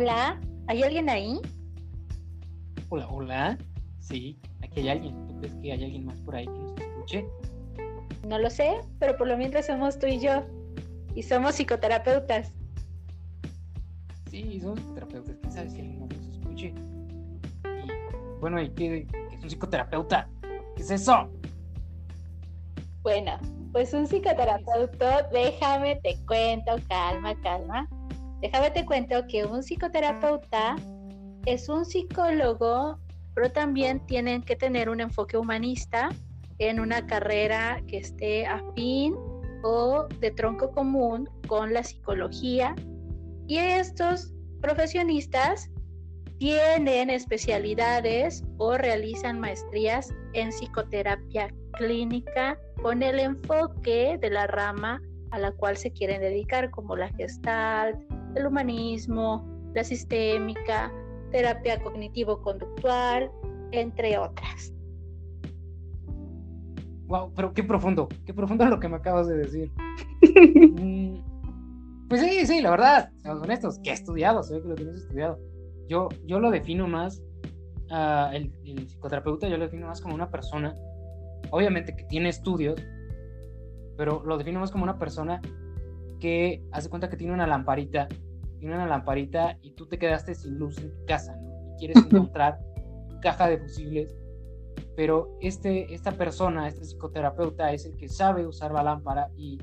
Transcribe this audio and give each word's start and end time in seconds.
Hola, 0.00 0.40
¿hay 0.66 0.82
alguien 0.82 1.10
ahí? 1.10 1.42
Hola, 2.88 3.06
hola. 3.10 3.58
Sí, 3.98 4.40
aquí 4.62 4.80
hay 4.80 4.88
alguien. 4.88 5.26
¿Tú 5.26 5.36
crees 5.40 5.54
que 5.56 5.72
hay 5.72 5.84
alguien 5.84 6.06
más 6.06 6.18
por 6.22 6.36
ahí 6.36 6.46
que 6.46 6.52
nos 6.52 6.80
escuche? 6.80 7.26
No 8.26 8.38
lo 8.38 8.48
sé, 8.48 8.80
pero 8.98 9.14
por 9.18 9.28
lo 9.28 9.36
mientras 9.36 9.66
somos 9.66 9.98
tú 9.98 10.06
y 10.06 10.18
yo. 10.18 10.42
Y 11.14 11.22
somos 11.22 11.56
psicoterapeutas. 11.56 12.54
Sí, 14.30 14.58
somos 14.62 14.80
psicoterapeutas. 14.80 15.36
¿Quién 15.36 15.52
sabe 15.52 15.68
si 15.68 15.80
alguien 15.80 16.00
más 16.00 16.08
nos 16.16 16.28
escuche? 16.28 16.74
Y 17.66 18.40
bueno, 18.40 18.62
¿y 18.62 18.70
qué, 18.70 19.06
qué 19.06 19.36
es 19.36 19.42
un 19.42 19.50
psicoterapeuta? 19.50 20.30
¿Qué 20.76 20.82
es 20.82 20.90
eso? 20.90 21.30
Bueno, 23.02 23.32
pues 23.72 23.92
un 23.92 24.06
psicoterapeuta, 24.06 25.28
déjame 25.30 25.96
te 25.96 26.16
cuento, 26.24 26.76
calma, 26.88 27.38
calma. 27.42 27.86
Déjame 28.40 28.70
te 28.70 28.86
cuento 28.86 29.26
que 29.26 29.44
un 29.44 29.62
psicoterapeuta 29.62 30.76
es 31.44 31.68
un 31.68 31.84
psicólogo, 31.84 32.98
pero 33.34 33.52
también 33.52 34.04
tienen 34.06 34.42
que 34.42 34.56
tener 34.56 34.88
un 34.88 35.00
enfoque 35.00 35.36
humanista 35.36 36.08
en 36.58 36.80
una 36.80 37.06
carrera 37.06 37.82
que 37.86 37.98
esté 37.98 38.46
afín 38.46 39.14
o 39.62 40.06
de 40.20 40.30
tronco 40.30 40.70
común 40.72 41.28
con 41.48 41.74
la 41.74 41.84
psicología. 41.84 42.74
Y 43.46 43.58
estos 43.58 44.32
profesionistas 44.62 45.70
tienen 46.38 47.10
especialidades 47.10 48.42
o 48.56 48.78
realizan 48.78 49.38
maestrías 49.38 50.14
en 50.32 50.48
psicoterapia 50.48 51.52
clínica 51.72 52.58
con 52.80 53.02
el 53.02 53.18
enfoque 53.18 54.16
de 54.18 54.30
la 54.30 54.46
rama 54.46 55.02
a 55.30 55.38
la 55.38 55.52
cual 55.52 55.76
se 55.76 55.92
quieren 55.92 56.22
dedicar, 56.22 56.70
como 56.70 56.96
la 56.96 57.08
gestalt, 57.10 58.00
el 58.34 58.46
humanismo, 58.46 59.46
la 59.74 59.84
sistémica, 59.84 60.92
terapia 61.30 61.82
cognitivo-conductual, 61.82 63.30
entre 63.72 64.18
otras. 64.18 64.72
Wow, 67.06 67.32
pero 67.34 67.52
qué 67.52 67.64
profundo, 67.64 68.08
qué 68.24 68.32
profundo 68.32 68.64
lo 68.66 68.78
que 68.78 68.88
me 68.88 68.96
acabas 68.96 69.28
de 69.28 69.36
decir. 69.36 69.72
Mm, 70.22 72.08
pues 72.08 72.20
sí, 72.20 72.46
sí, 72.46 72.60
la 72.60 72.70
verdad, 72.70 73.10
seamos 73.22 73.42
honestos, 73.42 73.78
que 73.82 73.90
he 73.90 73.92
estudiado, 73.92 74.42
sé 74.42 74.60
que 74.60 74.68
lo 74.68 74.74
tienes 74.74 74.96
estudiado. 74.96 75.38
Yo, 75.88 76.08
yo 76.26 76.40
lo 76.40 76.50
defino 76.50 76.86
más, 76.86 77.22
uh, 77.90 78.32
el, 78.32 78.52
el, 78.64 78.86
psicoterapeuta 78.86 79.48
yo 79.48 79.56
lo 79.56 79.64
defino 79.64 79.86
más 79.86 80.00
como 80.00 80.14
una 80.14 80.30
persona, 80.30 80.74
obviamente 81.50 81.96
que 81.96 82.04
tiene 82.04 82.28
estudios, 82.28 82.80
pero 83.96 84.22
lo 84.24 84.38
defino 84.38 84.60
más 84.60 84.70
como 84.70 84.84
una 84.84 84.98
persona 84.98 85.40
que 86.20 86.62
hace 86.70 86.88
cuenta 86.88 87.08
que 87.08 87.16
tiene 87.16 87.32
una 87.32 87.46
lamparita, 87.46 88.08
tiene 88.58 88.74
una 88.74 88.86
lamparita 88.86 89.58
y 89.62 89.72
tú 89.72 89.86
te 89.86 89.98
quedaste 89.98 90.34
sin 90.34 90.58
luz 90.58 90.78
en 90.78 90.92
tu 90.92 91.04
casa, 91.06 91.34
¿no? 91.36 91.50
Y 91.72 91.78
quieres 91.78 91.96
encontrar 91.96 92.60
caja 93.20 93.48
de 93.48 93.58
fusibles, 93.58 94.14
pero 94.96 95.36
este, 95.40 95.92
esta 95.92 96.12
persona, 96.12 96.68
este 96.68 96.84
psicoterapeuta 96.84 97.72
es 97.72 97.86
el 97.86 97.96
que 97.96 98.08
sabe 98.08 98.46
usar 98.46 98.72
la 98.72 98.82
lámpara 98.82 99.28
y 99.36 99.58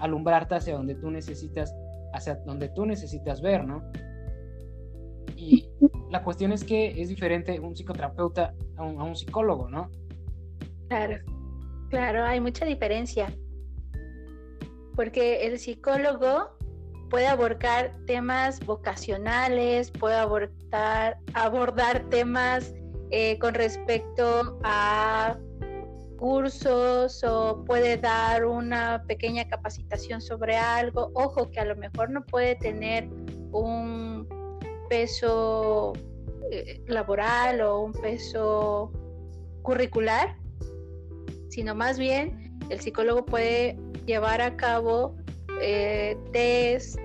alumbrarte 0.00 0.54
hacia 0.54 0.76
donde 0.76 0.94
tú 0.94 1.10
necesitas, 1.10 1.74
hacia 2.12 2.36
donde 2.36 2.68
tú 2.68 2.86
necesitas 2.86 3.40
ver, 3.40 3.64
¿no? 3.66 3.82
Y 5.36 5.68
la 6.10 6.22
cuestión 6.22 6.52
es 6.52 6.64
que 6.64 7.00
es 7.00 7.08
diferente 7.08 7.58
un 7.60 7.74
psicoterapeuta 7.74 8.54
a 8.76 8.84
un, 8.84 9.00
a 9.00 9.04
un 9.04 9.16
psicólogo, 9.16 9.68
¿no? 9.68 9.90
Claro, 10.88 11.16
claro, 11.90 12.24
hay 12.24 12.40
mucha 12.40 12.64
diferencia 12.64 13.28
porque 14.94 15.46
el 15.46 15.58
psicólogo 15.58 16.56
puede 17.10 17.26
abordar 17.26 17.92
temas 18.06 18.58
vocacionales, 18.64 19.90
puede 19.90 20.16
abordar, 20.16 21.18
abordar 21.34 22.08
temas 22.10 22.74
eh, 23.10 23.38
con 23.38 23.54
respecto 23.54 24.58
a 24.64 25.36
cursos 26.18 27.22
o 27.24 27.64
puede 27.64 27.98
dar 27.98 28.46
una 28.46 29.04
pequeña 29.06 29.46
capacitación 29.46 30.20
sobre 30.20 30.56
algo. 30.56 31.10
Ojo 31.14 31.50
que 31.50 31.60
a 31.60 31.64
lo 31.64 31.76
mejor 31.76 32.10
no 32.10 32.24
puede 32.24 32.56
tener 32.56 33.08
un 33.52 34.26
peso 34.88 35.92
eh, 36.50 36.82
laboral 36.86 37.60
o 37.60 37.80
un 37.80 37.92
peso 37.92 38.90
curricular, 39.62 40.36
sino 41.48 41.74
más 41.74 41.98
bien 41.98 42.58
el 42.70 42.80
psicólogo 42.80 43.24
puede 43.24 43.78
llevar 44.06 44.40
a 44.40 44.56
cabo 44.56 45.16
eh, 45.60 46.16
test, 46.32 46.98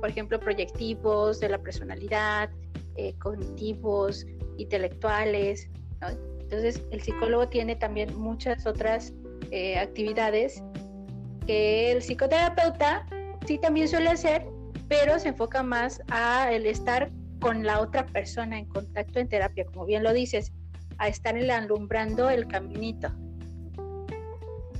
por 0.00 0.08
ejemplo, 0.08 0.38
proyectivos 0.38 1.40
de 1.40 1.48
la 1.48 1.58
personalidad, 1.58 2.50
eh, 2.96 3.14
cognitivos, 3.18 4.26
intelectuales. 4.56 5.68
Entonces, 6.40 6.82
el 6.90 7.00
psicólogo 7.02 7.48
tiene 7.48 7.76
también 7.76 8.16
muchas 8.18 8.66
otras 8.66 9.12
eh, 9.50 9.78
actividades 9.78 10.62
que 11.46 11.92
el 11.92 12.02
psicoterapeuta 12.02 13.06
sí 13.46 13.58
también 13.58 13.88
suele 13.88 14.10
hacer, 14.10 14.46
pero 14.88 15.18
se 15.18 15.28
enfoca 15.28 15.62
más 15.62 16.00
a 16.10 16.52
el 16.52 16.66
estar 16.66 17.10
con 17.40 17.64
la 17.64 17.80
otra 17.80 18.06
persona 18.06 18.58
en 18.58 18.66
contacto 18.66 19.20
en 19.20 19.28
terapia, 19.28 19.64
como 19.66 19.86
bien 19.86 20.02
lo 20.02 20.12
dices, 20.12 20.52
a 20.98 21.08
estar 21.08 21.36
alumbrando 21.36 22.28
el 22.28 22.46
caminito 22.48 23.12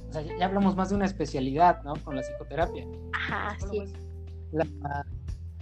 o 0.09 0.13
sea, 0.13 0.23
ya 0.23 0.47
hablamos 0.47 0.75
más 0.75 0.89
de 0.89 0.97
una 0.97 1.05
especialidad, 1.05 1.83
¿no? 1.83 1.95
Con 2.03 2.17
la 2.17 2.23
psicoterapia. 2.23 2.87
Ajá, 3.13 3.57
sí. 3.71 3.85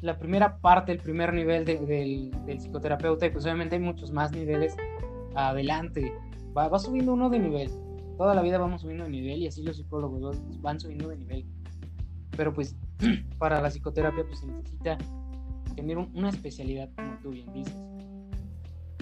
La, 0.03 0.19
primera 0.19 0.59
parte, 0.59 0.93
el 0.93 0.99
primer 0.99 1.33
nivel 1.33 1.65
del, 1.65 2.31
psicoterapeuta, 2.61 3.27
y 3.27 3.31
pues 3.31 3.45
obviamente 3.45 3.75
hay 3.75 3.83
muchos 3.83 4.12
más 4.12 4.31
niveles 4.31 4.77
adelante. 5.34 6.12
Va, 6.57 6.79
subiendo 6.79 7.15
uno 7.15 7.29
de 7.29 7.41
nivel. 7.41 7.71
Toda 8.17 8.34
la 8.34 8.43
vida 8.43 8.59
vamos 8.59 8.83
subiendo 8.83 9.05
de 9.05 9.11
nivel 9.11 9.43
y 9.43 9.49
así 9.49 9.62
los 9.62 9.77
psicólogos 9.77 10.41
van 10.61 10.78
subiendo 10.78 11.09
de 11.09 11.17
nivel. 11.17 11.47
Pero 12.37 12.55
pues 12.55 12.77
para 13.39 13.61
la 13.61 13.69
psicoterapia 13.69 14.25
pues 14.25 14.41
se 14.41 14.47
necesita 14.47 14.97
tener 15.75 15.99
una 15.99 16.28
especialidad, 16.28 16.89
como 16.95 17.19
tú 17.19 17.31
bien 17.31 17.53
dices. 17.53 17.75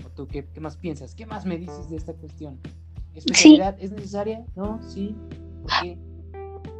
¿O 0.06 0.08
tú 0.08 0.26
qué, 0.26 0.46
qué 0.46 0.60
más 0.60 0.76
piensas? 0.76 1.14
¿Qué 1.14 1.26
más 1.26 1.44
me 1.44 1.58
dices 1.58 1.90
de 1.90 1.96
esta 1.96 2.14
cuestión? 2.14 2.58
¿Especialidad 3.14 3.76
es 3.80 3.92
necesaria? 3.92 4.44
¿No? 4.56 4.80
¿Sí? 4.82 5.14
¿Por 5.62 5.70
qué? 5.82 5.98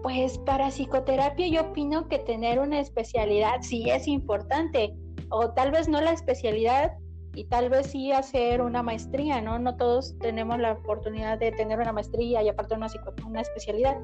Pues 0.03 0.39
para 0.39 0.71
psicoterapia 0.71 1.49
yo 1.49 1.71
opino 1.71 2.09
que 2.09 2.19
tener 2.19 2.59
una 2.59 2.81
especialidad 2.81 3.62
sí 3.62 3.89
es 3.89 4.06
importante, 4.06 4.95
o 5.31 5.50
tal 5.50 5.71
vez 5.71 5.89
no 5.89 6.00
la 6.00 6.12
especialidad 6.12 6.93
y 7.34 7.45
tal 7.45 7.71
vez 7.71 7.87
sí 7.89 8.12
hacer 8.12 8.61
una 8.61 8.83
maestría, 8.83 9.41
¿no? 9.41 9.59
No 9.59 9.77
todos 9.77 10.17
tenemos 10.19 10.59
la 10.59 10.72
oportunidad 10.72 11.39
de 11.39 11.53
tener 11.53 11.78
una 11.78 11.93
maestría 11.93 12.43
y 12.43 12.49
aparte 12.49 12.75
una, 12.75 12.89
una 13.27 13.41
especialidad, 13.41 13.97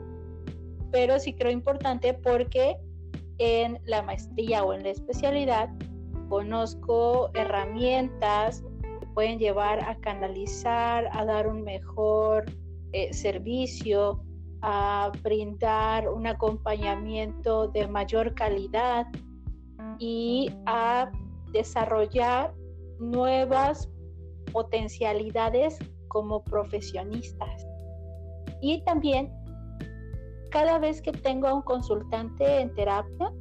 pero 0.90 1.18
sí 1.18 1.34
creo 1.34 1.52
importante 1.52 2.14
porque 2.14 2.76
en 3.38 3.78
la 3.84 4.02
maestría 4.02 4.64
o 4.64 4.72
en 4.72 4.82
la 4.82 4.90
especialidad 4.90 5.68
conozco 6.28 7.30
herramientas 7.34 8.62
pueden 9.14 9.38
llevar 9.38 9.80
a 9.80 9.96
canalizar, 9.96 11.08
a 11.12 11.24
dar 11.24 11.46
un 11.46 11.62
mejor 11.62 12.44
eh, 12.92 13.12
servicio, 13.12 14.22
a 14.62 15.10
brindar 15.22 16.08
un 16.08 16.26
acompañamiento 16.26 17.68
de 17.68 17.86
mayor 17.86 18.34
calidad 18.34 19.06
y 19.98 20.50
a 20.66 21.10
desarrollar 21.52 22.52
nuevas 22.98 23.88
potencialidades 24.52 25.78
como 26.08 26.42
profesionistas. 26.44 27.66
Y 28.60 28.82
también, 28.84 29.32
cada 30.50 30.78
vez 30.78 31.00
que 31.00 31.12
tengo 31.12 31.48
a 31.48 31.54
un 31.54 31.62
consultante 31.62 32.60
en 32.60 32.74
terapia, 32.74 33.32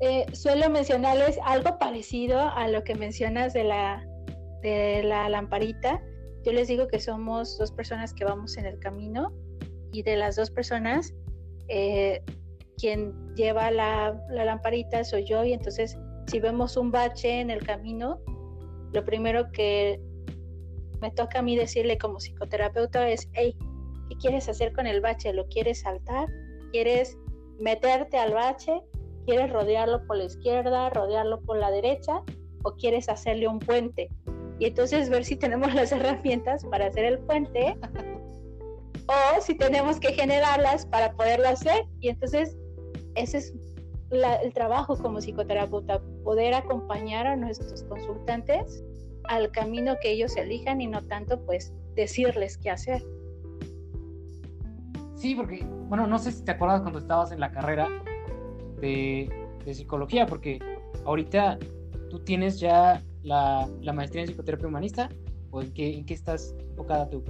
eh, 0.00 0.26
suelo 0.34 0.68
mencionarles 0.70 1.38
algo 1.44 1.78
parecido 1.78 2.38
a 2.38 2.68
lo 2.68 2.84
que 2.84 2.94
mencionas 2.94 3.52
de 3.54 3.64
la 3.64 4.06
de 4.64 5.02
la 5.02 5.28
lamparita, 5.28 6.02
yo 6.42 6.52
les 6.52 6.68
digo 6.68 6.88
que 6.88 6.98
somos 6.98 7.58
dos 7.58 7.70
personas 7.70 8.14
que 8.14 8.24
vamos 8.24 8.56
en 8.56 8.64
el 8.64 8.78
camino 8.78 9.30
y 9.92 10.02
de 10.02 10.16
las 10.16 10.36
dos 10.36 10.50
personas, 10.50 11.14
eh, 11.68 12.22
quien 12.78 13.14
lleva 13.34 13.70
la, 13.70 14.18
la, 14.30 14.46
lamparita 14.46 15.04
soy 15.04 15.24
yo 15.26 15.44
y 15.44 15.52
entonces 15.52 15.98
si 16.26 16.40
vemos 16.40 16.78
un 16.78 16.90
bache 16.90 17.40
en 17.40 17.50
el 17.50 17.62
camino, 17.64 18.18
lo 18.92 19.04
primero 19.04 19.52
que 19.52 20.00
me 21.00 21.10
toca 21.10 21.40
a 21.40 21.42
mí 21.42 21.56
decirle 21.56 21.98
como 21.98 22.18
psicoterapeuta 22.18 23.08
es, 23.10 23.28
hey, 23.34 23.54
¿qué 24.08 24.16
quieres 24.16 24.48
hacer 24.48 24.72
con 24.72 24.86
el 24.86 25.02
bache? 25.02 25.32
¿Lo 25.34 25.46
quieres 25.48 25.80
saltar? 25.80 26.28
¿Quieres 26.72 27.18
meterte 27.58 28.16
al 28.16 28.32
bache? 28.32 28.80
¿Quieres 29.26 29.52
rodearlo 29.52 30.06
por 30.06 30.16
la 30.16 30.24
izquierda, 30.24 30.88
rodearlo 30.88 31.42
por 31.42 31.58
la 31.58 31.70
derecha? 31.70 32.22
¿O 32.62 32.72
quieres 32.76 33.10
hacerle 33.10 33.46
un 33.46 33.58
puente? 33.58 34.08
Y 34.58 34.66
entonces 34.66 35.10
ver 35.10 35.24
si 35.24 35.36
tenemos 35.36 35.74
las 35.74 35.92
herramientas 35.92 36.64
para 36.64 36.86
hacer 36.86 37.04
el 37.04 37.18
puente 37.20 37.76
o 39.06 39.40
si 39.40 39.54
tenemos 39.54 40.00
que 40.00 40.12
generarlas 40.12 40.86
para 40.86 41.12
poderlo 41.12 41.48
hacer 41.48 41.84
y 42.00 42.08
entonces 42.08 42.56
esa 43.14 43.38
es 43.38 43.54
el 44.10 44.52
trabajo 44.52 44.96
como 44.96 45.20
psicoterapeuta, 45.20 46.00
poder 46.22 46.54
acompañar 46.54 47.26
a 47.26 47.36
nuestros 47.36 47.82
consultantes 47.84 48.84
al 49.24 49.50
camino 49.50 49.96
que 50.00 50.12
ellos 50.12 50.36
elijan 50.36 50.80
y 50.80 50.86
no 50.86 51.02
tanto 51.02 51.40
pues 51.44 51.72
decirles 51.94 52.58
qué 52.58 52.70
hacer. 52.70 53.02
Sí, 55.16 55.34
porque, 55.34 55.64
bueno, 55.88 56.06
no 56.06 56.18
sé 56.18 56.32
si 56.32 56.44
te 56.44 56.52
acuerdas 56.52 56.82
cuando 56.82 56.98
estabas 56.98 57.32
en 57.32 57.40
la 57.40 57.50
carrera 57.50 57.88
de, 58.80 59.30
psicología, 59.72 60.26
porque 60.26 60.58
ahorita 61.06 61.58
tú 62.10 62.18
tienes 62.18 62.60
ya 62.60 63.02
la, 63.24 63.68
maestría 63.92 64.22
en 64.22 64.28
psicoterapia 64.28 64.68
humanista, 64.68 65.08
o 65.50 65.62
en 65.62 65.72
qué, 65.72 65.94
en 65.94 66.06
qué 66.06 66.14
estás 66.14 66.54
enfocada 66.70 67.08
tú. 67.10 67.24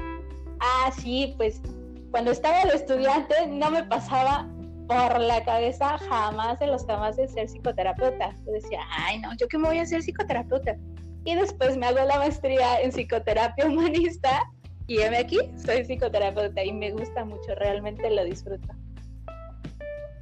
Ah, 0.60 0.90
sí, 0.92 1.34
pues 1.36 1.60
cuando 2.10 2.30
estaba 2.30 2.62
el 2.62 2.70
estudiante 2.70 3.34
no 3.48 3.70
me 3.70 3.84
pasaba 3.84 4.48
por 4.86 5.20
la 5.20 5.42
cabeza 5.44 5.98
jamás 5.98 6.58
de 6.58 6.66
los 6.66 6.84
jamás 6.86 7.16
de 7.16 7.28
ser 7.28 7.48
psicoterapeuta. 7.48 8.34
Yo 8.46 8.52
decía, 8.52 8.80
ay, 8.90 9.18
no, 9.20 9.30
¿yo 9.36 9.48
qué 9.48 9.58
me 9.58 9.68
voy 9.68 9.78
a 9.78 9.82
hacer 9.82 10.02
psicoterapeuta? 10.02 10.76
Y 11.24 11.34
después 11.34 11.76
me 11.76 11.86
hago 11.86 12.06
la 12.06 12.18
maestría 12.18 12.80
en 12.80 12.90
psicoterapia 12.92 13.66
humanista 13.66 14.44
y 14.86 14.98
heme 14.98 15.18
aquí, 15.18 15.38
soy 15.56 15.84
psicoterapeuta 15.84 16.62
y 16.62 16.72
me 16.72 16.92
gusta 16.92 17.24
mucho, 17.24 17.54
realmente 17.56 18.10
lo 18.10 18.24
disfruto. 18.24 18.68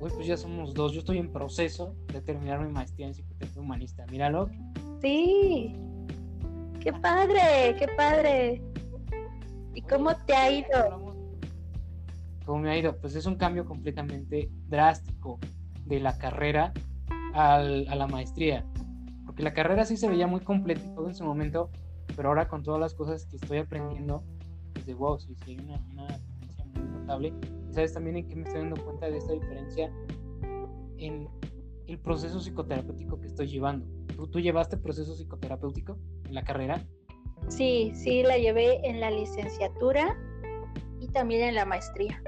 Uy, 0.03 0.11
pues 0.15 0.27
ya 0.27 0.37
somos 0.37 0.75
dos. 0.75 0.93
Yo 0.93 0.99
estoy 0.99 1.19
en 1.19 1.31
proceso 1.31 1.95
de 2.13 2.21
terminar 2.21 2.59
mi 2.61 2.73
maestría 2.73 3.07
en 3.07 3.13
psicoterapia 3.13 3.63
humanista. 3.63 4.05
Míralo. 4.07 4.51
Sí. 5.03 5.75
Qué 6.81 6.93
padre, 6.93 7.77
qué 7.79 7.87
padre. 7.97 8.63
¿Y 9.75 9.83
cómo 9.83 10.17
te 10.27 10.35
ha 10.35 10.51
ido? 10.51 11.15
¿Cómo 12.47 12.59
me 12.61 12.71
ha 12.71 12.79
ido? 12.79 12.97
Pues 12.99 13.15
es 13.15 13.27
un 13.27 13.37
cambio 13.37 13.65
completamente 13.65 14.51
drástico 14.69 15.39
de 15.87 16.01
la 16.01 16.17
carrera 16.19 16.73
a 17.35 17.61
la 17.61 18.07
maestría. 18.07 18.65
Porque 19.27 19.43
la 19.43 19.55
carrera 19.55 19.85
sí 19.85 19.97
se 19.97 20.09
veía 20.09 20.27
muy 20.27 20.41
completa 20.41 20.95
todo 20.95 21.09
en 21.09 21.15
su 21.15 21.25
momento, 21.25 21.71
pero 22.15 22.29
ahora 22.29 22.49
con 22.49 22.63
todas 22.63 22.81
las 22.81 22.95
cosas 22.95 23.27
que 23.27 23.37
estoy 23.37 23.59
aprendiendo, 23.59 24.23
de 24.85 24.95
wow, 24.95 25.19
sí, 25.19 25.35
sí, 25.45 25.53
hay 25.53 25.59
una, 25.61 25.79
diferencia 26.41 26.65
muy 26.75 27.01
notable. 27.01 27.35
Y 27.69 27.73
sabes 27.73 27.93
también 27.93 28.17
en 28.17 28.29
qué 28.29 28.37
me 28.37 28.43
estoy 28.43 28.61
dando 28.61 28.85
cuenta 28.85 29.11
de 29.11 29.19
esta 29.19 29.33
diferencia 29.33 29.93
en 30.99 31.29
el 31.87 31.99
proceso 31.99 32.41
psicoterapéutico 32.41 33.19
que 33.21 33.29
estoy 33.29 33.47
llevando. 33.49 33.87
¿Tú, 34.23 34.29
tú 34.29 34.39
llevaste 34.39 34.77
proceso 34.77 35.17
psicoterapéutico 35.17 35.99
en 36.27 36.35
la 36.35 36.45
carrera? 36.45 36.81
Sí, 37.49 37.91
sí, 37.93 38.23
la 38.23 38.39
llevé 38.39 38.79
en 38.89 39.01
la 39.01 39.11
licenciatura 39.11 40.17
y 41.01 41.09
también 41.09 41.43
en 41.43 41.57
la 41.57 41.65
maestría. 41.65 42.23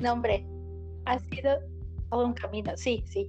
No, 0.00 0.12
hombre, 0.12 0.46
ha 1.04 1.18
sido 1.18 1.58
todo 2.10 2.24
un 2.24 2.32
camino, 2.32 2.70
sí, 2.76 3.02
sí. 3.08 3.28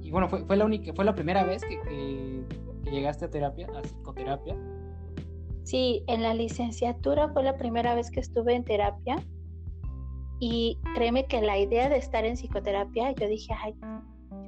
Y 0.00 0.10
bueno, 0.10 0.28
fue, 0.28 0.44
fue 0.44 0.56
la 0.56 0.64
única, 0.64 0.92
fue 0.94 1.04
la 1.04 1.14
primera 1.14 1.44
vez 1.44 1.62
que, 1.62 1.80
que, 1.82 2.44
que 2.82 2.90
llegaste 2.90 3.26
a 3.26 3.30
terapia, 3.30 3.68
a 3.68 3.82
psicoterapia. 3.82 4.56
Sí, 5.62 6.02
en 6.08 6.24
la 6.24 6.34
licenciatura 6.34 7.28
fue 7.28 7.44
la 7.44 7.56
primera 7.56 7.94
vez 7.94 8.10
que 8.10 8.18
estuve 8.18 8.56
en 8.56 8.64
terapia 8.64 9.14
y 10.40 10.76
créeme 10.96 11.26
que 11.26 11.40
la 11.40 11.56
idea 11.56 11.88
de 11.88 11.98
estar 11.98 12.24
en 12.24 12.34
psicoterapia, 12.34 13.12
yo 13.12 13.28
dije, 13.28 13.54
ay, 13.56 13.76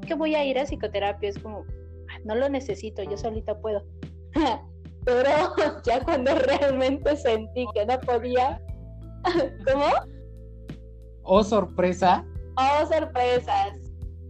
¿qué 0.06 0.14
voy 0.14 0.34
a 0.34 0.44
ir 0.44 0.58
a 0.58 0.64
psicoterapia? 0.64 1.30
Es 1.30 1.38
como, 1.38 1.64
no 2.24 2.34
lo 2.34 2.48
necesito, 2.48 3.02
yo 3.02 3.16
solita 3.16 3.58
puedo. 3.58 3.84
Pero 5.04 5.30
ya 5.84 6.00
cuando 6.04 6.34
realmente 6.34 7.16
sentí 7.16 7.66
que 7.74 7.86
no 7.86 7.98
podía, 8.00 8.60
¿cómo? 9.64 9.86
Oh, 11.24 11.42
sorpresa. 11.42 12.24
Oh, 12.56 12.86
sorpresas. 12.86 13.72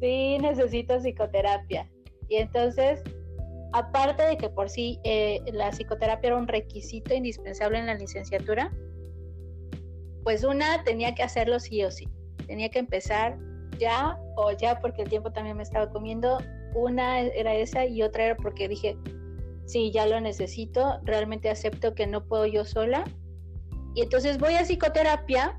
Sí, 0.00 0.38
necesito 0.40 0.98
psicoterapia. 0.98 1.88
Y 2.28 2.36
entonces 2.36 3.02
aparte 3.72 4.22
de 4.22 4.36
que 4.36 4.50
por 4.50 4.68
sí 4.68 5.00
eh, 5.04 5.40
la 5.52 5.70
psicoterapia 5.70 6.28
era 6.28 6.36
un 6.36 6.46
requisito 6.46 7.14
indispensable 7.14 7.78
en 7.78 7.86
la 7.86 7.94
licenciatura, 7.94 8.70
pues 10.22 10.44
una 10.44 10.84
tenía 10.84 11.14
que 11.14 11.22
hacerlo 11.22 11.58
sí 11.58 11.82
o 11.82 11.90
sí. 11.90 12.08
Tenía 12.46 12.68
que 12.68 12.78
empezar 12.78 13.38
ya 13.82 14.18
o 14.36 14.52
ya 14.52 14.78
porque 14.80 15.02
el 15.02 15.08
tiempo 15.08 15.32
también 15.32 15.56
me 15.56 15.62
estaba 15.62 15.90
comiendo. 15.90 16.38
Una 16.74 17.20
era 17.20 17.54
esa 17.54 17.84
y 17.84 18.02
otra 18.02 18.24
era 18.24 18.36
porque 18.36 18.68
dije, 18.68 18.96
sí, 19.66 19.90
ya 19.90 20.06
lo 20.06 20.20
necesito, 20.20 21.00
realmente 21.04 21.50
acepto 21.50 21.94
que 21.94 22.06
no 22.06 22.24
puedo 22.24 22.46
yo 22.46 22.64
sola. 22.64 23.04
Y 23.94 24.02
entonces 24.02 24.38
voy 24.38 24.54
a 24.54 24.64
psicoterapia 24.64 25.58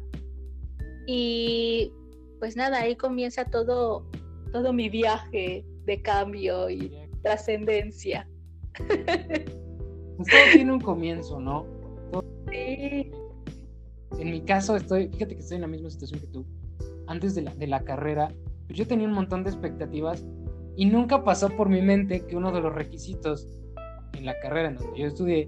y 1.06 1.92
pues 2.40 2.56
nada, 2.56 2.81
ahí 2.81 2.96
comienza 2.96 3.46
todo, 3.46 4.06
todo 4.52 4.74
mi 4.74 4.90
viaje 4.90 5.66
de 5.86 6.02
cambio 6.02 6.70
y 6.70 6.92
trascendencia. 7.22 8.28
Pues 10.16 10.30
todo 10.30 10.42
tiene 10.54 10.72
un 10.72 10.80
comienzo, 10.80 11.40
¿no? 11.40 11.66
Sí. 12.52 13.12
En 14.20 14.31
mi 14.31 14.42
caso, 14.42 14.75
estoy, 14.75 15.08
fíjate 15.10 15.36
que 15.36 15.42
estoy 15.42 15.56
en 15.56 15.62
la 15.62 15.68
misma 15.68 15.90
situación 15.90 16.20
que 16.22 16.28
tú. 16.28 16.46
Antes 17.07 17.35
de 17.35 17.44
la, 17.44 17.55
de 17.55 17.67
la 17.67 17.83
carrera, 17.83 18.33
pues 18.67 18.77
yo 18.77 18.88
tenía 18.88 19.07
un 19.07 19.13
montón 19.13 19.44
de 19.44 19.50
expectativas 19.50 20.25
y 20.75 20.85
nunca 20.85 21.23
pasó 21.23 21.50
por 21.50 21.69
mi 21.69 21.81
mente 21.81 22.25
que 22.25 22.35
uno 22.35 22.51
de 22.51 22.61
los 22.61 22.73
requisitos 22.73 23.47
en 24.13 24.25
la 24.25 24.39
carrera 24.39 24.69
en 24.69 24.75
donde 24.75 25.00
yo 25.00 25.07
estudié 25.07 25.45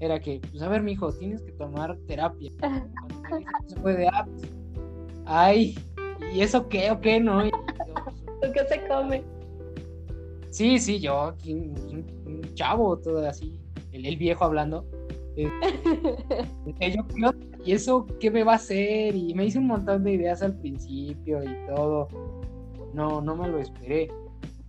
era 0.00 0.20
que, 0.20 0.40
pues 0.50 0.62
a 0.62 0.68
ver, 0.68 0.82
mijo, 0.82 1.12
tienes 1.12 1.42
que 1.42 1.52
tomar 1.52 1.96
terapia. 2.06 2.52
se 3.66 3.76
puede, 3.76 4.08
ah, 4.08 4.26
pues, 4.26 4.50
ay, 5.24 5.78
¿y 6.34 6.40
eso 6.40 6.68
qué 6.68 6.90
o 6.90 7.00
qué 7.00 7.20
no? 7.20 7.42
¿Qué 7.44 8.66
se 8.68 8.86
come? 8.86 9.22
Sí, 10.50 10.78
sí, 10.78 11.00
yo 11.00 11.22
aquí, 11.22 11.52
un, 11.54 12.04
chavo, 12.54 12.98
todo 12.98 13.26
así, 13.26 13.60
el, 13.92 14.16
viejo 14.16 14.44
hablando. 14.44 14.86
Eh, 15.36 15.50
¿y 17.64 17.72
eso 17.72 18.06
qué 18.20 18.30
me 18.30 18.42
va 18.42 18.52
a 18.52 18.56
hacer? 18.56 19.14
Y 19.14 19.34
me 19.34 19.44
hice 19.44 19.58
un 19.58 19.66
montón 19.66 20.04
de 20.04 20.12
ideas 20.12 20.42
al 20.42 20.56
principio 20.56 21.42
y 21.42 21.74
todo. 21.74 22.08
No, 22.94 23.20
no 23.20 23.36
me 23.36 23.48
lo 23.48 23.58
esperé. 23.58 24.08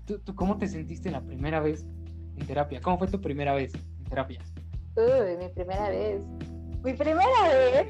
¿Tú, 0.06 0.20
cómo 0.36 0.58
te 0.58 0.68
sentiste 0.68 1.10
la 1.10 1.22
primera 1.22 1.60
vez 1.60 1.86
en 2.38 2.46
terapia? 2.46 2.82
¿Cómo 2.82 2.98
fue 2.98 3.08
tu 3.08 3.22
primera 3.22 3.54
vez 3.54 3.74
en 3.74 4.04
terapia? 4.06 4.42
Uy, 4.96 5.38
mi 5.38 5.50
primera 5.50 5.90
vez. 5.90 6.22
Mi 6.84 6.94
primera 6.94 7.50
vez 7.50 7.88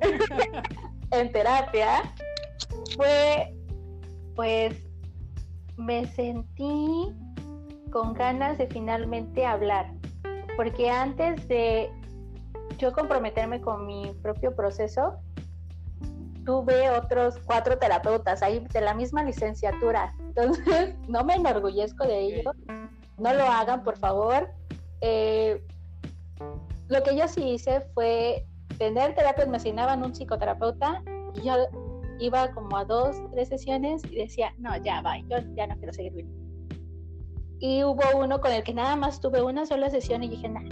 en 1.10 1.32
terapia 1.32 2.02
fue, 2.96 3.54
pues, 4.34 4.74
me 5.76 6.06
sentí 6.06 7.12
con 7.90 8.14
ganas 8.14 8.58
de 8.58 8.66
finalmente 8.68 9.44
hablar, 9.44 9.92
porque 10.56 10.90
antes 10.90 11.46
de 11.48 11.90
yo 12.80 12.92
comprometerme 12.92 13.60
con 13.60 13.86
mi 13.86 14.12
propio 14.22 14.54
proceso, 14.54 15.18
tuve 16.44 16.90
otros 16.90 17.38
cuatro 17.44 17.78
terapeutas 17.78 18.42
ahí 18.42 18.66
de 18.72 18.80
la 18.80 18.94
misma 18.94 19.22
licenciatura. 19.22 20.14
Entonces, 20.20 20.94
no 21.08 21.24
me 21.24 21.34
enorgullezco 21.34 22.04
de 22.04 22.20
ello. 22.20 22.52
No 23.18 23.34
lo 23.34 23.44
hagan, 23.44 23.82
por 23.82 23.98
favor. 23.98 24.48
Eh, 25.02 25.62
lo 26.88 27.02
que 27.02 27.16
yo 27.16 27.28
sí 27.28 27.50
hice 27.50 27.82
fue 27.94 28.46
tener 28.78 29.14
terapias, 29.14 29.48
me 29.48 29.58
asignaban 29.58 30.02
un 30.02 30.14
psicoterapeuta 30.14 31.02
y 31.34 31.42
yo 31.42 31.54
iba 32.18 32.50
como 32.52 32.76
a 32.76 32.84
dos, 32.84 33.16
tres 33.32 33.48
sesiones 33.48 34.02
y 34.10 34.16
decía, 34.16 34.52
no, 34.58 34.76
ya 34.78 35.02
va, 35.02 35.18
yo 35.18 35.38
ya 35.54 35.66
no 35.66 35.76
quiero 35.76 35.92
seguir 35.92 36.12
viviendo 36.12 36.40
y 37.60 37.84
hubo 37.84 38.02
uno 38.18 38.40
con 38.40 38.52
el 38.52 38.64
que 38.64 38.72
nada 38.72 38.96
más 38.96 39.20
tuve 39.20 39.42
una 39.42 39.66
sola 39.66 39.90
sesión 39.90 40.24
y 40.24 40.30
dije, 40.30 40.48
nada, 40.48 40.66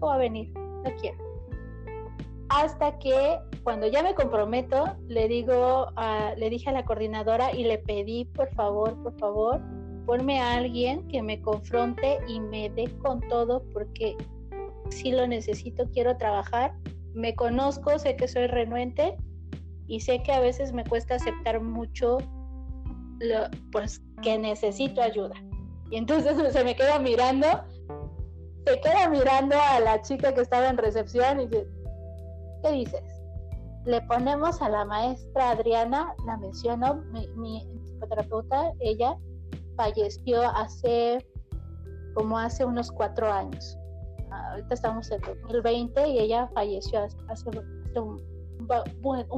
no 0.00 0.06
va 0.08 0.14
a 0.14 0.18
venir, 0.18 0.52
no 0.52 0.90
quiero. 1.00 1.31
Hasta 2.54 2.98
que 2.98 3.38
cuando 3.64 3.86
ya 3.86 4.02
me 4.02 4.14
comprometo, 4.14 4.84
le 5.08 5.26
digo, 5.26 5.86
le 6.36 6.50
dije 6.50 6.68
a 6.68 6.72
la 6.72 6.84
coordinadora 6.84 7.50
y 7.50 7.64
le 7.64 7.78
pedí, 7.78 8.26
por 8.26 8.52
favor, 8.54 9.02
por 9.02 9.18
favor, 9.18 9.60
ponme 10.04 10.38
a 10.38 10.56
alguien 10.56 11.08
que 11.08 11.22
me 11.22 11.40
confronte 11.40 12.18
y 12.28 12.40
me 12.40 12.68
dé 12.68 12.90
con 12.98 13.20
todo 13.28 13.64
porque 13.72 14.16
si 14.90 15.12
lo 15.12 15.26
necesito, 15.26 15.88
quiero 15.94 16.18
trabajar. 16.18 16.74
Me 17.14 17.34
conozco, 17.34 17.98
sé 17.98 18.16
que 18.16 18.28
soy 18.28 18.48
renuente 18.48 19.16
y 19.86 20.00
sé 20.00 20.22
que 20.22 20.32
a 20.32 20.40
veces 20.40 20.74
me 20.74 20.84
cuesta 20.84 21.14
aceptar 21.14 21.58
mucho, 21.60 22.18
pues 23.70 24.02
que 24.22 24.38
necesito 24.38 25.00
ayuda. 25.00 25.34
Y 25.90 25.96
entonces 25.96 26.36
se 26.52 26.64
me 26.64 26.76
queda 26.76 26.98
mirando, 26.98 27.46
se 28.66 28.78
queda 28.78 29.08
mirando 29.08 29.56
a 29.58 29.80
la 29.80 30.02
chica 30.02 30.34
que 30.34 30.42
estaba 30.42 30.68
en 30.68 30.76
recepción 30.76 31.40
y 31.40 31.46
dice, 31.46 31.66
¿qué 32.62 32.70
dices? 32.70 33.02
Le 33.84 34.00
ponemos 34.02 34.62
a 34.62 34.68
la 34.68 34.84
maestra 34.84 35.50
Adriana, 35.50 36.14
la 36.24 36.36
menciono, 36.36 37.02
mi, 37.36 37.66
psicoterapeuta, 37.84 38.72
ella 38.80 39.16
falleció 39.76 40.42
hace 40.56 41.26
como 42.14 42.38
hace 42.38 42.64
unos 42.64 42.92
cuatro 42.92 43.30
años. 43.32 43.76
Ahorita 44.30 44.74
estamos 44.74 45.10
en 45.10 45.20
2020 45.20 46.08
y 46.08 46.18
ella 46.20 46.48
falleció 46.54 47.06
hace, 47.28 47.50
un, 47.98 48.22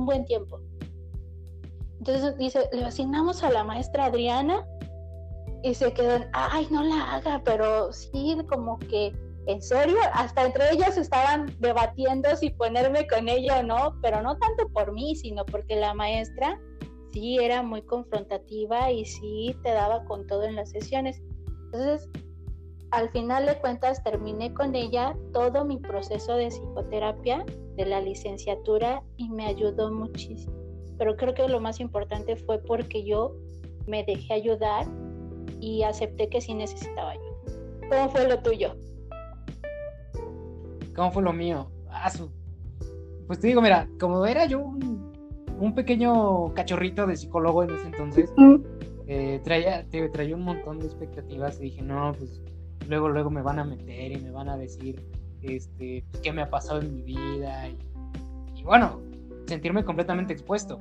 buen, 0.05 0.25
tiempo. 0.27 0.61
Entonces 1.99 2.37
dice, 2.37 2.69
le 2.73 2.85
asignamos 2.85 3.43
a 3.43 3.51
la 3.51 3.65
maestra 3.65 4.07
Adriana 4.07 4.67
y 5.63 5.73
se 5.75 5.93
quedan, 5.93 6.29
ay, 6.33 6.69
no 6.71 6.83
la 6.83 7.15
haga, 7.15 7.41
pero 7.45 7.93
sí, 7.93 8.37
como 8.51 8.79
que, 8.79 9.13
en 9.47 9.61
serio, 9.61 9.97
hasta 10.13 10.47
entre 10.47 10.73
ellos 10.73 10.97
estaban 10.97 11.55
debatiendo 11.59 12.35
si 12.37 12.51
ponerme 12.51 13.07
con 13.07 13.29
ella 13.29 13.61
o 13.61 13.63
no, 13.63 13.99
pero 14.01 14.23
no 14.23 14.39
tanto 14.39 14.69
por 14.71 14.93
mí, 14.93 15.15
sino 15.17 15.45
porque 15.45 15.77
la 15.77 15.93
maestra 15.93 16.59
sí 17.13 17.39
era 17.39 17.63
muy 17.63 17.83
confrontativa 17.83 18.91
y 18.91 19.05
sí 19.05 19.55
te 19.63 19.71
daba 19.71 20.05
con 20.07 20.27
todo 20.27 20.45
en 20.45 20.57
las 20.57 20.71
sesiones. 20.71 21.23
Entonces, 21.67 22.09
al 22.91 23.11
final 23.11 23.45
de 23.47 23.59
cuentas 23.61 24.03
terminé 24.03 24.55
con 24.55 24.75
ella 24.75 25.15
todo 25.33 25.65
mi 25.65 25.79
proceso 25.79 26.37
de 26.37 26.49
psicoterapia 26.49 27.45
de 27.77 27.87
la 27.87 28.01
licenciatura 28.01 29.03
y 29.17 29.29
me 29.29 29.47
ayudó 29.47 29.91
muchísimo. 29.93 30.55
Pero 30.97 31.17
creo 31.17 31.35
que 31.35 31.49
lo 31.49 31.61
más 31.61 31.81
importante 31.81 32.37
fue 32.37 32.59
porque 32.63 33.05
yo 33.05 33.35
me 33.87 34.05
dejé 34.05 34.35
ayudar 34.35 34.87
y 35.61 35.83
acepté 35.83 36.29
que 36.29 36.41
sí 36.41 36.55
necesitaba 36.55 37.11
ayuda. 37.11 37.89
¿Cómo 37.91 38.09
fue 38.11 38.29
lo 38.29 38.39
tuyo? 38.41 38.75
¿Cómo 40.95 41.11
fue 41.13 41.23
lo 41.23 41.33
mío? 41.33 41.71
Ah, 41.91 42.11
pues 43.27 43.41
te 43.41 43.49
digo, 43.49 43.63
mira, 43.63 43.89
como 43.99 44.25
era 44.27 44.47
yo 44.47 44.61
un, 44.61 45.75
pequeño 45.75 46.53
cachorrito 46.55 47.07
de 47.07 47.17
psicólogo 47.17 47.63
en 47.63 47.71
ese 47.71 47.87
entonces, 47.87 48.33
eh, 49.07 49.41
traía, 49.43 49.87
traía 50.13 50.37
un 50.37 50.43
montón 50.43 50.79
de 50.79 50.87
expectativas 50.87 51.59
y 51.59 51.65
dije, 51.65 51.83
no, 51.83 52.13
pues 52.13 52.43
luego, 52.89 53.09
luego 53.09 53.31
me 53.31 53.43
van 53.43 53.59
a 53.59 53.65
meter 53.65 54.13
y 54.13 54.17
me 54.21 54.31
van 54.31 54.49
a 54.49 54.57
decir 54.57 55.03
este, 55.43 56.05
pues, 56.11 56.23
qué 56.23 56.33
me 56.33 56.43
ha 56.43 56.51
pasado 56.51 56.81
en 56.81 56.95
mi 56.95 57.03
vida 57.03 57.69
y, 57.69 58.63
bueno, 58.63 59.01
sentirme 59.47 59.85
completamente 59.85 60.33
expuesto. 60.33 60.79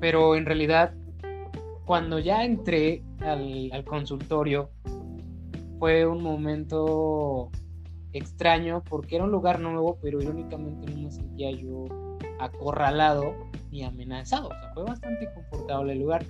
Pero 0.00 0.36
en 0.36 0.46
realidad, 0.46 0.94
cuando 1.84 2.18
ya 2.18 2.44
entré 2.44 3.02
al, 3.20 3.84
consultorio, 3.84 4.70
fue 5.78 6.06
un 6.06 6.22
momento 6.22 7.50
extraño 8.12 8.82
porque 8.88 9.16
era 9.16 9.24
un 9.24 9.30
lugar 9.30 9.60
nuevo, 9.60 9.98
pero 10.00 10.20
irónicamente 10.20 10.90
no 10.90 11.02
me 11.02 11.10
sentía 11.10 11.50
yo 11.52 11.86
acorralado 12.38 13.34
ni 13.70 13.84
amenazado. 13.84 14.48
O 14.48 14.52
sea, 14.52 14.72
fue 14.74 14.84
bastante 14.84 15.28
confortable 15.34 15.92
el 15.92 16.00
lugar. 16.00 16.24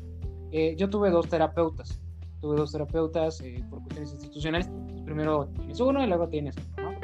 Eh, 0.53 0.75
yo 0.77 0.91
tuve 0.91 1.11
dos 1.11 1.29
terapeutas. 1.29 2.01
Tuve 2.41 2.57
dos 2.57 2.73
terapeutas 2.73 3.41
eh, 3.41 3.65
por 3.71 3.81
cuestiones 3.81 4.13
institucionales. 4.13 4.71
Primero 5.05 5.49
tienes 5.57 5.81
uno 5.81 6.03
y 6.03 6.07
luego 6.07 6.29
tienes 6.29 6.57
otro, 6.57 6.93
¿no? 6.93 7.01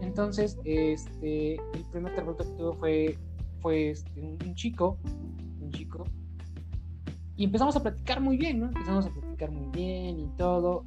Entonces, 0.00 0.58
este, 0.64 1.54
el 1.54 1.84
primer 1.90 2.14
terapeuta 2.14 2.44
que 2.44 2.50
tuve 2.50 2.76
fue, 2.76 3.18
fue 3.60 3.90
este, 3.90 4.20
un, 4.20 4.54
chico, 4.54 4.98
un 5.60 5.70
chico, 5.70 6.04
y 7.36 7.44
empezamos 7.44 7.76
a 7.76 7.82
platicar 7.82 8.20
muy 8.20 8.36
bien, 8.36 8.60
¿no? 8.60 8.66
Empezamos 8.66 9.06
a 9.06 9.10
platicar 9.10 9.50
muy 9.50 9.68
bien 9.68 10.20
y 10.20 10.28
todo, 10.36 10.84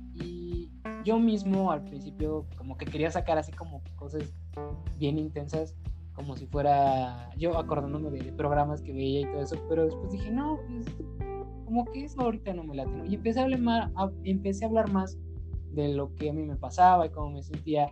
yo 1.03 1.19
mismo 1.19 1.71
al 1.71 1.83
principio 1.83 2.45
como 2.57 2.77
que 2.77 2.85
quería 2.85 3.11
sacar 3.11 3.37
así 3.37 3.51
como 3.51 3.81
cosas 3.95 4.33
bien 4.97 5.17
intensas, 5.17 5.75
como 6.13 6.35
si 6.37 6.45
fuera 6.47 7.29
yo 7.37 7.57
acordándome 7.57 8.11
de, 8.11 8.31
programas 8.33 8.81
que 8.81 8.93
veía 8.93 9.21
y 9.21 9.25
todo 9.25 9.41
eso, 9.41 9.55
pero 9.67 9.85
después 9.85 10.11
dije, 10.11 10.31
no, 10.31 10.59
pues 10.67 10.85
como 11.65 11.85
que 11.85 12.05
eso 12.05 12.21
ahorita 12.21 12.53
no 12.53 12.63
me 12.63 12.75
late, 12.75 12.91
¿no? 12.91 13.05
Y 13.05 13.15
empecé 13.15 13.39
a 13.39 13.43
hablar 13.43 13.61
más, 13.61 13.91
empecé 14.23 14.65
a 14.65 14.67
hablar 14.67 14.91
más 14.91 15.17
de 15.71 15.93
lo 15.93 16.13
que 16.15 16.29
a 16.29 16.33
mí 16.33 16.43
me 16.43 16.55
pasaba 16.55 17.05
y 17.05 17.09
cómo 17.09 17.31
me 17.31 17.43
sentía 17.43 17.89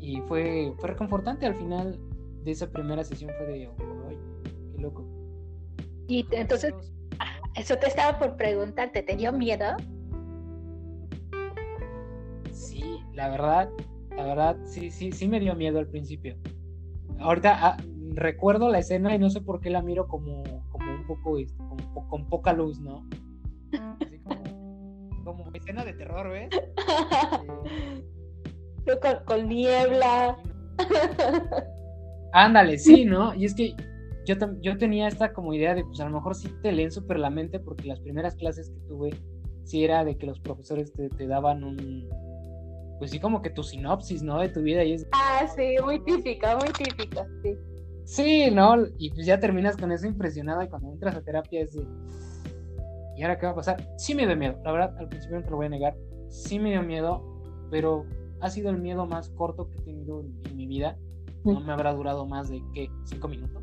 y 0.00 0.20
fue, 0.22 0.72
fue 0.78 0.90
reconfortante 0.90 1.44
al 1.46 1.54
final 1.54 1.98
de 2.44 2.50
esa 2.50 2.70
primera 2.70 3.04
sesión 3.04 3.30
fue 3.36 3.46
de, 3.46 3.66
ay, 4.08 4.18
qué 4.74 4.80
loco. 4.80 5.04
Y 6.06 6.26
entonces, 6.30 6.72
ah, 7.18 7.36
eso 7.56 7.76
te 7.76 7.88
estaba 7.88 8.18
por 8.18 8.36
preguntarte, 8.36 9.02
¿te 9.02 9.16
dio 9.16 9.32
miedo? 9.32 9.76
La 13.18 13.28
verdad, 13.30 13.68
la 14.16 14.26
verdad, 14.26 14.56
sí, 14.62 14.92
sí, 14.92 15.10
sí 15.10 15.26
me 15.26 15.40
dio 15.40 15.56
miedo 15.56 15.80
al 15.80 15.88
principio. 15.88 16.36
Ahorita 17.18 17.58
ah, 17.60 17.76
recuerdo 18.14 18.68
la 18.68 18.78
escena 18.78 19.12
y 19.12 19.18
no 19.18 19.28
sé 19.28 19.40
por 19.40 19.60
qué 19.60 19.70
la 19.70 19.82
miro 19.82 20.06
como, 20.06 20.44
como 20.70 20.94
un 20.94 21.04
poco, 21.04 21.36
este, 21.36 21.58
con 22.08 22.28
poca 22.28 22.52
luz, 22.52 22.78
¿no? 22.78 23.04
Así 24.00 24.20
como, 24.20 25.24
como 25.24 25.52
escena 25.52 25.84
de 25.84 25.94
terror, 25.94 26.30
¿ves? 26.30 26.48
con, 29.26 29.48
niebla. 29.48 30.38
Ándale, 32.32 32.78
sí, 32.78 33.04
¿no? 33.04 33.34
Y 33.34 33.46
es 33.46 33.54
que 33.56 33.74
yo, 34.26 34.36
yo 34.60 34.78
tenía 34.78 35.08
esta 35.08 35.32
como 35.32 35.54
idea 35.54 35.74
de, 35.74 35.84
pues 35.84 35.98
a 35.98 36.04
lo 36.04 36.12
mejor 36.12 36.36
sí 36.36 36.48
te 36.62 36.70
leen 36.70 36.92
súper 36.92 37.18
la 37.18 37.30
mente, 37.30 37.58
porque 37.58 37.88
las 37.88 37.98
primeras 37.98 38.36
clases 38.36 38.70
que 38.70 38.78
tuve, 38.86 39.10
sí 39.64 39.82
era 39.82 40.04
de 40.04 40.16
que 40.16 40.26
los 40.26 40.38
profesores 40.38 40.92
te, 40.92 41.26
daban 41.26 41.64
un, 41.64 42.08
pues 42.98 43.10
sí, 43.10 43.20
como 43.20 43.42
que 43.42 43.50
tu 43.50 43.62
sinopsis, 43.62 44.22
¿no? 44.22 44.40
De 44.40 44.48
tu 44.48 44.62
vida. 44.62 44.84
Y 44.84 44.94
es... 44.94 45.06
Ah, 45.12 45.46
sí, 45.54 45.76
muy 45.84 46.02
típica, 46.04 46.56
muy 46.56 46.68
típica, 46.72 47.26
sí. 47.42 47.56
Sí, 48.04 48.50
¿no? 48.50 48.76
Y 48.98 49.10
pues 49.10 49.26
ya 49.26 49.38
terminas 49.38 49.76
con 49.76 49.92
eso 49.92 50.06
impresionada 50.06 50.64
y 50.64 50.68
cuando 50.68 50.90
entras 50.90 51.14
a 51.14 51.22
terapia 51.22 51.60
es 51.60 51.74
de... 51.74 51.86
¿Y 53.16 53.22
ahora 53.22 53.38
qué 53.38 53.46
va 53.46 53.52
a 53.52 53.56
pasar? 53.56 53.86
Sí 53.98 54.14
me 54.14 54.26
dio 54.26 54.36
miedo, 54.36 54.58
la 54.64 54.72
verdad, 54.72 54.96
al 54.98 55.08
principio 55.08 55.38
no 55.38 55.44
te 55.44 55.50
lo 55.50 55.56
voy 55.56 55.66
a 55.66 55.70
negar. 55.70 55.96
Sí 56.30 56.58
me 56.58 56.70
dio 56.70 56.82
miedo, 56.82 57.22
pero 57.70 58.06
ha 58.40 58.50
sido 58.50 58.70
el 58.70 58.78
miedo 58.78 59.06
más 59.06 59.28
corto 59.30 59.68
que 59.68 59.78
he 59.78 59.82
tenido 59.82 60.20
en, 60.20 60.56
mi 60.56 60.66
vida. 60.66 60.96
No 61.44 61.60
me 61.60 61.72
habrá 61.72 61.92
durado 61.92 62.26
más 62.26 62.48
de, 62.48 62.62
¿qué? 62.74 62.88
¿Cinco 63.04 63.28
minutos? 63.28 63.62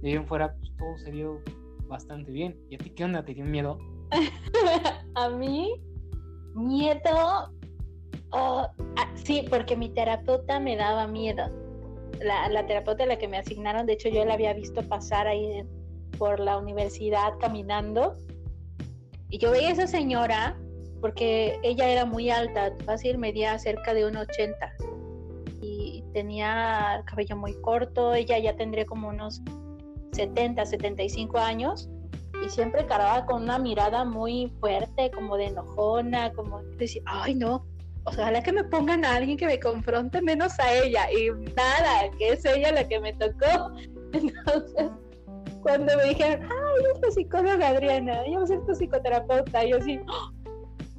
De 0.00 0.08
ahí 0.08 0.14
en 0.14 0.26
fuera, 0.26 0.54
pues 0.56 0.74
todo 0.76 0.98
se 0.98 1.10
dio 1.10 1.40
bastante 1.88 2.30
bien. 2.30 2.58
¿Y 2.70 2.76
a 2.76 2.78
ti 2.78 2.90
qué 2.90 3.04
onda? 3.04 3.24
¿Te 3.24 3.34
dio 3.34 3.44
miedo? 3.44 3.78
a 5.14 5.28
mí, 5.30 5.74
miedo. 6.54 7.52
Oh, 8.30 8.66
ah, 8.96 9.12
sí, 9.24 9.44
porque 9.48 9.76
mi 9.76 9.88
terapeuta 9.88 10.60
me 10.60 10.76
daba 10.76 11.06
miedo. 11.06 11.50
La, 12.20 12.66
terapeuta 12.66 13.04
a 13.04 13.06
la 13.06 13.18
que 13.18 13.28
me 13.28 13.36
asignaron, 13.36 13.86
de 13.86 13.94
hecho, 13.94 14.08
yo 14.08 14.24
la 14.24 14.34
había 14.34 14.52
visto 14.54 14.82
pasar 14.82 15.26
ahí 15.26 15.62
por 16.18 16.40
la 16.40 16.58
universidad 16.58 17.34
caminando. 17.38 18.14
Y 19.28 19.38
yo 19.38 19.50
veía 19.50 19.68
a 19.68 19.72
esa 19.72 19.86
señora 19.86 20.56
porque 21.00 21.58
ella 21.62 21.88
era 21.88 22.04
muy 22.04 22.30
alta, 22.30 22.72
fácil 22.84 23.18
medía 23.18 23.58
cerca 23.58 23.92
de 23.92 24.06
1,80 24.06 24.54
y 25.60 26.02
tenía 26.12 26.96
el 26.98 27.04
cabello 27.04 27.36
muy 27.36 27.54
corto, 27.60 28.14
ella 28.14 28.38
ya 28.38 28.56
tendría 28.56 28.86
como 28.86 29.08
unos 29.08 29.42
70, 30.12 30.64
75 30.64 31.38
años 31.38 31.88
y 32.44 32.48
siempre 32.48 32.86
cargaba 32.86 33.26
con 33.26 33.42
una 33.42 33.58
mirada 33.58 34.04
muy 34.04 34.52
fuerte, 34.60 35.10
como 35.10 35.36
de 35.36 35.46
enojona, 35.46 36.32
como 36.32 36.62
decir, 36.78 37.02
ay 37.06 37.34
no, 37.34 37.66
ojalá 38.06 38.42
que 38.42 38.52
me 38.52 38.64
pongan 38.64 39.04
a 39.04 39.16
alguien 39.16 39.36
que 39.36 39.46
me 39.46 39.60
confronte 39.60 40.22
menos 40.22 40.58
a 40.60 40.72
ella 40.72 41.10
y 41.12 41.30
nada, 41.54 42.10
que 42.18 42.30
es 42.30 42.44
ella 42.44 42.72
la 42.72 42.88
que 42.88 43.00
me 43.00 43.12
tocó. 43.12 43.72
Entonces, 44.12 44.90
cuando 45.62 45.96
me 45.96 46.04
dijeron, 46.04 46.44
ay, 46.44 46.84
es 46.94 47.00
la 47.02 47.10
psicóloga 47.10 47.68
Adriana, 47.68 48.24
yo 48.26 48.34
voy 48.34 48.44
a 48.44 48.46
ser 48.46 48.64
tu 48.64 48.74
psicoterapeuta, 48.74 49.64
yo 49.64 49.80
sí, 49.82 50.00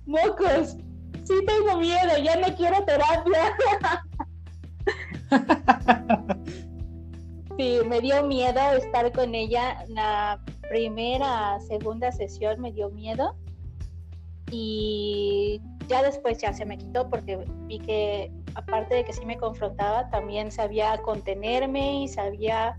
mocos, 0.05 0.77
sí 1.23 1.33
tengo 1.45 1.77
miedo, 1.77 2.17
ya 2.21 2.35
no 2.35 2.55
quiero 2.55 2.83
terapia. 2.83 3.55
sí, 7.57 7.79
me 7.87 8.01
dio 8.01 8.25
miedo 8.25 8.59
estar 8.77 9.11
con 9.13 9.33
ella. 9.33 9.85
La 9.87 10.41
primera, 10.69 11.59
segunda 11.61 12.11
sesión 12.11 12.59
me 12.59 12.71
dio 12.71 12.89
miedo. 12.89 13.35
Y 14.51 15.61
ya 15.87 16.03
después 16.03 16.37
ya 16.39 16.53
se 16.53 16.65
me 16.65 16.77
quitó 16.77 17.09
porque 17.09 17.45
vi 17.65 17.79
que 17.79 18.31
aparte 18.55 18.95
de 18.95 19.05
que 19.05 19.13
sí 19.13 19.25
me 19.25 19.37
confrontaba, 19.37 20.09
también 20.09 20.51
sabía 20.51 20.97
contenerme 21.01 22.03
y 22.03 22.07
sabía 22.07 22.75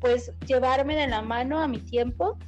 pues 0.00 0.32
llevarme 0.46 0.94
de 0.94 1.08
la 1.08 1.22
mano 1.22 1.58
a 1.58 1.66
mi 1.66 1.78
tiempo 1.78 2.38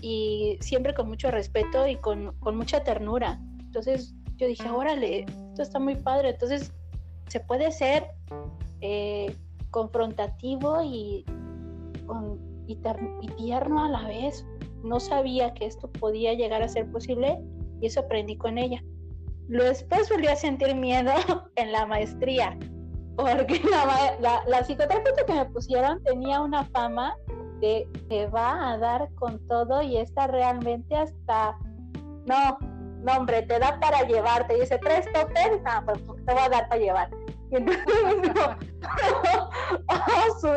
y 0.00 0.58
siempre 0.60 0.94
con 0.94 1.08
mucho 1.08 1.30
respeto 1.30 1.86
y 1.86 1.96
con, 1.96 2.36
mucha 2.52 2.84
ternura. 2.84 3.40
Entonces 3.60 4.14
yo 4.36 4.46
dije, 4.46 4.68
órale, 4.68 5.20
esto 5.20 5.62
está 5.62 5.78
muy 5.78 5.96
padre. 5.96 6.30
Entonces 6.30 6.72
se 7.28 7.40
puede 7.40 7.72
ser 7.72 8.06
eh, 8.82 9.34
confrontativo 9.70 10.82
y, 10.82 11.24
y, 12.66 12.76
tierno 13.38 13.84
a 13.84 13.88
la 13.88 14.06
vez. 14.06 14.46
No 14.82 15.00
sabía 15.00 15.54
que 15.54 15.64
esto 15.64 15.90
podía 15.90 16.34
llegar 16.34 16.62
a 16.62 16.68
ser 16.68 16.90
posible 16.92 17.38
y 17.80 17.86
eso 17.86 18.00
aprendí 18.00 18.36
con 18.36 18.58
ella. 18.58 18.82
Después 19.48 20.08
volví 20.08 20.26
a 20.26 20.36
sentir 20.36 20.74
miedo 20.74 21.12
en 21.56 21.72
la 21.72 21.86
maestría, 21.86 22.56
porque 23.16 23.60
la, 23.70 24.42
la, 24.46 24.64
psicoterapeuta 24.64 25.24
que 25.26 25.34
me 25.34 25.44
pusieron 25.46 26.02
tenía 26.02 26.40
una 26.40 26.64
fama 26.66 27.14
te, 27.60 28.26
va 28.26 28.72
a 28.72 28.78
dar 28.78 29.08
con 29.14 29.38
todo 29.46 29.82
y 29.82 29.96
esta 29.96 30.26
realmente 30.26 30.96
hasta, 30.96 31.56
no, 32.26 32.58
no 33.02 33.12
hombre, 33.12 33.42
te 33.42 33.58
da 33.58 33.78
para 33.80 34.02
llevarte. 34.02 34.60
Dice, 34.60 34.78
tres 34.78 35.06
topes, 35.12 35.62
no, 35.62 35.84
pues 35.84 36.24
te 36.26 36.34
va 36.34 36.44
a 36.44 36.48
dar 36.48 36.68
para 36.68 36.80
llevar. 36.80 37.10
Y 37.50 37.56
entonces, 37.56 37.84
no, 38.34 39.48
oh, 39.88 40.56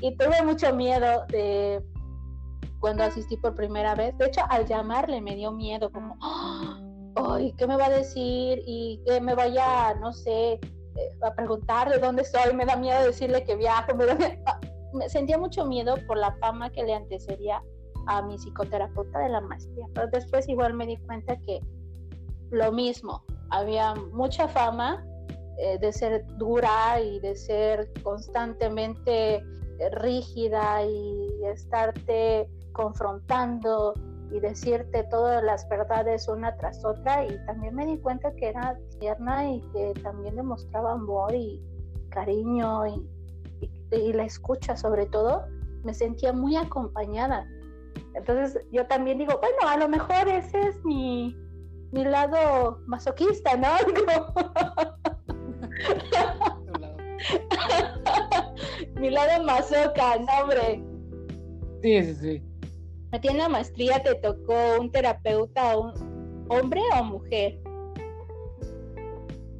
Y 0.00 0.16
tuve 0.18 0.42
mucho 0.44 0.72
miedo 0.72 1.24
de, 1.28 1.82
cuando 2.78 3.02
asistí 3.04 3.36
por 3.38 3.54
primera 3.54 3.94
vez. 3.94 4.16
De 4.18 4.26
hecho, 4.26 4.42
al 4.48 4.66
llamarle 4.66 5.20
me 5.20 5.34
dio 5.34 5.50
miedo, 5.50 5.90
como, 5.90 6.16
¡ay! 7.16 7.52
¿Qué 7.56 7.66
me 7.66 7.76
va 7.76 7.86
a 7.86 7.90
decir? 7.90 8.62
Y 8.66 9.02
que 9.06 9.20
me 9.20 9.34
vaya, 9.34 9.94
no 9.94 10.12
sé, 10.12 10.52
eh, 10.52 10.60
a 11.22 11.34
preguntar 11.34 11.90
de 11.90 11.98
dónde 11.98 12.22
estoy. 12.22 12.54
Me 12.54 12.64
da 12.64 12.76
miedo 12.76 13.02
decirle 13.04 13.44
que 13.44 13.56
viajo. 13.56 13.94
Me, 13.94 14.06
me 14.92 15.08
sentía 15.08 15.38
mucho 15.38 15.64
miedo 15.66 15.96
por 16.06 16.18
la 16.18 16.34
fama 16.36 16.70
que 16.70 16.82
le 16.82 16.94
antecedía 16.94 17.62
a 18.06 18.22
mi 18.22 18.36
psicoterapeuta 18.36 19.18
de 19.20 19.28
la 19.28 19.40
maestría. 19.40 19.86
Pero 19.94 20.08
después 20.08 20.48
igual 20.48 20.74
me 20.74 20.86
di 20.86 20.96
cuenta 20.98 21.36
que 21.40 21.60
lo 22.50 22.70
mismo, 22.70 23.24
había 23.50 23.94
mucha 24.12 24.46
fama 24.48 25.04
eh, 25.58 25.78
de 25.78 25.92
ser 25.92 26.24
dura 26.38 27.00
y 27.00 27.20
de 27.20 27.34
ser 27.34 27.90
constantemente 28.02 29.36
eh, 29.36 29.44
rígida 29.92 30.84
y 30.84 31.44
estarte 31.44 32.48
confrontando 32.72 33.94
y 34.32 34.40
decirte 34.40 35.04
todas 35.04 35.42
las 35.42 35.68
verdades 35.68 36.28
una 36.28 36.56
tras 36.56 36.84
otra. 36.84 37.24
Y 37.24 37.38
también 37.46 37.74
me 37.74 37.86
di 37.86 37.98
cuenta 37.98 38.34
que 38.34 38.48
era 38.48 38.78
tierna 38.98 39.50
y 39.50 39.60
que 39.72 39.94
también 40.02 40.36
demostraba 40.36 40.92
amor 40.92 41.34
y 41.34 41.60
cariño 42.10 42.86
y, 42.86 43.08
y 43.90 44.12
la 44.12 44.24
escucha 44.24 44.76
sobre 44.76 45.06
todo. 45.06 45.44
Me 45.84 45.94
sentía 45.94 46.32
muy 46.32 46.56
acompañada. 46.56 47.46
Entonces 48.14 48.64
yo 48.70 48.86
también 48.86 49.18
digo 49.18 49.38
bueno 49.38 49.68
a 49.68 49.76
lo 49.76 49.88
mejor 49.88 50.28
ese 50.28 50.60
es 50.60 50.84
mi 50.84 51.36
mi 51.92 52.04
lado 52.04 52.78
masoquista 52.86 53.56
no 53.56 53.68
Mi 58.96 59.10
lado 59.10 59.44
masoca, 59.44 60.18
no, 60.18 60.42
hombre. 60.42 60.82
Sí, 61.82 62.04
sí, 62.04 62.14
sí. 62.14 62.42
¿A 63.12 63.20
ti 63.20 63.28
en 63.28 63.36
la 63.36 63.48
maestría 63.50 64.02
te 64.02 64.14
tocó 64.14 64.54
un 64.80 64.90
terapeuta, 64.90 65.76
un 65.76 66.46
hombre 66.48 66.80
o 66.98 67.04
mujer? 67.04 67.60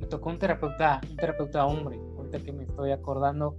Me 0.01 0.07
tocó 0.07 0.31
un 0.31 0.39
terapeuta, 0.39 1.03
un 1.11 1.17
terapeuta 1.17 1.67
hombre, 1.67 2.01
ahorita 2.17 2.39
que 2.39 2.51
me 2.51 2.63
estoy 2.63 2.93
acordando. 2.93 3.59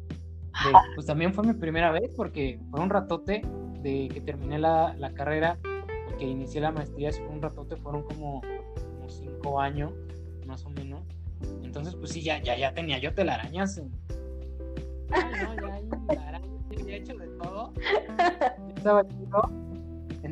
pues 0.96 1.06
también 1.06 1.32
fue 1.32 1.46
mi 1.46 1.54
primera 1.54 1.92
vez 1.92 2.12
porque 2.16 2.60
fue 2.72 2.80
un 2.80 2.90
ratote 2.90 3.44
de 3.82 4.08
que 4.12 4.20
terminé 4.20 4.58
la, 4.58 4.96
la 4.98 5.14
carrera 5.14 5.60
y 6.10 6.18
que 6.18 6.26
inicié 6.26 6.60
la 6.60 6.72
maestría, 6.72 7.12
fue 7.12 7.28
un 7.28 7.44
ratote, 7.44 7.76
fueron 7.76 8.02
como, 8.02 8.42
como 8.42 9.10
cinco 9.10 9.60
años, 9.60 9.92
más 10.48 10.66
o 10.66 10.72
menos. 10.72 11.04
Entonces, 11.62 11.96
pues 11.96 12.10
sí, 12.10 12.24
ya, 12.24 12.42
ya, 12.42 12.58
ya 12.58 12.74
tenía 12.74 12.98
yo 12.98 13.14
telarañas. 13.14 13.80
Ay, 15.12 15.24
no, 15.62 16.12
ya, 16.12 16.42
ya, 16.84 16.96
hecho 16.96 17.16
de 17.16 17.28
todo. 17.28 17.74
Estaba 18.76 19.04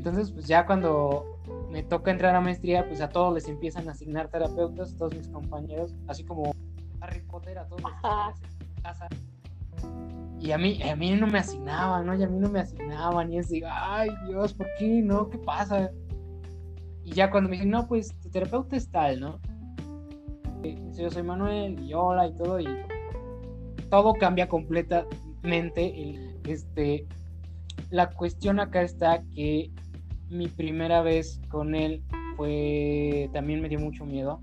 Entonces, 0.01 0.31
pues 0.31 0.48
ya 0.48 0.65
cuando 0.65 1.38
me 1.70 1.84
toca 1.84 2.10
entrar 2.10 2.36
a 2.36 2.41
maestría, 2.41 2.88
pues 2.88 3.01
a 3.01 3.10
todos 3.10 3.36
les 3.36 3.48
empiezan 3.48 3.88
a 3.88 3.91
asignar 3.91 4.29
terapeutas, 4.29 4.98
todos 4.98 5.13
mis 5.13 5.27
compañeros, 5.27 5.93
así 6.08 6.24
como 6.24 6.55
Harry 7.01 7.22
Potter, 7.22 7.60
a 7.60 7.67
todos 7.67 7.84
les 7.84 8.81
casa. 8.81 9.08
Y 10.39 10.53
a 10.53 10.58
mí, 10.58 10.81
a 10.81 10.96
mí 10.96 11.12
no 11.12 11.27
me 11.27 11.38
asignaban, 11.38 12.08
¿no? 12.08 12.15
Y 12.15 12.24
a 12.24 12.27
mí 12.27 12.39
no 12.39 12.50
me 12.50 12.62
asignaban. 12.62 13.31
Y 13.31 13.38
es 13.38 13.50
digo, 13.50 13.67
ay 13.70 14.10
Dios, 14.27 14.55
¿por 14.55 14.65
qué? 14.79 15.03
¿No? 15.03 15.29
¿Qué 15.29 15.38
pasa? 15.38 15.91
Y 17.03 17.12
ya 17.12 17.29
cuando 17.29 17.51
me 17.51 17.58
dicen, 17.58 17.70
no, 17.70 17.88
pues 17.88 18.12
tu 18.24 18.29
terapeuta 18.31 18.75
es 18.75 18.89
tal, 18.89 19.20
¿no? 19.20 19.39
yo 20.98 21.12
soy 21.12 21.22
Manuel 21.22 21.79
y 21.79 21.93
hola 21.93 22.25
y 22.25 22.34
todo 22.34 22.60
y 22.60 22.67
todo 23.91 24.15
cambia 24.15 24.50
completamente. 24.50 26.39
este, 26.48 27.05
la 27.91 28.10
cuestión 28.10 28.60
acá 28.60 28.81
está 28.81 29.22
que 29.36 29.70
mi 30.32 30.48
primera 30.48 31.02
vez 31.02 31.39
con 31.50 31.76
él 31.76 32.04
fue 32.36 33.30
también 33.34 33.62
me 33.62 33.70
dio 33.70 33.80
mucho 33.80 34.06
miedo. 34.06 34.39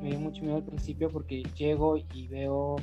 Me 0.00 0.10
dio 0.10 0.18
mucho 0.18 0.42
miedo 0.42 0.56
al 0.56 0.64
principio 0.64 1.08
porque 1.08 1.42
llego 1.56 1.96
y 1.96 2.28
veo 2.28 2.76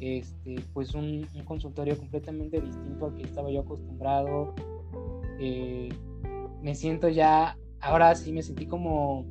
este 0.00 0.56
pues 0.72 0.94
un, 0.94 1.28
consultorio 1.44 1.98
completamente 1.98 2.60
distinto 2.60 3.06
al 3.06 3.14
que 3.14 3.24
estaba 3.24 3.50
yo 3.50 3.60
acostumbrado. 3.60 4.54
Eh, 5.38 5.90
me 6.62 6.74
siento 6.74 7.08
ya, 7.08 7.58
ahora 7.80 8.14
sí 8.14 8.32
me 8.32 8.42
sentí 8.42 8.66
como 8.66 9.26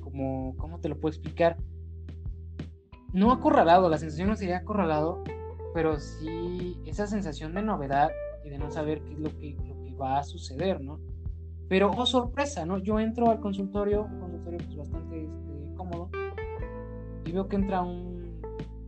como, 0.00 0.54
¿cómo 0.56 0.78
te 0.80 0.88
lo 0.88 0.98
puedo 0.98 1.12
explicar? 1.12 1.56
No 3.12 3.32
acorralado, 3.32 3.88
la 3.88 3.98
sensación 3.98 4.28
no 4.28 4.36
sería 4.36 4.58
acorralado, 4.58 5.22
pero 5.74 5.98
sí 5.98 6.78
esa 6.86 7.06
sensación 7.06 7.54
de 7.54 7.62
novedad 7.62 8.10
y 8.44 8.50
de 8.50 8.58
no 8.58 8.70
saber 8.70 9.02
qué 9.02 9.12
es 9.12 9.18
lo 9.18 9.38
que, 9.38 9.54
lo 9.54 9.64
que 9.64 9.71
va 10.02 10.18
a 10.18 10.22
suceder, 10.22 10.80
¿no? 10.80 11.00
Pero, 11.68 11.90
oh 11.96 12.04
sorpresa, 12.04 12.66
¿no? 12.66 12.78
Yo 12.78 13.00
entro 13.00 13.30
al 13.30 13.40
consultorio, 13.40 14.04
un 14.04 14.20
consultorio 14.20 14.58
pues 14.66 14.76
bastante 14.76 15.24
este, 15.24 15.74
cómodo, 15.76 16.10
y 17.24 17.32
veo 17.32 17.48
que 17.48 17.56
entra 17.56 17.80
un, 17.82 18.40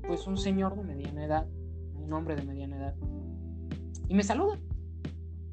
pues 0.06 0.26
un 0.26 0.36
señor 0.36 0.76
de 0.76 0.82
mediana 0.82 1.24
edad, 1.24 1.46
un 1.94 2.12
hombre 2.12 2.36
de 2.36 2.42
mediana 2.42 2.76
edad, 2.76 2.94
y 4.08 4.14
me 4.14 4.22
saluda. 4.22 4.58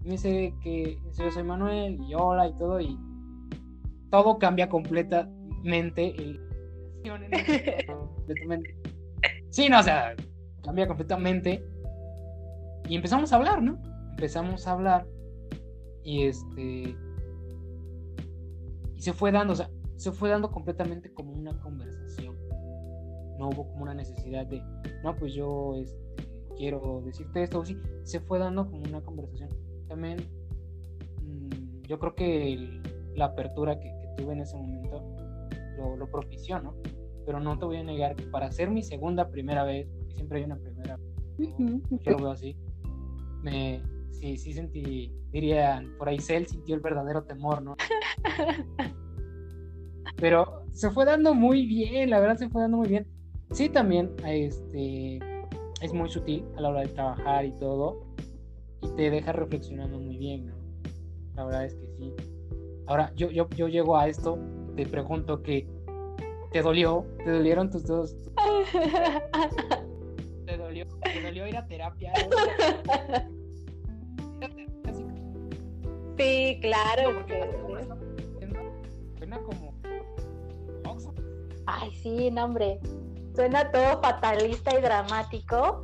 Me 0.04 0.12
dice 0.12 0.54
que 0.62 0.98
yo 1.18 1.32
soy 1.32 1.44
Manuel, 1.44 2.02
y 2.02 2.14
hola 2.16 2.48
y 2.48 2.56
todo, 2.56 2.82
y 2.82 2.98
todo 4.10 4.40
cambia 4.40 4.68
completa, 4.68 5.30
mente 5.64 6.16
el... 6.22 6.40
Sí, 9.50 9.70
no, 9.70 9.80
o 9.80 9.84
sea, 9.84 10.16
cambia 10.64 10.88
completamente. 10.88 11.64
Y 12.88 12.96
empezamos 12.96 13.32
a 13.32 13.38
hablar, 13.38 13.62
¿no? 13.62 13.82
Empezamos 14.12 14.68
a 14.68 14.72
hablar. 14.72 15.08
Y 16.04 16.24
este. 16.24 16.96
Y 18.96 19.02
se 19.02 19.14
fue 19.14 19.32
dando, 19.32 19.54
o 19.54 19.56
sea, 19.56 19.70
se 19.96 20.12
fue 20.12 20.30
dando 20.30 20.52
completamente 20.52 21.14
como 21.14 21.34
una 21.34 21.60
conversación. 21.62 22.36
No 23.38 23.50
hubo 23.50 23.68
como 23.68 23.84
una 23.84 23.94
necesidad 23.94 24.46
de, 24.46 24.62
no, 25.04 25.16
pues 25.16 25.34
yo 25.34 25.76
este, 25.76 25.98
quiero 26.58 27.02
decirte 27.06 27.44
esto, 27.44 27.66
sí, 27.66 27.78
se 28.04 28.20
fue 28.20 28.40
dando 28.40 28.70
como 28.70 28.84
una 28.84 29.02
conversación. 29.02 29.50
También, 29.88 30.18
mm, 31.24 31.82
yo 31.88 32.00
creo 32.00 32.16
que 32.16 32.82
la 33.16 33.26
apertura 33.26 33.80
que 33.80 33.92
tuve 34.18 34.34
en 34.34 34.42
ese 34.42 34.56
momento 34.58 35.04
lo, 35.98 36.10
propició, 36.12 36.60
¿no? 36.60 36.76
Pero 37.26 37.40
no 37.40 37.58
te 37.58 37.66
voy 37.66 37.78
a 37.78 37.84
negar 37.84 38.16
que 38.16 38.26
para 38.26 38.52
ser 38.52 38.70
mi 38.70 38.84
segunda 38.84 39.30
primera 39.30 39.64
vez, 39.64 39.88
porque 39.96 40.14
siempre 40.14 40.40
hay 40.40 40.46
una 40.46 40.58
primera 40.58 41.00
yo 41.38 42.12
lo 42.12 42.18
veo 42.18 42.32
así, 42.32 42.56
me, 43.42 43.82
sí, 44.22 44.38
sí 44.38 44.54
sentí, 44.54 45.12
diría, 45.32 45.84
por 45.98 46.08
ahí 46.08 46.20
Cell 46.20 46.46
sintió 46.46 46.76
el 46.76 46.82
verdadero 46.82 47.24
temor, 47.24 47.62
¿no? 47.62 47.76
Pero 50.18 50.64
se 50.72 50.90
fue 50.92 51.06
dando 51.06 51.34
muy 51.34 51.66
bien, 51.66 52.10
la 52.10 52.20
verdad 52.20 52.38
se 52.38 52.50
fue 52.50 52.62
dando 52.62 52.78
muy 52.78 52.88
bien. 52.88 53.08
Sí, 53.52 53.68
también, 53.68 54.12
este, 54.26 55.20
es 55.82 55.94
muy 55.94 56.10
sutil 56.10 56.46
a 56.56 56.62
la 56.62 56.70
hora 56.70 56.82
de 56.82 56.90
trabajar 56.90 57.46
y 57.46 57.52
todo, 57.54 58.06
y 58.82 58.90
te 58.96 59.10
deja 59.10 59.34
reflexionando 59.34 60.00
muy 60.00 60.18
bien, 60.18 60.48
¿no? 60.48 60.56
La 61.36 61.46
verdad 61.46 61.66
es 61.66 61.76
que 61.76 61.88
sí. 61.98 62.14
Ahora, 62.86 63.12
yo, 63.16 63.30
yo, 63.32 63.50
yo 63.50 63.68
llego 63.68 63.98
a 63.98 64.08
esto 64.08 64.38
te 64.76 64.86
pregunto 64.86 65.42
que 65.42 65.68
te 66.52 66.62
dolió, 66.62 67.06
te 67.24 67.32
dolieron 67.32 67.70
tus 67.70 67.86
dos. 67.86 68.16
¿Te 70.46 70.58
dolió, 70.58 70.86
te 71.04 71.22
dolió 71.22 71.48
ir 71.48 71.58
a 71.58 71.66
terapia? 71.66 72.14
Sí, 76.22 76.60
claro. 76.62 77.16
Porque 77.16 77.50
suena 79.18 79.40
como 79.40 79.74
Ay, 81.66 81.92
sí, 81.96 82.30
no, 82.32 82.46
hombre. 82.46 82.80
Suena 83.36 83.72
todo 83.72 84.02
fatalista 84.02 84.78
y 84.78 84.82
dramático. 84.82 85.82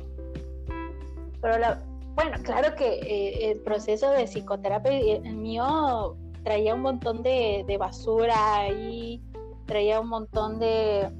Pero 1.40 1.76
bueno, 2.14 2.36
claro 2.42 2.74
que 2.76 3.00
eh, 3.00 3.50
el 3.50 3.60
proceso 3.60 4.10
de 4.10 4.26
psicoterapia, 4.26 4.92
el 4.92 5.36
mío 5.36 6.16
traía 6.44 6.74
un 6.74 6.82
montón 6.82 7.22
de, 7.22 7.76
basura 7.78 8.68
y 8.68 9.22
traía 9.66 10.00
un 10.00 10.08
montón 10.08 10.58
de 10.58 11.10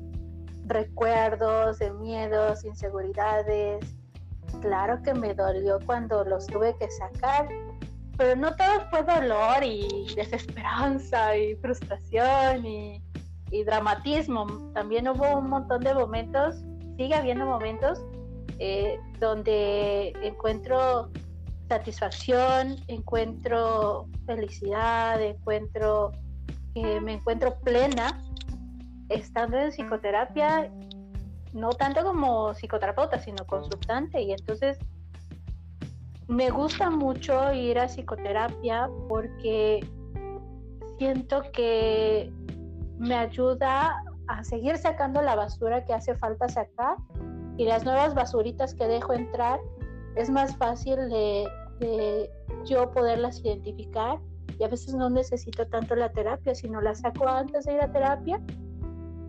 recuerdos, 0.66 1.78
de 1.78 1.92
miedos, 1.92 2.64
inseguridades. 2.64 3.84
Claro 4.60 5.02
que 5.02 5.14
me 5.14 5.34
dolió 5.34 5.78
cuando 5.86 6.24
los 6.24 6.46
tuve 6.46 6.76
que 6.78 6.90
sacar, 6.90 7.48
pero 8.18 8.34
no 8.34 8.54
todo 8.56 8.80
fue 8.90 9.02
dolor 9.04 9.62
y 9.62 10.12
desesperanza 10.16 11.36
y 11.36 11.54
frustración 11.56 12.66
y, 12.66 13.00
dramatismo. 13.64 14.46
También 14.74 15.08
hubo 15.08 15.38
un 15.38 15.48
montón 15.48 15.80
de 15.80 15.94
momentos, 15.94 16.56
sigue 16.98 17.14
habiendo 17.14 17.46
momentos 17.46 17.98
eh, 18.58 18.98
donde 19.20 20.12
encuentro 20.22 21.10
satisfacción, 21.68 22.76
encuentro 22.88 24.06
felicidad, 24.26 25.22
encuentro 25.22 26.12
que 26.74 27.00
me 27.00 27.14
encuentro 27.14 27.58
plena 27.60 28.22
estando 29.08 29.56
en 29.58 29.70
psicoterapia, 29.70 30.70
no 31.52 31.70
tanto 31.70 32.02
como 32.02 32.52
psicoterapeuta, 32.54 33.18
sino 33.18 33.46
consultante. 33.46 34.20
Y 34.20 34.32
entonces 34.32 34.78
me 36.28 36.50
gusta 36.50 36.90
mucho 36.90 37.52
ir 37.54 37.78
a 37.78 37.86
psicoterapia 37.86 38.90
porque 39.08 39.80
siento 40.98 41.42
que 41.52 42.30
me 42.98 43.14
ayuda 43.14 44.04
a 44.26 44.44
seguir 44.44 44.76
sacando 44.76 45.22
la 45.22 45.34
basura 45.34 45.84
que 45.86 45.94
hace 45.94 46.14
falta 46.16 46.48
sacar 46.48 46.96
y 47.56 47.64
las 47.64 47.84
nuevas 47.84 48.14
basuritas 48.14 48.74
que 48.74 48.86
dejo 48.86 49.14
entrar 49.14 49.58
es 50.16 50.28
más 50.28 50.54
fácil 50.56 50.96
de, 51.08 52.30
yo 52.66 52.90
poderlas 52.90 53.40
identificar 53.40 54.18
y 54.58 54.64
a 54.64 54.68
veces 54.68 54.94
no 54.94 55.08
necesito 55.08 55.66
tanto 55.68 55.94
la 55.94 56.10
terapia, 56.10 56.54
sino 56.54 56.80
la 56.80 56.94
saco 56.94 57.26
antes 57.26 57.64
de 57.64 57.74
ir 57.74 57.80
a 57.80 57.90
terapia 57.90 58.40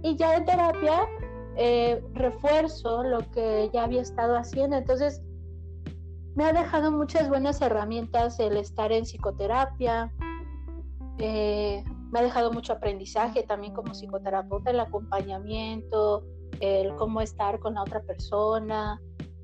y 0.02 0.16
ya 0.18 0.36
en 0.36 0.46
terapia 0.46 1.08
eh, 1.56 2.04
refuerzo 2.14 3.04
lo 3.04 3.20
que 3.32 3.70
ya 3.72 3.84
había 3.84 4.02
estado 4.02 4.36
haciendo. 4.36 4.76
Entonces, 4.76 5.22
me 6.40 6.46
ha 6.46 6.54
dejado 6.54 6.90
muchas 6.90 7.28
buenas 7.28 7.62
herramientas 7.62 8.40
el 8.40 8.56
estar 8.56 8.94
en 8.94 9.04
psicoterapia. 9.04 10.10
Eh, 11.18 11.84
me 12.14 12.20
ha 12.20 12.24
dejado 12.24 12.54
mucho 12.54 12.72
aprendizaje 12.72 13.44
también 13.44 13.74
como 13.74 13.94
psicoterapeuta, 13.94 14.72
el 14.72 14.80
acompañamiento, 14.80 16.24
el 16.62 16.96
cómo 16.96 17.20
estar 17.20 17.60
con 17.60 17.74
la 17.74 17.82
otra 17.82 18.02
persona, 18.04 19.02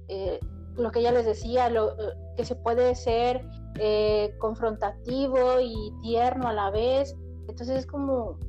eh, 0.08 0.40
lo 0.78 0.90
que 0.92 1.02
ya 1.02 1.12
les 1.12 1.26
decía, 1.26 1.70
lo, 1.70 1.98
que 2.38 2.46
se 2.46 2.56
puede 2.56 2.96
ser 2.96 3.46
eh, 3.78 4.34
confrontativo 4.40 5.60
y 5.60 5.92
tierno 6.02 6.48
a 6.48 6.54
la 6.54 6.72
vez. 6.72 7.14
Entonces 7.50 7.80
es 7.80 7.86
como, 7.86 8.40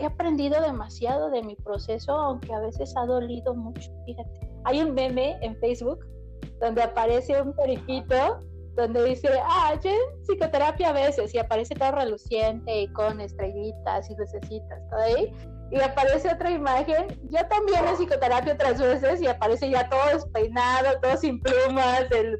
he 0.00 0.04
aprendido 0.04 0.60
demasiado 0.60 1.30
de 1.30 1.44
mi 1.44 1.54
proceso, 1.54 2.10
aunque 2.10 2.52
a 2.52 2.58
veces 2.58 2.92
ha 2.96 3.06
dolido 3.06 3.54
mucho, 3.54 3.88
fíjate. 4.04 4.50
Hay 4.64 4.80
un 4.80 4.94
meme 4.94 5.38
en 5.42 5.56
Facebook 5.58 6.00
donde 6.62 6.80
aparece 6.80 7.42
un 7.42 7.54
periquito 7.54 8.38
donde 8.76 9.04
dice, 9.04 9.28
ah, 9.42 9.74
yo 9.84 9.90
psicoterapia 10.22 10.90
a 10.90 10.92
veces, 10.92 11.34
y 11.34 11.38
aparece 11.38 11.74
todo 11.74 11.92
reluciente 11.92 12.82
y 12.82 12.88
con 12.92 13.20
estrellitas 13.20 14.08
y 14.08 14.16
lucecitas, 14.16 14.78
todo 14.88 15.00
ahí. 15.00 15.30
Y 15.72 15.80
aparece 15.80 16.32
otra 16.32 16.50
imagen, 16.50 17.08
yo 17.30 17.46
también 17.48 17.84
en 17.86 17.96
psicoterapia 17.96 18.54
otras 18.54 18.80
veces, 18.80 19.20
y 19.20 19.26
aparece 19.26 19.68
ya 19.68 19.88
todo 19.88 20.00
despeinado, 20.14 21.00
todo 21.02 21.16
sin 21.16 21.40
plumas, 21.40 22.06
el 22.12 22.38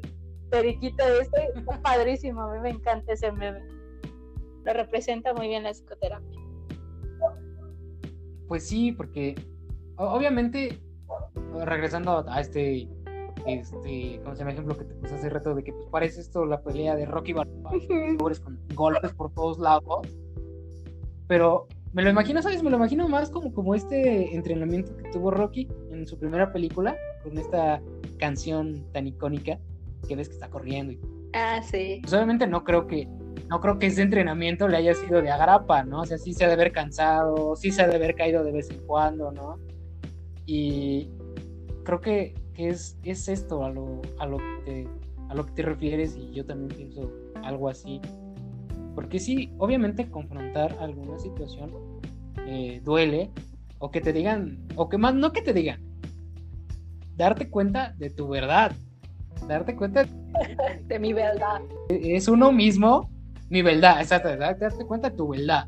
periquito 0.49 1.03
este, 1.19 1.49
padrísimo, 1.83 2.41
a 2.41 2.53
mí 2.53 2.59
me 2.61 2.69
encanta 2.69 3.13
ese 3.13 3.31
meme. 3.31 3.61
Lo 4.63 4.73
representa 4.73 5.33
muy 5.33 5.49
bien 5.49 5.63
la 5.63 5.73
psicoterapia. 5.73 6.39
Pues 8.47 8.67
sí, 8.67 8.93
porque 8.93 9.35
obviamente, 9.97 10.79
regresando 11.65 12.25
a 12.27 12.39
este 12.39 12.87
este, 13.45 14.19
como 14.23 14.35
se 14.35 14.39
llama 14.39 14.51
ejemplo 14.51 14.77
que 14.77 14.85
te 14.85 14.93
puse 14.95 15.15
hace 15.15 15.29
rato 15.29 15.53
de 15.53 15.63
que 15.63 15.73
pues 15.73 15.85
parece 15.87 16.21
esto 16.21 16.45
la 16.45 16.61
pelea 16.61 16.95
de 16.95 17.05
Rocky 17.05 17.33
Balboa, 17.33 17.71
con 18.43 18.59
golpes 18.73 19.11
por 19.13 19.31
todos 19.33 19.59
lados. 19.59 20.07
Pero 21.27 21.67
me 21.93 22.03
lo 22.03 22.09
imagino, 22.09 22.41
¿sabes? 22.41 22.63
Me 22.63 22.69
lo 22.69 22.77
imagino 22.77 23.07
más 23.07 23.29
como, 23.29 23.53
como 23.53 23.75
este 23.75 24.35
entrenamiento 24.35 24.95
que 24.97 25.09
tuvo 25.11 25.31
Rocky 25.31 25.67
en 25.91 26.07
su 26.07 26.17
primera 26.17 26.51
película, 26.51 26.95
con 27.23 27.37
esta 27.37 27.81
canción 28.17 28.83
tan 28.91 29.07
icónica 29.07 29.59
que 30.07 30.15
ves 30.15 30.27
que 30.27 30.35
está 30.35 30.49
corriendo. 30.49 30.93
Y... 30.93 30.99
Ah, 31.33 31.61
sí. 31.61 31.99
Pues 32.01 32.13
obviamente 32.13 32.47
no 32.47 32.63
creo 32.63 32.87
que 32.87 33.07
no 33.49 33.59
creo 33.59 33.77
que 33.77 33.87
ese 33.87 34.01
entrenamiento 34.01 34.67
le 34.67 34.77
haya 34.77 34.93
sido 34.95 35.21
de 35.21 35.29
agrapa, 35.29 35.83
¿no? 35.83 36.01
O 36.01 36.05
sea, 36.05 36.17
sí 36.17 36.33
se 36.33 36.45
ha 36.45 36.47
de 36.47 36.53
haber 36.53 36.71
cansado, 36.71 37.55
sí 37.55 37.71
se 37.71 37.81
ha 37.81 37.87
de 37.87 37.95
haber 37.95 38.15
caído 38.15 38.43
de 38.43 38.51
vez 38.51 38.69
en 38.69 38.79
cuando, 38.85 39.31
¿no? 39.31 39.59
Y 40.45 41.09
creo 41.83 42.01
que 42.01 42.33
que 42.53 42.69
es, 42.69 42.97
es 43.03 43.27
esto 43.27 43.63
a 43.63 43.69
lo, 43.69 44.01
a, 44.19 44.25
lo 44.25 44.37
que 44.37 44.61
te, 44.65 44.87
a 45.29 45.35
lo 45.35 45.45
que 45.45 45.51
te 45.53 45.61
refieres 45.63 46.15
y 46.15 46.31
yo 46.31 46.45
también 46.45 46.69
pienso 46.69 47.11
algo 47.43 47.69
así. 47.69 47.99
Porque 48.95 49.19
sí, 49.19 49.51
obviamente 49.57 50.09
confrontar 50.09 50.77
alguna 50.79 51.17
situación 51.17 51.71
eh, 52.45 52.81
duele, 52.83 53.31
o 53.79 53.91
que 53.91 54.01
te 54.01 54.13
digan, 54.13 54.59
o 54.75 54.87
que 54.87 54.97
más 54.97 55.13
no 55.13 55.31
que 55.31 55.41
te 55.41 55.53
digan, 55.53 55.81
darte 57.15 57.49
cuenta 57.49 57.93
de 57.97 58.09
tu 58.09 58.27
verdad, 58.27 58.71
darte 59.47 59.75
cuenta 59.75 60.05
de 60.85 60.99
mi 60.99 61.13
verdad. 61.13 61.61
Es 61.89 62.27
uno 62.27 62.51
mismo, 62.51 63.09
mi 63.49 63.61
verdad, 63.61 64.01
exacto, 64.01 64.35
darte 64.37 64.85
cuenta 64.85 65.09
de 65.09 65.17
tu 65.17 65.29
verdad. 65.29 65.67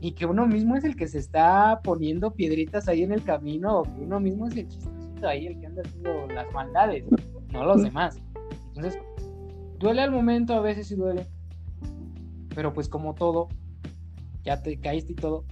Y 0.00 0.12
que 0.12 0.26
uno 0.26 0.46
mismo 0.46 0.76
es 0.76 0.84
el 0.84 0.96
que 0.96 1.08
se 1.08 1.18
está 1.18 1.80
poniendo 1.82 2.34
piedritas 2.34 2.88
ahí 2.88 3.02
en 3.02 3.12
el 3.12 3.22
camino, 3.22 3.80
o 3.80 3.82
que 3.84 4.02
uno 4.02 4.20
mismo 4.20 4.46
es 4.46 4.56
el 4.56 4.68
ahí 5.22 5.46
el 5.46 5.60
que 5.60 5.66
anda 5.66 5.82
haciendo 5.82 6.26
las 6.28 6.52
maldades, 6.52 7.04
no 7.52 7.64
los 7.64 7.82
demás. 7.82 8.20
Entonces, 8.74 8.98
duele 9.78 10.02
al 10.02 10.10
momento, 10.10 10.54
a 10.54 10.60
veces 10.60 10.88
sí 10.88 10.94
duele, 10.94 11.26
pero 12.54 12.72
pues 12.72 12.88
como 12.88 13.14
todo, 13.14 13.48
ya 14.42 14.62
te 14.62 14.78
caíste 14.78 15.12
y 15.12 15.16
todo, 15.16 15.44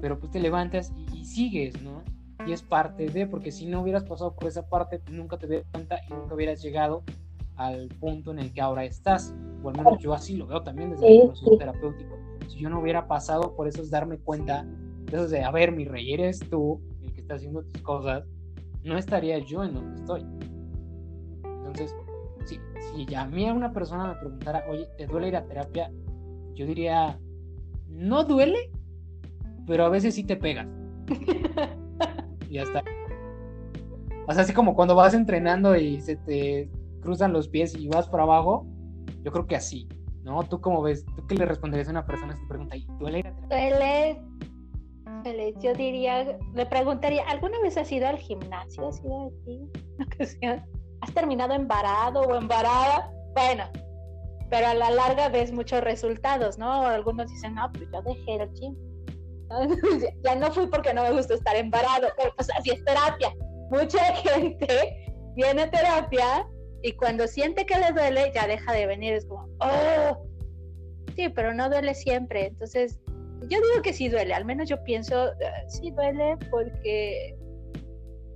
pero 0.00 0.18
pues 0.18 0.32
te 0.32 0.40
levantas 0.40 0.92
y, 1.12 1.24
sigues, 1.24 1.80
¿no? 1.82 2.02
Y 2.46 2.52
es 2.52 2.62
parte 2.62 3.08
de, 3.08 3.26
porque 3.26 3.50
si 3.50 3.66
no 3.66 3.80
hubieras 3.80 4.04
pasado 4.04 4.34
por 4.34 4.48
esa 4.48 4.68
parte, 4.68 5.00
nunca 5.10 5.38
te 5.38 5.46
hubieras 5.46 5.66
cuenta 5.72 6.00
y 6.08 6.12
nunca 6.12 6.34
hubieras 6.34 6.62
llegado 6.62 7.02
al 7.56 7.88
punto 7.88 8.32
en 8.32 8.38
el 8.38 8.52
que 8.52 8.60
ahora 8.60 8.84
estás. 8.84 9.34
O 9.62 9.70
al 9.70 9.76
menos 9.76 9.98
yo 9.98 10.12
así 10.12 10.36
lo 10.36 10.46
veo 10.46 10.62
también 10.62 10.90
desde 10.90 11.22
el 11.22 11.28
proceso 11.28 11.56
terapéutico. 11.56 12.18
Si 12.48 12.58
yo 12.58 12.68
no 12.68 12.80
hubiera 12.80 13.06
pasado 13.08 13.54
por 13.56 13.66
eso 13.66 13.80
es 13.80 13.90
darme 13.90 14.18
cuenta, 14.18 14.66
eso 15.08 15.24
es 15.24 15.30
de, 15.30 15.42
a 15.42 15.50
ver, 15.50 15.72
mi 15.72 15.86
rey, 15.86 16.12
eres 16.12 16.40
tú 16.40 16.80
el 17.02 17.12
que 17.12 17.22
está 17.22 17.34
haciendo 17.34 17.62
tus 17.62 17.82
cosas, 17.82 18.24
no 18.84 18.98
estaría 18.98 19.38
yo 19.38 19.64
en 19.64 19.74
donde 19.74 19.96
estoy. 19.96 20.26
Entonces, 21.44 21.94
si, 22.44 22.60
si 23.06 23.14
a 23.14 23.26
mí 23.26 23.50
una 23.50 23.72
persona 23.72 24.08
me 24.08 24.14
preguntara, 24.16 24.64
oye, 24.68 24.86
¿te 24.96 25.06
duele 25.06 25.28
ir 25.28 25.36
a 25.36 25.44
terapia? 25.44 25.90
Yo 26.54 26.66
diría, 26.66 27.18
no 27.88 28.24
duele, 28.24 28.70
pero 29.66 29.86
a 29.86 29.88
veces 29.88 30.14
sí 30.14 30.24
te 30.24 30.36
pegas. 30.36 30.68
y 32.48 32.54
ya 32.54 32.62
está. 32.62 32.82
O 34.26 34.32
sea, 34.32 34.42
así 34.42 34.52
como 34.52 34.74
cuando 34.74 34.94
vas 34.94 35.14
entrenando 35.14 35.76
y 35.76 36.00
se 36.00 36.16
te 36.16 36.70
cruzan 37.00 37.32
los 37.32 37.48
pies 37.48 37.74
y 37.74 37.88
vas 37.88 38.08
para 38.08 38.22
abajo, 38.22 38.66
yo 39.22 39.32
creo 39.32 39.46
que 39.46 39.56
así, 39.56 39.88
¿no? 40.22 40.42
¿Tú 40.44 40.60
cómo 40.60 40.82
ves? 40.82 41.04
¿Tú 41.16 41.26
qué 41.26 41.34
le 41.34 41.46
responderías 41.46 41.88
a 41.88 41.92
una 41.92 42.06
persona 42.06 42.34
si 42.34 42.42
te 42.42 42.48
pregunta, 42.48 42.76
¿duele 42.98 43.18
ir 43.18 43.26
a 43.26 43.34
terapia? 43.34 43.58
Duele 43.58 44.22
yo 45.60 45.72
diría, 45.74 46.38
le 46.54 46.66
preguntaría, 46.66 47.26
¿alguna 47.28 47.58
vez 47.60 47.76
has 47.76 47.90
ido 47.90 48.06
al 48.06 48.18
gimnasio? 48.18 48.88
¿Has 48.88 49.00
ido 49.02 49.32
aquí? 49.42 49.70
¿Has 51.00 51.14
terminado 51.14 51.54
embarado 51.54 52.20
o 52.20 52.34
embarada? 52.34 53.10
Bueno, 53.34 53.64
pero 54.50 54.68
a 54.68 54.74
la 54.74 54.90
larga 54.90 55.28
ves 55.28 55.52
muchos 55.52 55.82
resultados, 55.82 56.58
¿no? 56.58 56.86
Algunos 56.86 57.30
dicen, 57.30 57.54
no, 57.54 57.70
pues 57.72 57.88
yo 57.92 58.02
dejé 58.02 58.42
el 58.42 58.52
gym. 58.52 58.76
ya 60.24 60.34
no 60.34 60.50
fui 60.52 60.66
porque 60.66 60.94
no 60.94 61.02
me 61.02 61.12
gusta 61.12 61.34
estar 61.34 61.56
embarado, 61.56 62.08
pero 62.16 62.32
pues 62.36 62.48
así 62.56 62.70
es 62.70 62.84
terapia. 62.84 63.32
Mucha 63.70 64.04
gente 64.16 65.12
viene 65.36 65.62
a 65.62 65.70
terapia 65.70 66.46
y 66.82 66.92
cuando 66.92 67.26
siente 67.26 67.66
que 67.66 67.78
le 67.78 67.92
duele, 67.92 68.30
ya 68.34 68.46
deja 68.46 68.72
de 68.72 68.86
venir. 68.86 69.14
Es 69.14 69.26
como, 69.26 69.48
oh, 69.60 70.26
sí, 71.16 71.28
pero 71.30 71.54
no 71.54 71.68
duele 71.68 71.94
siempre. 71.94 72.46
Entonces, 72.46 73.00
yo 73.48 73.58
digo 73.60 73.82
que 73.82 73.92
sí 73.92 74.08
duele, 74.08 74.34
al 74.34 74.44
menos 74.44 74.68
yo 74.68 74.82
pienso, 74.84 75.32
eh, 75.32 75.50
sí 75.68 75.90
duele 75.90 76.36
porque 76.50 77.36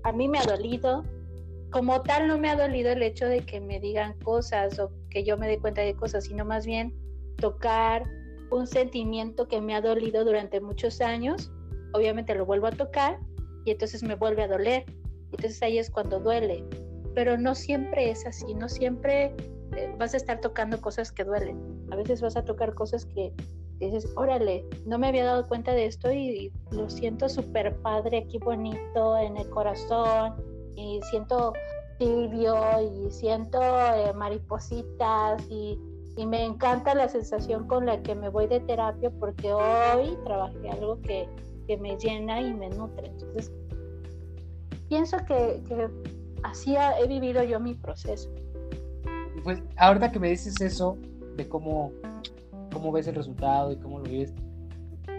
a 0.04 0.12
mí 0.12 0.28
me 0.28 0.38
ha 0.38 0.44
dolido. 0.44 1.04
Como 1.70 2.00
tal, 2.02 2.28
no 2.28 2.38
me 2.38 2.48
ha 2.48 2.56
dolido 2.56 2.90
el 2.92 3.02
hecho 3.02 3.26
de 3.26 3.40
que 3.40 3.60
me 3.60 3.78
digan 3.78 4.18
cosas 4.20 4.78
o 4.78 4.90
que 5.10 5.22
yo 5.22 5.36
me 5.36 5.46
dé 5.46 5.58
cuenta 5.58 5.82
de 5.82 5.94
cosas, 5.94 6.24
sino 6.24 6.44
más 6.44 6.64
bien 6.64 6.94
tocar 7.36 8.04
un 8.50 8.66
sentimiento 8.66 9.46
que 9.48 9.60
me 9.60 9.74
ha 9.74 9.80
dolido 9.80 10.24
durante 10.24 10.60
muchos 10.60 11.00
años. 11.00 11.50
Obviamente 11.92 12.34
lo 12.34 12.46
vuelvo 12.46 12.68
a 12.68 12.72
tocar 12.72 13.18
y 13.64 13.70
entonces 13.72 14.02
me 14.02 14.14
vuelve 14.14 14.42
a 14.42 14.48
doler. 14.48 14.84
Entonces 15.30 15.62
ahí 15.62 15.78
es 15.78 15.90
cuando 15.90 16.20
duele. 16.20 16.64
Pero 17.14 17.36
no 17.36 17.54
siempre 17.54 18.10
es 18.10 18.26
así, 18.26 18.54
no 18.54 18.68
siempre 18.68 19.34
eh, 19.76 19.94
vas 19.98 20.14
a 20.14 20.16
estar 20.16 20.40
tocando 20.40 20.80
cosas 20.80 21.12
que 21.12 21.24
duelen. 21.24 21.58
A 21.90 21.96
veces 21.96 22.22
vas 22.22 22.36
a 22.36 22.44
tocar 22.44 22.74
cosas 22.74 23.04
que 23.04 23.32
dices, 23.86 24.12
órale, 24.16 24.64
no 24.86 24.98
me 24.98 25.08
había 25.08 25.24
dado 25.24 25.46
cuenta 25.46 25.72
de 25.72 25.86
esto 25.86 26.12
y, 26.12 26.52
lo 26.70 26.88
siento 26.90 27.28
súper 27.28 27.76
padre, 27.76 28.18
aquí 28.18 28.38
bonito 28.38 29.16
en 29.18 29.36
el 29.36 29.48
corazón 29.50 30.34
y 30.76 31.00
siento 31.10 31.52
tibio 31.98 32.56
y 32.80 33.10
siento 33.10 33.60
eh, 33.60 34.12
maripositas 34.14 35.42
y, 35.50 35.78
y, 36.16 36.26
me 36.26 36.44
encanta 36.44 36.94
la 36.94 37.08
sensación 37.08 37.66
con 37.66 37.86
la 37.86 38.02
que 38.02 38.14
me 38.14 38.28
voy 38.28 38.46
de 38.46 38.60
terapia 38.60 39.10
porque 39.18 39.52
hoy 39.52 40.16
trabajé 40.24 40.70
algo 40.70 41.00
que, 41.00 41.28
que 41.66 41.76
me 41.76 41.96
llena 41.96 42.40
y 42.40 42.52
me 42.52 42.68
nutre. 42.70 43.08
Entonces, 43.08 43.52
pienso 44.88 45.16
que, 45.18 45.62
que 45.66 45.88
así 46.42 46.76
he 46.76 47.06
vivido 47.06 47.42
yo 47.44 47.60
mi 47.60 47.74
proceso. 47.74 48.30
Pues 49.44 49.62
ahorita 49.76 50.10
que 50.10 50.18
me 50.18 50.30
dices 50.30 50.60
eso, 50.60 50.96
de 51.36 51.48
cómo 51.48 51.92
cómo 52.72 52.92
ves 52.92 53.06
el 53.06 53.14
resultado 53.14 53.72
y 53.72 53.76
cómo 53.76 53.98
lo 53.98 54.04
ves, 54.04 54.34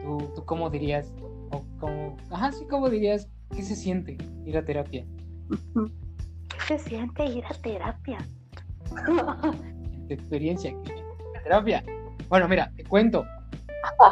¿tú, 0.04 0.18
tú 0.36 0.46
cómo 0.46 0.70
dirías, 0.70 1.14
o 1.52 1.64
cómo, 1.80 2.18
ajá, 2.30 2.52
sí, 2.52 2.66
cómo 2.70 2.90
dirías, 2.90 3.30
qué 3.56 3.64
se 3.64 3.76
siente 3.76 4.18
ir 4.46 4.58
a 4.58 4.64
terapia? 4.64 5.06
¿Qué 6.68 6.78
se 6.78 6.90
siente 6.90 7.26
ir 7.26 7.46
a 7.46 7.54
terapia? 7.54 8.20
experiencia, 10.10 10.76
terapia. 11.44 11.84
Bueno, 12.28 12.48
mira, 12.48 12.72
te 12.76 12.84
cuento. 12.84 13.26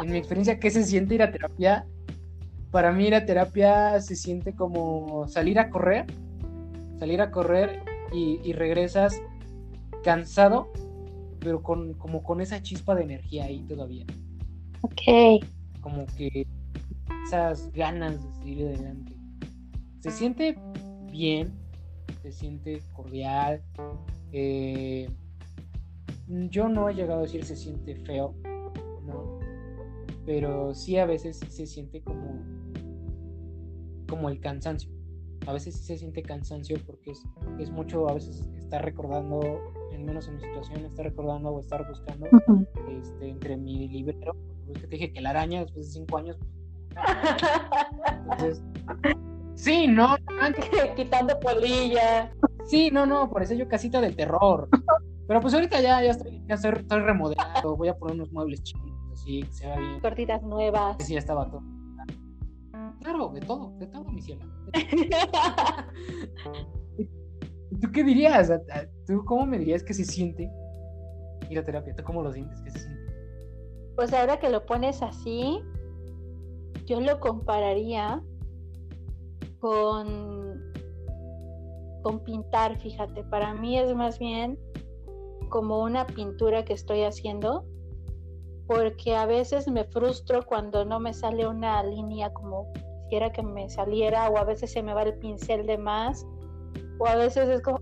En 0.02 0.10
mi 0.10 0.18
experiencia, 0.18 0.58
¿qué 0.58 0.70
se 0.70 0.84
siente 0.84 1.14
ir 1.14 1.22
a 1.22 1.30
terapia? 1.30 1.86
Para 2.70 2.92
mí 2.92 3.06
ir 3.06 3.14
a 3.14 3.24
terapia 3.24 4.00
se 4.00 4.16
siente 4.16 4.54
como 4.54 5.26
salir 5.28 5.58
a 5.58 5.70
correr, 5.70 6.06
salir 6.98 7.20
a 7.20 7.30
correr 7.30 7.82
y, 8.12 8.52
regresas 8.52 9.20
cansado, 10.02 10.70
pero 11.40 11.62
con, 11.62 11.94
como 11.94 12.22
con 12.22 12.40
esa 12.40 12.62
chispa 12.62 12.94
de 12.94 13.04
energía 13.04 13.44
ahí 13.44 13.60
todavía. 13.62 14.04
Ok. 14.82 15.42
Como 15.80 16.06
que 16.16 16.46
esas 17.26 17.72
ganas 17.72 18.22
de 18.22 18.34
seguir 18.38 18.66
adelante. 18.66 19.16
Se 20.00 20.10
siente 20.10 20.56
bien, 21.10 21.52
se 22.22 22.32
siente 22.32 22.82
cordial. 22.92 23.62
Eh, 24.32 25.10
yo 26.28 26.68
no 26.68 26.88
he 26.88 26.94
llegado 26.94 27.20
a 27.20 27.22
decir 27.22 27.44
se 27.44 27.56
siente 27.56 27.96
feo, 27.96 28.34
¿no? 29.06 29.38
Pero 30.26 30.74
sí 30.74 30.98
a 30.98 31.06
veces 31.06 31.38
se 31.48 31.66
siente 31.66 32.02
como, 32.02 32.42
como 34.08 34.28
el 34.28 34.40
cansancio. 34.40 34.90
A 35.46 35.52
veces 35.52 35.76
sí 35.76 35.84
se 35.84 35.98
siente 35.98 36.22
cansancio 36.22 36.76
porque 36.86 37.12
es, 37.12 37.24
es 37.58 37.70
mucho, 37.70 38.08
a 38.08 38.14
veces 38.14 38.44
estar 38.58 38.84
recordando, 38.84 39.40
en 39.92 40.04
menos 40.04 40.28
en 40.28 40.36
mi 40.36 40.40
situación, 40.42 40.84
estar 40.84 41.06
recordando 41.06 41.50
o 41.50 41.60
estar 41.60 41.86
buscando 41.88 42.26
este, 42.90 43.28
entre 43.28 43.56
mi 43.56 43.88
librero. 43.88 44.36
Porque 44.66 44.82
te 44.82 44.88
dije 44.88 45.12
que 45.12 45.20
la 45.20 45.30
araña 45.30 45.60
después 45.60 45.86
de 45.86 45.92
cinco 45.92 46.18
años. 46.18 46.36
Entonces, 48.32 48.62
sí, 49.54 49.86
no. 49.86 50.16
Quitando 50.96 51.38
polilla. 51.40 52.32
Sí, 52.66 52.90
no, 52.90 53.06
no, 53.06 53.30
por 53.30 53.42
eso 53.42 53.54
yo 53.54 53.66
casita 53.68 54.00
del 54.00 54.14
terror. 54.14 54.68
Pero 55.26 55.40
pues 55.40 55.54
ahorita 55.54 55.80
ya, 55.80 56.02
ya, 56.02 56.10
estoy, 56.10 56.42
ya 56.46 56.54
estoy, 56.54 57.00
remodelado, 57.00 57.76
voy 57.76 57.88
a 57.88 57.94
poner 57.94 58.16
unos 58.16 58.32
muebles 58.32 58.62
chiquitos 58.62 59.12
así, 59.12 59.42
que 59.42 59.52
se 59.52 59.66
vea 59.66 59.78
bien. 59.78 60.00
Cortinas 60.00 60.42
nuevas. 60.42 60.96
Sí, 61.00 61.14
ya 61.14 61.18
estaba 61.18 61.50
todo. 61.50 61.62
Claro, 63.00 63.28
de 63.28 63.40
todo, 63.40 63.72
de 63.78 63.86
todo, 63.86 64.04
mi 64.04 64.20
cielo. 64.20 64.44
¿Y 66.98 67.80
tú 67.80 67.92
qué 67.92 68.02
dirías? 68.02 68.50
¿Tú 69.06 69.24
cómo 69.24 69.46
me 69.46 69.58
dirías 69.58 69.82
que 69.82 69.94
se 69.94 70.04
siente 70.04 70.50
ir 71.50 71.58
a 71.58 71.64
terapia? 71.64 71.94
¿Tú 71.94 72.02
cómo 72.02 72.22
lo 72.22 72.32
sientes 72.32 72.60
que 72.62 72.70
se 72.70 72.80
siente? 72.80 73.12
Pues 73.96 74.12
ahora 74.12 74.38
que 74.38 74.50
lo 74.50 74.64
pones 74.64 75.02
así, 75.02 75.60
yo 76.86 77.00
lo 77.00 77.20
compararía 77.20 78.22
con 79.60 80.68
con 82.02 82.20
pintar, 82.20 82.78
fíjate, 82.78 83.24
para 83.24 83.54
mí 83.54 83.78
es 83.78 83.94
más 83.94 84.18
bien 84.18 84.58
como 85.48 85.82
una 85.82 86.06
pintura 86.06 86.64
que 86.64 86.74
estoy 86.74 87.02
haciendo, 87.02 87.64
porque 88.66 89.16
a 89.16 89.26
veces 89.26 89.68
me 89.68 89.84
frustro 89.84 90.44
cuando 90.44 90.84
no 90.84 91.00
me 91.00 91.12
sale 91.12 91.46
una 91.46 91.82
línea 91.82 92.32
como 92.32 92.70
quisiera 93.08 93.32
que 93.32 93.42
me 93.42 93.68
saliera, 93.70 94.28
o 94.28 94.36
a 94.36 94.44
veces 94.44 94.70
se 94.70 94.82
me 94.82 94.92
va 94.92 95.02
el 95.02 95.14
pincel 95.14 95.66
de 95.66 95.78
más, 95.78 96.26
o 96.98 97.06
a 97.06 97.16
veces 97.16 97.48
es 97.48 97.62
como, 97.62 97.80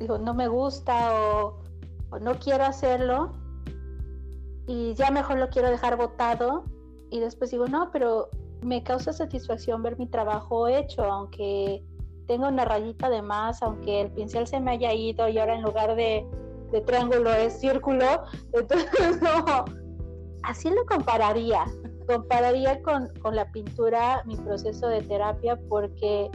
digo, 0.00 0.18
no 0.18 0.34
me 0.34 0.48
gusta 0.48 1.14
o, 1.14 1.58
no 2.20 2.34
quiero 2.38 2.64
hacerlo, 2.64 3.32
y 4.66 4.94
ya 4.94 5.10
mejor 5.10 5.38
lo 5.38 5.48
quiero 5.48 5.70
dejar 5.70 5.96
botado, 5.96 6.64
y 7.10 7.20
después 7.20 7.52
digo, 7.52 7.66
no, 7.66 7.90
pero 7.92 8.28
me 8.62 8.82
causa 8.82 9.12
satisfacción 9.12 9.82
ver 9.82 9.96
mi 9.98 10.08
trabajo 10.08 10.66
hecho, 10.66 11.04
aunque 11.04 11.84
tenga 12.26 12.48
una 12.48 12.64
rayita 12.64 13.08
de 13.08 13.22
más, 13.22 13.62
aunque 13.62 14.00
el 14.00 14.10
pincel 14.10 14.48
se 14.48 14.58
me 14.58 14.72
haya 14.72 14.92
ido 14.92 15.28
y 15.28 15.38
ahora 15.38 15.54
en 15.54 15.62
lugar 15.62 15.94
de 15.94 16.26
de 16.70 16.80
triángulo 16.80 17.32
es 17.32 17.60
círculo, 17.60 18.24
entonces 18.52 19.20
no, 19.22 19.64
así 20.42 20.70
lo 20.70 20.84
compararía, 20.86 21.64
compararía 22.06 22.80
con, 22.82 23.10
la 23.32 23.50
pintura 23.50 24.22
mi 24.24 24.36
proceso 24.36 24.88
de 24.88 25.02
terapia 25.02 25.58
porque 25.68 26.30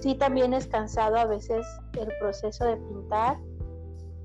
sí 0.00 0.14
también 0.14 0.52
es 0.54 0.66
cansado 0.66 1.16
a 1.16 1.24
veces 1.24 1.66
el 1.98 2.08
proceso 2.20 2.64
de 2.64 2.76
pintar 2.76 3.38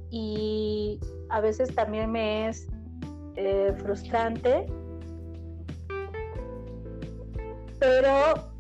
y 0.10 1.00
a 1.30 1.42
veces 1.42 1.74
también 1.74 2.12
me 2.12 2.50
es 2.50 2.68
eh, 3.36 3.74
frustrante, 3.80 4.66
pero 7.80 8.52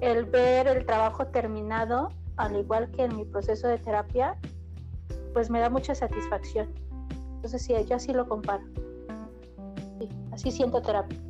el 0.00 0.24
ver 0.24 0.66
el 0.66 0.86
trabajo 0.86 1.26
terminado, 1.26 2.08
al 2.36 2.56
igual 2.56 2.90
que 2.90 3.04
en 3.04 3.16
mi 3.16 3.24
proceso 3.24 3.68
de 3.68 3.78
terapia, 3.78 4.36
pues 5.32 5.50
me 5.50 5.60
da 5.60 5.70
mucha 5.70 5.94
satisfacción. 5.94 6.72
Entonces 7.36 7.62
sí, 7.62 7.74
yo 7.88 7.96
así 7.96 8.12
lo 8.12 8.26
comparo. 8.28 8.64
Sí, 9.98 10.08
así 10.32 10.50
siento 10.50 10.82
terapia. 10.82 11.29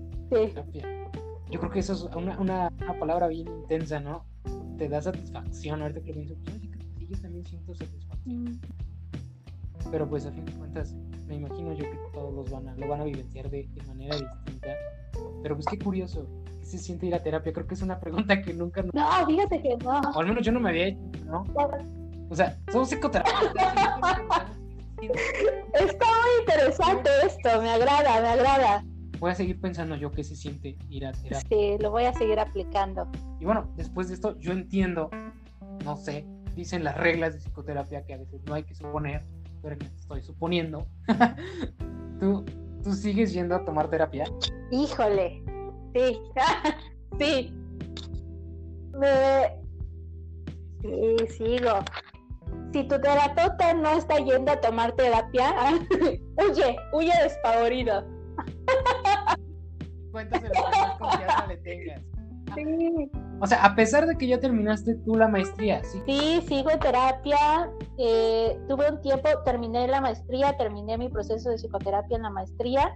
Yo 1.50 1.58
creo 1.58 1.70
que 1.70 1.80
eso 1.80 1.92
es 1.92 2.02
una, 2.14 2.38
una, 2.38 2.70
palabra 2.98 3.26
bien 3.26 3.48
intensa, 3.48 4.00
¿no? 4.00 4.24
Te 4.78 4.88
da 4.88 5.02
satisfacción. 5.02 5.82
Ahorita 5.82 6.00
que 6.00 6.12
pienso, 6.12 6.34
pues, 6.44 6.56
sí, 6.60 7.06
yo 7.08 7.18
también 7.20 7.44
siento 7.44 7.74
satisfacción. 7.74 8.44
Mm. 8.44 8.60
Pero 9.90 10.08
pues 10.08 10.26
a 10.26 10.32
fin 10.32 10.44
de 10.44 10.52
cuentas, 10.52 10.94
me 11.26 11.36
imagino 11.36 11.72
yo 11.72 11.84
que 11.84 11.98
todos 12.12 12.32
los 12.34 12.50
van 12.50 12.68
a, 12.68 12.76
lo 12.76 12.86
van 12.86 13.00
a 13.00 13.04
vivenciar 13.04 13.50
de, 13.50 13.68
de 13.68 13.82
manera 13.84 14.16
distinta. 14.16 14.68
Pero 15.42 15.56
pues 15.56 15.66
qué 15.66 15.78
curioso, 15.78 16.28
¿qué 16.60 16.66
se 16.66 16.78
siente 16.78 17.06
ir 17.06 17.14
a 17.14 17.22
terapia? 17.22 17.52
Creo 17.52 17.66
que 17.66 17.74
es 17.74 17.82
una 17.82 17.98
pregunta 17.98 18.40
que 18.42 18.54
nunca... 18.54 18.84
No, 18.92 19.26
fíjate 19.26 19.60
que 19.62 19.76
no. 19.78 20.00
O 20.14 20.20
al 20.20 20.26
menos 20.26 20.44
yo 20.44 20.52
no 20.52 20.60
me 20.60 20.70
había 20.70 20.88
hecho, 20.88 21.00
¿no? 21.26 21.44
O 22.28 22.36
sea, 22.36 22.56
somos 22.70 22.88
psicoterapeutas. 22.88 23.74
Está 25.00 26.06
muy 26.06 26.40
interesante 26.40 27.10
esto, 27.24 27.62
me 27.62 27.70
agrada, 27.70 28.20
me 28.20 28.28
agrada. 28.28 28.84
Voy 29.20 29.30
a 29.30 29.34
seguir 29.34 29.60
pensando 29.60 29.96
yo 29.96 30.10
qué 30.10 30.24
se 30.24 30.34
siente 30.34 30.78
ir 30.88 31.04
a 31.04 31.12
terapia. 31.12 31.46
Sí, 31.50 31.76
lo 31.78 31.90
voy 31.90 32.04
a 32.04 32.14
seguir 32.14 32.40
aplicando. 32.40 33.06
Y 33.38 33.44
bueno, 33.44 33.70
después 33.76 34.08
de 34.08 34.14
esto, 34.14 34.38
yo 34.38 34.52
entiendo, 34.52 35.10
no 35.84 35.96
sé, 35.96 36.24
dicen 36.56 36.82
las 36.84 36.96
reglas 36.96 37.34
de 37.34 37.40
psicoterapia 37.40 38.02
que 38.06 38.14
a 38.14 38.16
veces 38.16 38.40
no 38.46 38.54
hay 38.54 38.62
que 38.62 38.74
suponer, 38.74 39.22
pero 39.62 39.76
que 39.76 39.84
estoy 39.84 40.22
suponiendo. 40.22 40.86
¿Tú, 42.18 42.46
¿Tú 42.82 42.92
sigues 42.94 43.34
yendo 43.34 43.54
a 43.54 43.62
tomar 43.62 43.90
terapia? 43.90 44.24
Híjole, 44.70 45.42
sí, 45.94 46.18
sí. 47.18 47.54
Me... 48.98 49.60
Sí, 50.80 51.26
sigo 51.36 51.80
si 52.72 52.84
tu 52.84 53.00
terapeuta 53.00 53.74
no 53.74 53.98
está 53.98 54.18
yendo 54.18 54.52
a 54.52 54.60
tomar 54.60 54.92
terapia, 54.92 55.52
huye, 56.38 56.76
huye 56.92 57.12
despavorido. 57.22 58.19
Que 60.12 60.24
más 60.28 60.98
confianza 60.98 61.46
le 61.46 61.56
tengas. 61.58 62.02
Sí. 62.56 63.08
O 63.40 63.46
sea, 63.46 63.64
a 63.64 63.76
pesar 63.76 64.06
de 64.06 64.16
que 64.16 64.26
ya 64.26 64.40
terminaste 64.40 64.96
tú 64.96 65.14
la 65.14 65.28
maestría, 65.28 65.84
¿sí? 65.84 66.02
Sí, 66.04 66.42
sigo 66.48 66.70
en 66.70 66.80
terapia. 66.80 67.70
Eh, 67.96 68.58
tuve 68.68 68.90
un 68.90 69.00
tiempo, 69.02 69.28
terminé 69.44 69.86
la 69.86 70.00
maestría, 70.00 70.56
terminé 70.56 70.98
mi 70.98 71.08
proceso 71.08 71.48
de 71.48 71.58
psicoterapia 71.58 72.16
en 72.16 72.24
la 72.24 72.30
maestría 72.30 72.92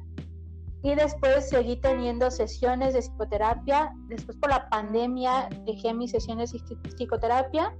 y 0.82 0.94
después 0.94 1.48
seguí 1.48 1.76
teniendo 1.76 2.30
sesiones 2.30 2.92
de 2.92 3.00
psicoterapia. 3.00 3.92
Después 4.08 4.36
por 4.36 4.50
la 4.50 4.68
pandemia 4.68 5.48
dejé 5.64 5.94
mis 5.94 6.10
sesiones 6.10 6.52
de 6.52 6.60
psicoterapia 6.96 7.74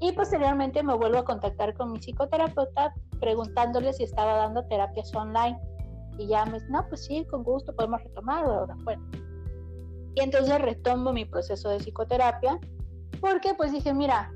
y 0.00 0.12
posteriormente 0.12 0.82
me 0.84 0.94
vuelvo 0.94 1.18
a 1.18 1.24
contactar 1.24 1.74
con 1.74 1.90
mi 1.90 1.98
psicoterapeuta 1.98 2.94
preguntándole 3.18 3.92
si 3.92 4.04
estaba 4.04 4.36
dando 4.36 4.64
terapias 4.68 5.12
online. 5.14 5.58
Y 6.18 6.28
ya 6.28 6.44
me 6.46 6.54
dice, 6.54 6.66
no, 6.70 6.86
pues 6.88 7.04
sí, 7.04 7.24
con 7.30 7.42
gusto 7.42 7.74
podemos 7.74 8.02
retomar. 8.02 8.44
Bueno. 8.84 9.02
Y 10.14 10.20
entonces 10.20 10.60
retomo 10.60 11.12
mi 11.12 11.24
proceso 11.24 11.68
de 11.68 11.78
psicoterapia 11.78 12.58
porque 13.20 13.54
pues 13.54 13.72
dije, 13.72 13.92
mira, 13.92 14.32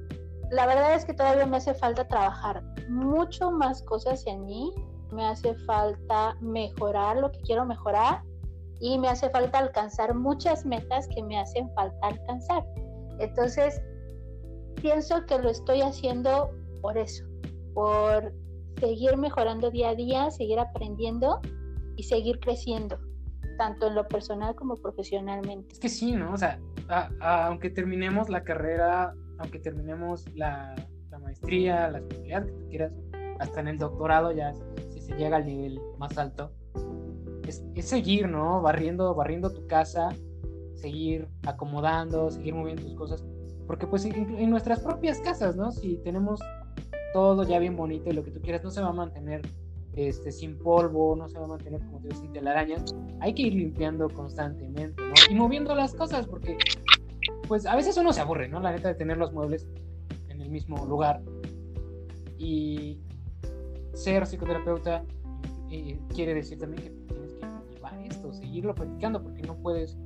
la 0.51 0.67
verdad 0.67 0.95
es 0.95 1.05
que 1.05 1.15
todavía 1.15 1.47
me 1.47 1.57
hace 1.57 1.75
falta 1.75 2.07
trabajar 2.07 2.63
mucho 2.89 3.51
más 3.51 3.83
cosas 3.83 4.27
en 4.27 4.45
mí, 4.45 4.73
me 5.13 5.27
hace 5.27 5.55
falta 5.67 6.37
mejorar 6.41 7.19
lo 7.19 7.31
que 7.31 7.41
quiero 7.41 7.65
mejorar 7.65 8.23
y 8.81 8.99
me 8.99 9.09
hace 9.09 9.31
falta 9.31 9.59
alcanzar 9.59 10.15
muchas 10.15 10.65
metas 10.65 11.07
que 11.09 11.23
me 11.23 11.39
hacen 11.39 11.73
falta 11.75 12.07
alcanzar. 12.07 12.65
Entonces, 13.19 13.81
pienso 14.77 15.25
que 15.27 15.39
lo 15.39 15.51
estoy 15.51 15.83
haciendo 15.83 16.51
por 16.81 16.97
eso, 16.97 17.25
por 17.75 18.33
seguir 18.81 19.17
mejorando 19.17 19.71
día 19.71 19.91
a 19.91 19.95
día, 19.95 20.31
seguir 20.31 20.59
aprendiendo 20.59 21.41
y 22.01 22.03
seguir 22.03 22.41
creciendo, 22.41 22.99
tanto 23.59 23.89
en 23.89 23.95
lo 23.95 24.09
personal 24.09 24.55
como 24.55 24.75
profesionalmente. 24.77 25.75
Es 25.75 25.79
que 25.79 25.91
sí, 25.91 26.13
¿no? 26.13 26.33
O 26.33 26.37
sea, 26.39 26.59
aunque 27.21 27.69
terminemos 27.69 28.31
la 28.31 28.43
carrera, 28.43 29.15
aunque 29.39 29.59
terminemos 29.59 30.27
la, 30.35 30.75
maestría, 31.21 31.91
la 31.91 31.99
especialidad 31.99 32.47
que 32.47 32.53
tú 32.53 32.69
quieras, 32.69 32.93
hasta 33.39 33.61
en 33.61 33.69
el 33.69 33.79
doctorado 33.79 34.33
ya, 34.33 34.55
si 34.89 35.01
se 35.01 35.15
llega 35.17 35.37
al 35.37 35.45
nivel 35.45 35.79
más 35.99 36.17
alto, 36.17 36.53
es, 37.47 37.63
es 37.75 37.87
seguir, 37.87 38.29
¿no? 38.29 38.63
Barriendo, 38.63 39.15
barriendo 39.15 39.51
tu 39.51 39.67
casa, 39.67 40.09
seguir 40.75 41.29
acomodando, 41.47 42.31
seguir 42.31 42.55
moviendo 42.55 42.83
tus 42.83 42.95
cosas 42.95 43.23
porque 43.71 43.87
pues 43.87 44.05
en, 44.05 44.51
nuestras 44.51 44.81
propias 44.81 45.21
casas, 45.21 45.55
¿no? 45.55 45.71
Si 45.71 45.99
tenemos 45.99 46.41
todo 47.13 47.45
ya 47.45 47.61
bien 47.61 47.77
bonito 47.77 48.11
y 48.11 48.15
lo 48.15 48.25
que 48.25 48.33
tú 48.33 48.41
quieras, 48.41 48.65
no 48.65 48.73
se 48.73 48.81
va 48.81 48.89
a 48.89 48.93
mantener 48.93 49.43
este, 49.95 50.31
sin 50.31 50.57
polvo, 50.59 51.17
no 51.17 51.29
se 51.29 51.39
va 51.39 51.45
a 51.45 51.49
mantener 51.49 51.81
como 51.81 52.01
digo, 52.01 52.15
sin 52.15 52.33
telarañas, 52.33 52.85
hay 53.21 53.35
que 53.35 53.43
ir 53.43 53.55
limpiando 53.55 54.09
constantemente, 54.09 55.03
¿no? 55.03 55.15
Y 55.31 55.35
moviendo 55.35 55.75
las 55.75 55.95
cosas, 55.95 56.27
porque 56.27 56.57
pues 57.49 57.67
a 57.67 57.75
veces 57.75 57.97
uno 57.97 58.13
se 58.13 58.21
aburre, 58.21 58.49
¿no? 58.49 58.61
La 58.61 58.73
neta 58.73 58.89
de 58.89 58.95
tener 58.95 59.17
los 59.17 59.33
muebles 59.33 59.69
en 60.29 60.41
el 60.41 60.51
mismo 60.51 60.87
lugar. 60.87 61.21
Y 62.39 63.01
ser 63.93 64.27
psicoterapeuta 64.27 65.05
eh, 65.71 65.99
quiere 66.15 66.35
decir 66.35 66.59
también 66.59 66.83
que 66.83 66.91
tienes 66.91 67.33
que 67.35 67.75
llevar 67.75 67.99
esto, 68.07 68.33
seguirlo 68.33 68.75
practicando, 68.75 69.23
porque 69.23 69.43
no 69.43 69.57
puedes 69.57 69.99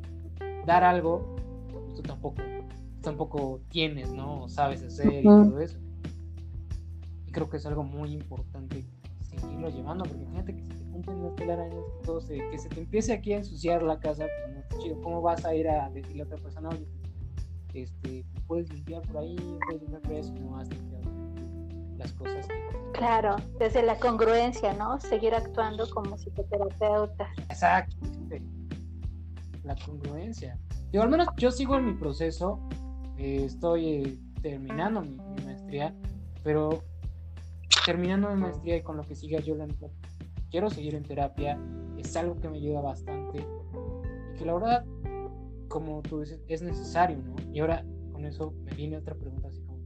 dar 0.66 0.82
algo, 0.82 1.36
pues 1.70 1.94
tú 1.94 2.02
tampoco, 2.02 2.42
tampoco 3.02 3.60
tienes, 3.68 4.12
¿no? 4.12 4.48
sabes 4.48 4.82
hacer 4.82 5.20
y 5.20 5.22
todo 5.22 5.60
eso. 5.60 5.78
Y 7.26 7.30
creo 7.30 7.50
que 7.50 7.58
es 7.58 7.66
algo 7.66 7.84
muy 7.84 8.12
importante 8.12 8.86
seguirlo 9.54 9.70
llevando, 9.70 10.04
porque 10.04 10.26
fíjate 10.26 10.56
que 10.56 10.62
si 10.62 10.68
te 10.68 10.84
cumplen 10.90 11.22
las 11.22 11.36
telarañas, 11.36 11.84
todo 12.04 12.20
se, 12.20 12.38
que 12.50 12.58
se 12.58 12.68
te 12.68 12.80
empiece 12.80 13.12
aquí 13.12 13.32
a 13.32 13.38
ensuciar 13.38 13.82
la 13.82 13.98
casa, 13.98 14.26
pues 14.42 14.54
no 14.54 14.60
está 14.60 14.78
chido. 14.78 15.00
¿Cómo 15.02 15.22
vas 15.22 15.44
a 15.44 15.54
ir 15.54 15.68
a 15.68 15.90
decirle 15.90 16.22
a 16.22 16.26
otra 16.26 16.38
persona, 16.38 16.68
oye, 16.70 16.86
este, 17.74 18.24
puedes 18.46 18.72
limpiar 18.72 19.02
por 19.02 19.18
ahí, 19.18 19.36
puedes 19.66 19.82
limpiar 19.82 20.02
por 20.02 20.12
eso, 20.12 20.32
no 20.34 20.56
has 20.58 20.68
limpiado 20.68 21.04
las 21.96 22.12
cosas 22.14 22.48
Claro, 22.92 23.36
desde 23.58 23.82
la 23.82 23.98
congruencia, 23.98 24.72
¿no? 24.74 25.00
Seguir 25.00 25.34
actuando 25.34 25.88
como 25.90 26.16
psicoterapeuta. 26.16 27.28
Exacto, 27.48 27.96
la 29.64 29.74
congruencia. 29.76 30.58
Yo 30.92 31.02
al 31.02 31.08
menos 31.08 31.28
yo 31.36 31.50
sigo 31.50 31.76
en 31.76 31.86
mi 31.86 31.94
proceso, 31.94 32.60
eh, 33.16 33.44
estoy 33.44 33.86
eh, 33.88 34.18
terminando 34.42 35.00
mi, 35.00 35.16
maestría, 35.44 35.94
pero 36.42 36.84
terminando 37.84 38.34
mi 38.34 38.40
maestría 38.40 38.76
y 38.76 38.82
con 38.82 38.96
lo 38.96 39.02
que 39.02 39.14
siga 39.14 39.40
yo 39.40 39.56
quiero 40.50 40.70
seguir 40.70 40.94
en 40.94 41.02
terapia, 41.02 41.58
es 41.98 42.16
algo 42.16 42.36
que 42.40 42.48
me 42.48 42.58
ayuda 42.58 42.80
bastante 42.80 43.38
y 43.38 44.38
que 44.38 44.44
la 44.44 44.54
verdad, 44.54 44.84
como 45.68 46.02
tú 46.02 46.20
dices, 46.20 46.40
es 46.48 46.62
necesario, 46.62 47.18
¿no? 47.18 47.34
Y 47.52 47.60
ahora 47.60 47.84
con 48.12 48.24
eso 48.24 48.54
me 48.64 48.72
viene 48.74 48.96
otra 48.96 49.14
pregunta 49.14 49.48
así 49.48 49.60
como 49.62 49.80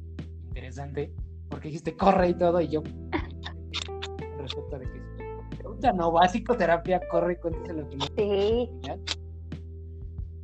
interesante, 0.48 1.12
porque 1.48 1.68
dijiste 1.68 1.96
corre 1.96 2.30
y 2.30 2.34
todo, 2.34 2.60
y 2.60 2.68
yo 2.68 2.82
respecto 4.38 4.78
de 4.78 4.86
que 4.86 5.56
pregunta 5.56 5.92
no, 5.92 6.12
básico 6.12 6.56
terapia, 6.56 7.00
corre 7.10 7.34
y 7.34 7.36
cuéntese 7.36 7.72
lo 7.72 7.88
que. 7.88 8.70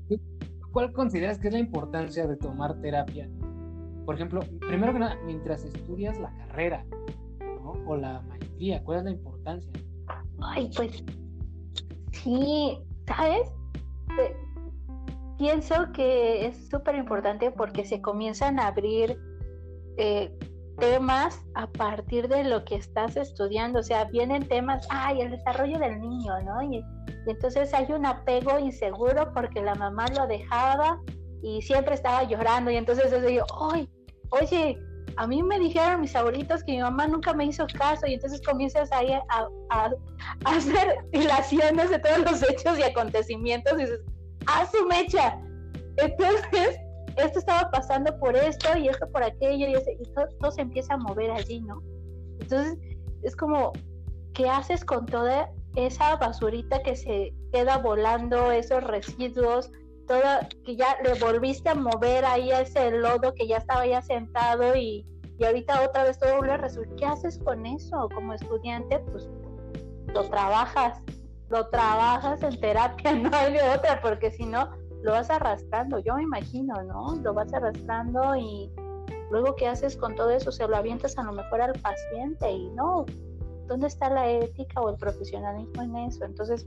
Sí. 0.09 0.21
¿Cuál 0.73 0.93
consideras 0.93 1.39
que 1.39 1.49
es 1.49 1.55
la 1.55 1.61
importancia 1.61 2.27
de 2.27 2.37
tomar 2.37 2.81
terapia? 2.81 3.29
Por 4.05 4.17
ejemplo, 4.17 4.41
primero 4.61 4.93
que 4.93 4.99
nada, 4.99 5.17
mientras 5.25 5.65
estudias 5.65 6.19
la 6.19 6.35
carrera. 6.37 6.85
O 7.87 7.97
la 7.97 8.21
maestría, 8.23 8.83
¿cuál 8.85 8.99
es 8.99 9.05
la 9.05 9.11
importancia? 9.11 9.73
Ay, 10.41 10.71
pues 10.75 11.05
sí, 12.13 12.79
¿sabes? 13.07 13.51
pienso 15.39 15.75
que 15.93 16.47
es 16.47 16.69
súper 16.69 16.95
importante 16.95 17.51
porque 17.51 17.85
se 17.85 18.01
comienzan 18.01 18.59
a 18.59 18.69
abrir 18.69 19.19
eh, 19.97 20.33
temas 20.79 21.41
a 21.55 21.67
partir 21.67 22.29
de 22.29 22.45
lo 22.45 22.65
que 22.65 22.77
estás 22.77 23.17
estudiando. 23.17 23.81
O 23.81 23.83
sea, 23.83 24.05
vienen 24.07 24.47
temas, 24.49 24.87
ay, 24.91 25.21
el 25.21 25.31
desarrollo 25.31 25.79
del 25.79 26.01
niño, 26.01 26.33
¿no? 26.45 26.63
Y, 26.63 26.85
entonces 27.27 27.73
hay 27.73 27.91
un 27.91 28.05
apego 28.05 28.59
inseguro 28.59 29.33
porque 29.33 29.63
la 29.63 29.75
mamá 29.75 30.07
lo 30.09 30.27
dejaba 30.27 31.01
y 31.43 31.63
siempre 31.63 31.95
estaba 31.95 32.25
llorando. 32.25 32.71
Y 32.71 32.77
entonces 32.77 33.11
yo 33.11 33.21
digo, 33.21 33.47
ay, 33.73 33.89
oye, 34.31 34.79
a 35.17 35.27
mí 35.27 35.43
me 35.43 35.59
dijeron 35.59 36.01
mis 36.01 36.15
abuelitos 36.17 36.65
que 36.65 36.73
mi 36.73 36.81
mamá 36.81 37.07
nunca 37.07 37.33
me 37.33 37.45
hizo 37.47 37.67
caso 37.79 38.07
y 38.07 38.15
entonces 38.15 38.41
comienzas 38.43 38.91
ahí 38.93 39.13
a, 39.13 39.23
a, 39.71 39.91
a 40.45 40.57
hacer 40.57 40.97
dilaciones 41.13 41.91
de 41.91 41.99
todos 41.99 42.19
los 42.19 42.43
hechos 42.43 42.79
y 42.79 42.83
acontecimientos 42.83 43.73
y 43.75 43.83
dices, 43.83 44.01
¡ah, 44.47 44.67
su 44.71 44.87
mecha! 44.87 45.39
Entonces, 45.97 46.79
esto 47.17 47.39
estaba 47.39 47.71
pasando 47.71 48.19
por 48.19 48.37
esto 48.37 48.77
y 48.77 48.89
esto 48.89 49.09
por 49.11 49.23
aquello 49.23 49.67
y, 49.69 50.03
todo, 50.15 50.51
se 50.51 50.63
empieza 50.63 50.95
a 50.95 50.99
mover 50.99 51.31
allí, 51.31 51.61
¿no? 51.61 51.81
Entonces 52.41 52.77
es 53.23 53.37
como, 53.37 53.73
¿qué 54.35 54.49
haces 54.49 54.85
con 54.85 55.07
toda 55.07 55.51
esa 55.77 56.17
basurita 56.17 56.83
que 56.83 56.97
se 56.97 57.33
queda 57.53 57.79
volando, 57.79 58.51
esos 58.51 58.83
residuos, 58.85 59.71
todo, 60.07 60.23
que 60.65 60.77
ya 60.77 60.97
le 61.03 61.15
volviste 61.15 61.69
a 61.69 61.75
mover 61.75 62.25
ahí 62.25 62.51
ese 62.51 62.91
lodo 62.91 63.35
que 63.35 63.47
ya 63.47 63.59
estaba 63.59 63.87
ya 63.87 64.03
sentado 64.03 64.77
y, 64.77 65.07
y 65.39 65.45
ahorita 65.45 65.83
otra 65.83 66.05
vez 66.05 66.19
todo 66.19 66.37
vuelve 66.39 66.55
a? 66.55 66.69
¿Qué 66.97 67.07
haces 67.07 67.39
con 67.39 67.67
eso 67.67 68.09
como 68.15 68.33
estudiante? 68.33 68.99
Pues 69.11 69.29
lo 70.15 70.29
trabajas, 70.31 71.01
lo 71.49 71.69
trabajas 71.69 72.43
en 72.43 72.61
terapia, 72.61 73.13
no 73.17 73.31
hay 73.37 73.57
otra, 73.59 74.01
porque 74.01 74.31
si 74.31 74.47
no, 74.47 74.71
lo 75.03 75.13
vas 75.13 75.31
arrastrando, 75.31 75.99
yo 75.99 76.15
me 76.15 76.23
imagino, 76.23 76.83
¿no? 76.83 77.17
Lo 77.17 77.35
vas 77.35 77.53
arrastrando 77.53 78.37
y 78.37 78.71
luego 79.31 79.55
qué 79.57 79.69
haces 79.69 79.97
con 79.97 80.15
todo 80.15 80.31
eso, 80.31 80.51
se 80.51 80.67
lo 80.67 80.77
avientas 80.77 81.19
a 81.19 81.25
lo 81.25 81.33
mejor 81.33 81.61
al 81.61 81.79
paciente 81.81 82.51
y 82.51 82.71
no, 82.71 83.05
¿dónde 83.67 83.89
está 83.89 84.09
la 84.09 84.29
ética 84.31 84.81
o 84.81 84.91
el 84.91 84.97
profesionalismo 84.97 85.83
en 85.83 85.97
eso? 85.97 86.25
Entonces, 86.25 86.67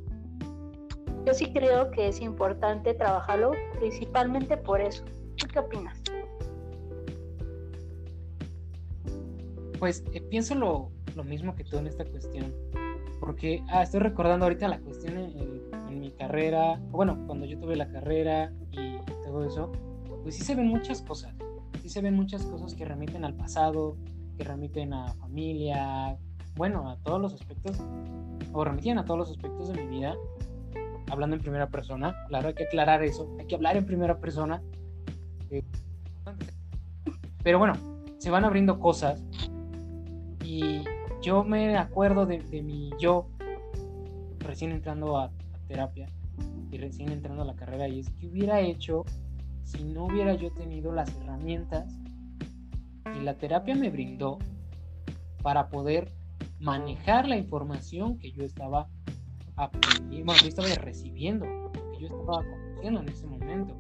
yo 1.28 1.34
sí 1.34 1.52
creo 1.52 1.92
que 1.92 2.08
es 2.08 2.22
importante 2.22 2.94
trabajarlo 2.94 3.52
principalmente 3.78 4.56
por 4.56 4.80
eso. 4.80 5.04
¿Tú 5.36 5.46
qué 5.52 5.60
opinas? 5.60 6.02
Pues 9.78 10.06
eh, 10.14 10.22
pienso 10.22 10.56
lo, 10.56 10.90
mismo 11.26 11.54
que 11.54 11.66
tú 11.66 11.78
en 11.80 11.88
esta 11.88 12.06
cuestión, 12.06 12.54
porque 13.20 13.62
ah, 13.68 13.84
estoy 13.84 14.00
recordando 14.00 14.46
ahorita 14.46 14.70
la 14.70 14.80
cuestión 14.80 15.18
en, 15.18 16.00
mi 16.00 16.12
carrera, 16.12 16.80
bueno, 16.92 17.18
cuando 17.26 17.46
yo 17.46 17.60
tuve 17.60 17.76
la 17.76 17.90
carrera 17.90 18.54
y 18.72 18.98
todo 19.26 19.44
eso, 19.44 19.72
pues 20.22 20.36
sí 20.36 20.44
se 20.44 20.54
ven 20.54 20.68
muchas 20.68 21.02
cosas, 21.02 21.34
sí 21.82 21.90
se 21.90 22.02
ven 22.02 22.14
muchas 22.14 22.46
cosas 22.46 22.76
que 22.76 22.86
remiten 22.86 23.26
al 23.26 23.34
pasado, 23.34 23.98
que 24.38 24.44
remiten 24.44 24.94
a 24.94 25.12
familia, 25.16 26.18
bueno, 26.56 26.90
a 26.90 26.98
todos 26.98 27.20
los 27.20 27.34
aspectos, 27.34 27.80
o 28.54 28.64
remitían 28.64 29.00
a 29.00 29.06
todos 29.06 29.18
los 29.18 29.32
aspectos 29.32 29.70
de 29.70 29.84
mi 29.84 29.98
vida, 29.98 30.16
hablando 31.10 31.36
en 31.36 31.42
primera 31.42 31.68
persona, 31.68 32.16
claro, 32.28 32.50
hay 32.50 32.54
que 32.54 32.66
aclarar 32.66 33.04
eso, 33.04 33.36
hay 33.40 33.48
que 33.48 33.56
hablar 33.56 33.78
en 33.78 33.86
primera 33.86 34.20
persona. 34.20 34.62
Eh, 35.50 35.64
pero 37.44 37.60
bueno, 37.60 37.74
se 38.18 38.30
van 38.30 38.46
abriendo 38.46 38.80
cosas 38.80 39.24
y 40.44 40.84
yo 41.22 41.44
me 41.44 41.78
acuerdo 41.78 42.26
de, 42.26 42.40
de 42.40 42.90
yo 43.00 43.30
recién 44.40 44.72
entrando 44.72 45.18
a, 45.18 45.32
terapia 45.68 46.08
y 46.72 46.78
recién 46.78 47.12
entrando 47.12 47.42
a 47.42 47.46
la 47.46 47.56
carrera 47.56 47.88
y 47.88 48.00
es 48.00 48.10
que 48.12 48.28
hubiera 48.28 48.62
hecho 48.62 49.04
si 49.64 49.84
no 49.84 50.06
hubiera 50.06 50.34
yo 50.34 50.50
tenido 50.52 50.94
las 50.94 51.14
herramientas 51.18 51.94
que 53.04 53.22
la 53.22 53.34
terapia 53.36 53.76
me 53.76 53.90
brindó 53.90 54.40
para 55.42 55.68
poder 55.68 56.14
manejar 56.60 57.28
la 57.28 57.38
información 57.38 58.18
que 58.18 58.32
yo 58.32 58.44
estaba 58.44 58.88
aprendiendo, 59.58 60.34
que 60.34 60.42
yo 60.42 60.48
estaba 60.48 60.68
recibiendo, 60.76 61.46
que 61.94 62.00
yo 62.00 62.08
estaba 62.08 62.44
conociendo 62.44 63.02
en 63.02 63.10
ese 63.10 63.28
momento. 63.28 63.76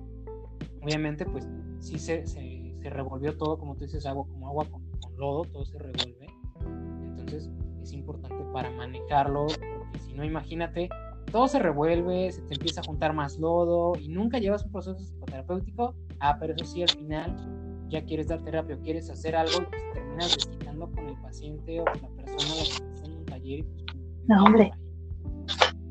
Obviamente, 0.81 1.25
pues 1.25 1.47
sí 1.79 1.97
se, 1.97 2.25
se, 2.25 2.75
se, 2.81 2.89
revolvió 2.89 3.37
todo, 3.37 3.57
como 3.57 3.75
tú 3.75 3.85
dices, 3.85 4.05
agua 4.05 4.25
como 4.27 4.47
agua 4.47 4.65
con, 4.65 4.83
con 4.99 5.17
lodo, 5.17 5.43
todo 5.45 5.65
se 5.65 5.77
revuelve. 5.77 6.27
Entonces 6.61 7.49
es 7.81 7.93
importante 7.93 8.43
para 8.53 8.69
manejarlo, 8.71 9.45
porque 9.47 9.99
si 9.99 10.13
no, 10.13 10.23
imagínate 10.23 10.89
todo 11.31 11.47
se 11.47 11.59
revuelve, 11.59 12.31
se 12.31 12.41
te 12.43 12.53
empieza 12.53 12.81
a 12.81 12.83
juntar 12.83 13.13
más 13.13 13.37
lodo 13.37 13.93
y 13.99 14.07
nunca 14.07 14.39
llevas 14.39 14.63
un 14.63 14.71
proceso 14.71 14.97
psicoterapéutico. 14.97 15.95
Ah, 16.19 16.37
pero 16.39 16.53
eso 16.55 16.65
sí, 16.65 16.81
al 16.81 16.89
final 16.89 17.85
ya 17.89 18.03
quieres 18.03 18.27
dar 18.27 18.41
terapia 18.41 18.75
o 18.75 18.79
quieres 18.79 19.09
hacer 19.09 19.35
algo 19.35 19.61
y 19.61 19.65
pues 19.65 19.93
terminas 19.93 20.35
desquitando 20.35 20.91
con 20.91 21.07
el 21.07 21.21
paciente 21.21 21.81
o 21.81 21.85
con 21.85 22.01
la 22.01 22.09
persona 22.09 22.53
que 22.55 22.93
está 22.93 23.05
en 23.05 23.17
un 23.17 23.25
taller. 23.25 23.65
Pues, 23.65 24.27
no, 24.27 24.43
hombre. 24.43 24.71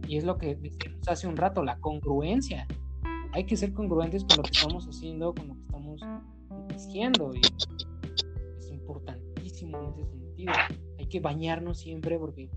Y 0.06 0.16
es 0.16 0.24
lo 0.24 0.38
que 0.38 0.54
decíamos 0.54 1.08
hace 1.08 1.26
un 1.26 1.36
rato, 1.36 1.62
la 1.62 1.78
congruencia. 1.78 2.66
Hay 3.32 3.44
que 3.44 3.56
ser 3.56 3.72
congruentes 3.72 4.24
con 4.24 4.38
lo 4.38 4.42
que 4.44 4.50
estamos 4.52 4.86
haciendo, 4.86 5.34
con 5.34 5.48
lo 5.48 5.54
que 5.54 5.60
estamos 5.62 6.00
diciendo. 6.68 7.32
Es 8.58 8.70
importantísimo 8.70 9.78
en 9.78 10.02
ese 10.02 10.18
sentido. 10.18 10.52
Hay 10.98 11.06
que 11.06 11.20
bañarnos 11.20 11.78
siempre 11.78 12.18
porque 12.18 12.50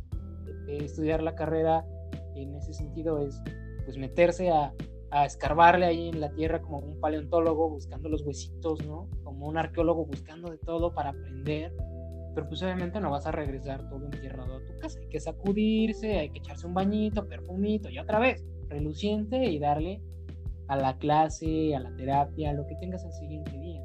eh, 0.67 0.77
estudiar 0.83 1.21
la 1.21 1.35
carrera 1.35 1.85
en 2.35 2.55
ese 2.55 2.73
sentido 2.73 3.19
es 3.19 3.41
pues 3.85 3.97
meterse 3.97 4.51
a, 4.51 4.73
a, 5.11 5.25
escarbarle 5.25 5.85
ahí 5.85 6.09
en 6.09 6.21
la 6.21 6.31
tierra 6.31 6.61
como 6.61 6.79
un 6.79 6.99
paleontólogo 6.99 7.69
buscando 7.69 8.07
los 8.07 8.21
huesitos, 8.21 8.85
¿no? 8.85 9.09
Como 9.23 9.47
un 9.47 9.57
arqueólogo 9.57 10.05
buscando 10.05 10.49
de 10.51 10.57
todo 10.59 10.93
para 10.93 11.09
aprender, 11.09 11.73
pero 12.33 12.47
pues 12.47 12.61
obviamente 12.63 12.99
no 12.99 13.11
vas 13.11 13.25
a 13.25 13.31
regresar 13.31 13.87
todo 13.89 14.05
entierrado 14.05 14.57
a 14.57 14.65
tu 14.65 14.77
casa, 14.79 14.99
hay 14.99 15.07
que 15.07 15.19
sacudirse, 15.19 16.19
hay 16.19 16.29
que 16.29 16.39
echarse 16.39 16.67
un 16.67 16.73
bañito, 16.73 17.27
perfumito 17.27 17.89
y 17.89 17.99
otra 17.99 18.19
vez, 18.19 18.45
reluciente 18.67 19.45
y 19.45 19.59
darle 19.59 20.01
a 20.67 20.77
la 20.77 20.97
clase, 20.97 21.75
a 21.75 21.79
la 21.79 21.93
terapia, 21.95 22.51
a 22.51 22.53
lo 22.53 22.65
que 22.67 22.75
tengas 22.75 23.03
el 23.03 23.11
siguiente 23.11 23.51
día. 23.59 23.81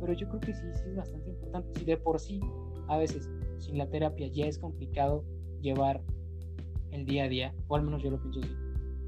Pero 0.00 0.14
yo 0.14 0.28
creo 0.28 0.40
que 0.40 0.54
sí, 0.54 0.62
es 0.72 0.96
bastante 0.96 1.30
importante. 1.30 1.78
Si 1.78 1.84
de 1.84 1.96
por 1.96 2.18
sí, 2.18 2.40
a 2.88 2.96
veces, 2.96 3.30
sin 3.58 3.78
la 3.78 3.86
terapia 3.88 4.26
ya 4.28 4.46
es 4.46 4.58
complicado 4.58 5.24
llevar 5.60 6.02
el 6.90 7.04
día 7.04 7.24
a 7.24 7.28
día, 7.28 7.54
o 7.68 7.76
al 7.76 7.82
menos 7.82 8.02
yo 8.02 8.10
lo 8.10 8.20
pienso 8.20 8.40
así. 8.40 8.54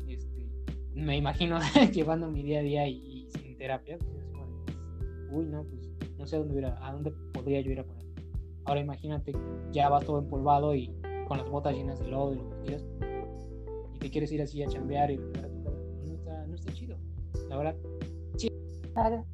Este, 0.09 0.47
me 0.95 1.17
imagino 1.17 1.59
llevando 1.93 2.31
mi 2.31 2.43
día 2.43 2.61
a 2.61 2.63
día 2.63 2.89
y, 2.89 3.27
sin 3.31 3.57
terapia, 3.57 3.99
pues, 3.99 4.11
uy, 5.33 5.47
no, 5.47 5.65
pues 5.65 5.91
no 6.19 6.27
sé 6.27 6.37
a 6.37 6.39
dónde, 6.41 6.67
a 6.67 6.93
dónde 6.93 7.13
podría 7.33 7.61
yo 7.63 7.73
ir 7.73 7.81
a 7.81 7.85
poner. 7.85 8.04
Ahora 8.65 8.81
imagínate, 8.81 9.33
ya 9.73 9.89
vas 9.89 10.05
todo 10.05 10.19
empolvado 10.19 10.75
y 10.75 10.91
con 11.29 11.39
las 11.39 11.49
botas 11.49 11.75
llenas 11.75 11.99
de 11.99 12.09
lodo 12.09 12.35
y 12.35 12.37
lo 12.37 12.51
que 12.51 12.57
quieras, 12.63 12.85
y 13.95 13.99
te 13.99 14.11
quieres 14.11 14.33
ir 14.33 14.43
así 14.43 14.63
a 14.63 14.69
chambear 14.69 15.11
y 15.11 15.19
no 15.19 16.15
está, 16.15 16.47
no 16.47 16.55
está 16.55 16.73
chido. 16.73 16.97
La 17.49 17.57
verdad, 17.57 17.77
sí. 18.37 18.49
Claro. 18.95 19.25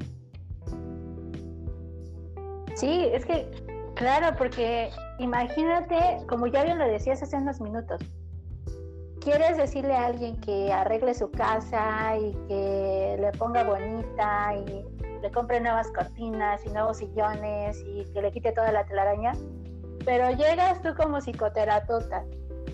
Sí, 2.74 3.08
es 3.12 3.24
que, 3.26 3.50
claro, 3.94 4.34
porque 4.38 4.90
imagínate, 5.18 6.24
como 6.28 6.46
ya 6.46 6.64
bien 6.64 6.78
lo 6.78 6.86
decías 6.86 7.22
hace 7.22 7.36
unos 7.36 7.60
minutos, 7.60 8.00
quieres 9.20 9.56
decirle 9.56 9.92
a 9.92 10.06
alguien 10.06 10.40
que 10.40 10.72
arregle 10.72 11.14
su 11.14 11.30
casa 11.30 12.16
y 12.18 12.32
que 12.48 13.16
le 13.20 13.30
ponga 13.32 13.64
bonita 13.64 14.54
y 14.56 14.84
le 15.22 15.30
compre 15.30 15.60
nuevas 15.60 15.90
cortinas 15.92 16.64
y 16.64 16.70
nuevos 16.70 16.98
sillones 16.98 17.82
y 17.86 18.04
que 18.12 18.22
le 18.22 18.32
quite 18.32 18.52
toda 18.52 18.72
la 18.72 18.84
telaraña, 18.84 19.32
pero 20.04 20.30
llegas 20.30 20.80
tú 20.82 20.94
como 20.96 21.20
psicoterapeuta 21.20 22.24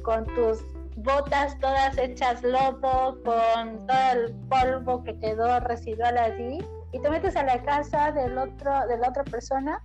con 0.02 0.24
tus 0.34 0.64
botas 0.96 1.58
todas 1.58 1.98
hechas 1.98 2.42
lodo, 2.42 3.18
con 3.24 3.86
todo 3.86 4.12
el 4.12 4.34
polvo 4.48 5.04
que 5.04 5.18
quedó 5.18 5.60
residual 5.60 6.16
allí, 6.16 6.58
y 6.92 7.00
te 7.00 7.10
metes 7.10 7.36
a 7.36 7.42
la 7.42 7.62
casa 7.62 8.12
del 8.12 8.38
otro, 8.38 8.86
de 8.86 8.96
la 8.98 9.08
otra 9.08 9.24
persona 9.24 9.82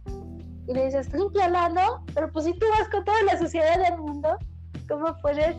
y 0.67 0.73
le 0.73 0.85
dices, 0.85 1.11
límpiala, 1.13 1.69
¿no? 1.69 2.05
Pero 2.13 2.31
pues 2.31 2.45
si 2.45 2.53
tú 2.53 2.65
vas 2.77 2.87
con 2.89 3.03
toda 3.03 3.21
la 3.23 3.37
suciedad 3.37 3.77
del 3.83 3.99
mundo, 3.99 4.37
¿cómo 4.87 5.15
puedes 5.21 5.55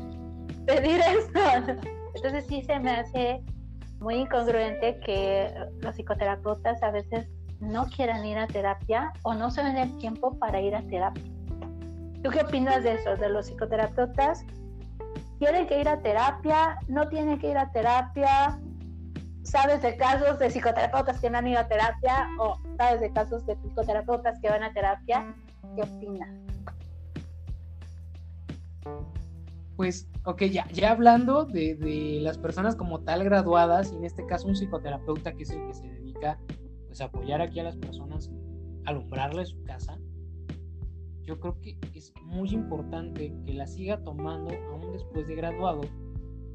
pedir 0.67 1.01
eso? 1.01 1.31
Entonces 2.15 2.47
sí 2.47 2.63
se 2.63 2.79
me 2.79 2.91
hace 2.93 3.43
muy 4.03 4.17
incongruente 4.17 4.99
que 5.01 5.53
los 5.81 5.95
psicoterapeutas 5.95 6.83
a 6.83 6.91
veces 6.91 7.29
no 7.61 7.87
quieran 7.87 8.25
ir 8.27 8.37
a 8.37 8.47
terapia 8.47 9.13
o 9.23 9.35
no 9.35 9.51
se 9.51 9.63
ven 9.63 9.77
el 9.77 9.97
tiempo 9.99 10.37
para 10.39 10.61
ir 10.61 10.75
a 10.75 10.83
terapia. 10.83 11.23
¿Tú 12.23 12.31
qué 12.31 12.43
opinas 12.43 12.83
de 12.83 12.95
eso? 12.95 13.17
De 13.17 13.29
los 13.29 13.47
psicoterapeutas 13.47 14.45
tienen 15.39 15.67
que 15.67 15.81
ir 15.81 15.89
a 15.89 16.01
terapia, 16.01 16.79
no 16.89 17.09
tienen 17.09 17.39
que 17.39 17.51
ir 17.51 17.59
a 17.59 17.71
terapia, 17.71 18.59
sabes 19.43 19.83
de 19.83 19.97
casos 19.97 20.39
de 20.39 20.49
psicoterapeutas 20.49 21.21
que 21.21 21.31
no 21.31 21.39
han 21.39 21.49
ido 21.49 21.61
a 21.61 21.67
terapia 21.67 22.29
o 22.39 22.59
sabes 22.77 23.01
de 23.01 23.13
casos 23.13 23.47
de 23.47 23.57
psicoterapeutas 23.57 24.41
que 24.41 24.49
van 24.49 24.63
a 24.63 24.73
terapia, 24.73 25.35
¿qué 25.75 25.83
opinas? 25.83 26.31
Pues, 29.83 30.09
ok, 30.27 30.43
ya, 30.45 30.69
ya 30.69 30.93
hablando 30.93 31.45
de, 31.45 31.75
de, 31.75 32.21
las 32.21 32.39
personas 32.39 32.77
como 32.77 33.01
tal 33.01 33.25
graduadas, 33.25 33.93
y 33.93 33.97
en 33.97 34.05
este 34.05 34.25
caso 34.27 34.47
un 34.47 34.55
psicoterapeuta 34.55 35.33
que 35.33 35.43
es 35.43 35.51
el 35.51 35.67
que 35.67 35.75
se 35.75 35.89
dedica 35.89 36.39
pues, 36.87 37.01
a 37.01 37.07
apoyar 37.07 37.41
aquí 37.41 37.59
a 37.59 37.65
las 37.65 37.77
personas, 37.77 38.31
alumbrarles 38.85 39.49
su 39.49 39.61
casa, 39.65 39.99
yo 41.25 41.41
creo 41.41 41.61
que 41.61 41.77
es 41.95 42.15
muy 42.23 42.51
importante 42.51 43.35
que 43.45 43.55
la 43.55 43.67
siga 43.67 43.99
tomando 44.05 44.55
aún 44.71 44.93
después 44.93 45.27
de 45.27 45.35
graduado, 45.35 45.81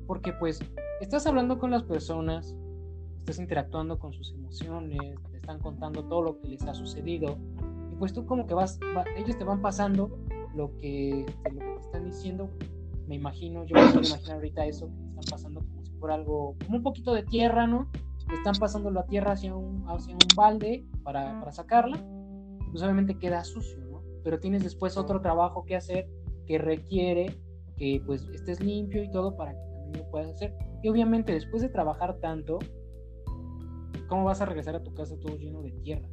porque 0.06 0.32
pues 0.32 0.62
estás 1.02 1.28
hablando 1.28 1.60
con 1.60 1.70
las 1.70 1.84
personas, 1.84 2.56
estás 3.20 3.40
interactuando 3.40 4.00
con 4.00 4.14
sus 4.14 4.32
emociones, 4.36 5.00
te 5.32 5.36
están 5.36 5.60
contando 5.60 6.06
todo 6.06 6.22
lo 6.22 6.40
que 6.40 6.48
les 6.48 6.64
ha 6.64 6.74
sucedido, 6.74 7.38
y 7.92 7.96
pues 7.98 8.14
tú 8.14 8.26
como 8.26 8.48
que 8.48 8.54
vas, 8.54 8.80
ellos 9.18 9.38
te 9.38 9.44
van 9.44 9.62
pasando 9.62 10.18
lo 10.56 10.74
que, 10.78 11.26
lo 11.52 11.60
que 11.60 11.66
te 11.66 11.82
están 11.82 12.06
diciendo, 12.06 12.50
me 13.08 13.16
imagino, 13.16 13.66
yo 13.66 13.76
me 13.76 13.92
puedo 13.92 14.08
imaginar 14.08 14.36
ahorita 14.36 14.66
eso, 14.66 14.88
que 14.88 15.08
están 15.08 15.24
pasando 15.30 15.62
como 15.62 15.84
si 15.84 15.92
fuera 15.94 16.16
algo, 16.16 16.56
como 16.66 16.78
un 16.78 16.84
poquito 16.84 17.14
de 17.14 17.24
tierra, 17.24 17.66
¿no? 17.66 17.90
Están 18.34 18.56
pasando 18.60 18.92
la 18.92 19.06
tierra 19.06 19.32
hacia 19.32 19.56
un, 19.56 19.86
hacia 19.88 20.14
un 20.14 20.36
balde 20.36 20.86
para, 21.04 21.40
para 21.40 21.52
sacarla, 21.54 21.98
pues 22.72 22.84
obviamente 22.84 23.18
queda 23.18 23.44
sucio, 23.46 23.80
¿no? 23.86 24.04
Pero 24.24 24.40
tienes 24.40 24.64
después 24.64 24.98
otro 24.98 25.22
trabajo 25.22 25.64
que 25.64 25.78
hacer 25.78 26.10
que 26.46 26.58
requiere 26.58 27.36
que 27.78 28.02
pues 28.06 28.28
estés 28.34 28.60
limpio 28.60 29.04
y 29.04 29.12
todo 29.12 29.38
para 29.38 29.52
que 29.52 29.60
también 29.60 30.04
lo 30.04 30.12
puedas 30.12 30.30
hacer. 30.30 30.54
Y 30.84 30.90
obviamente 30.90 31.32
después 31.32 31.62
de 31.62 31.70
trabajar 31.70 32.18
tanto, 32.20 32.60
¿cómo 34.08 34.26
vas 34.26 34.42
a 34.42 34.46
regresar 34.46 34.76
a 34.76 34.84
tu 34.84 34.94
casa 34.94 35.16
todo 35.20 35.38
lleno 35.38 35.62
de 35.62 35.72
tierra? 35.72 36.10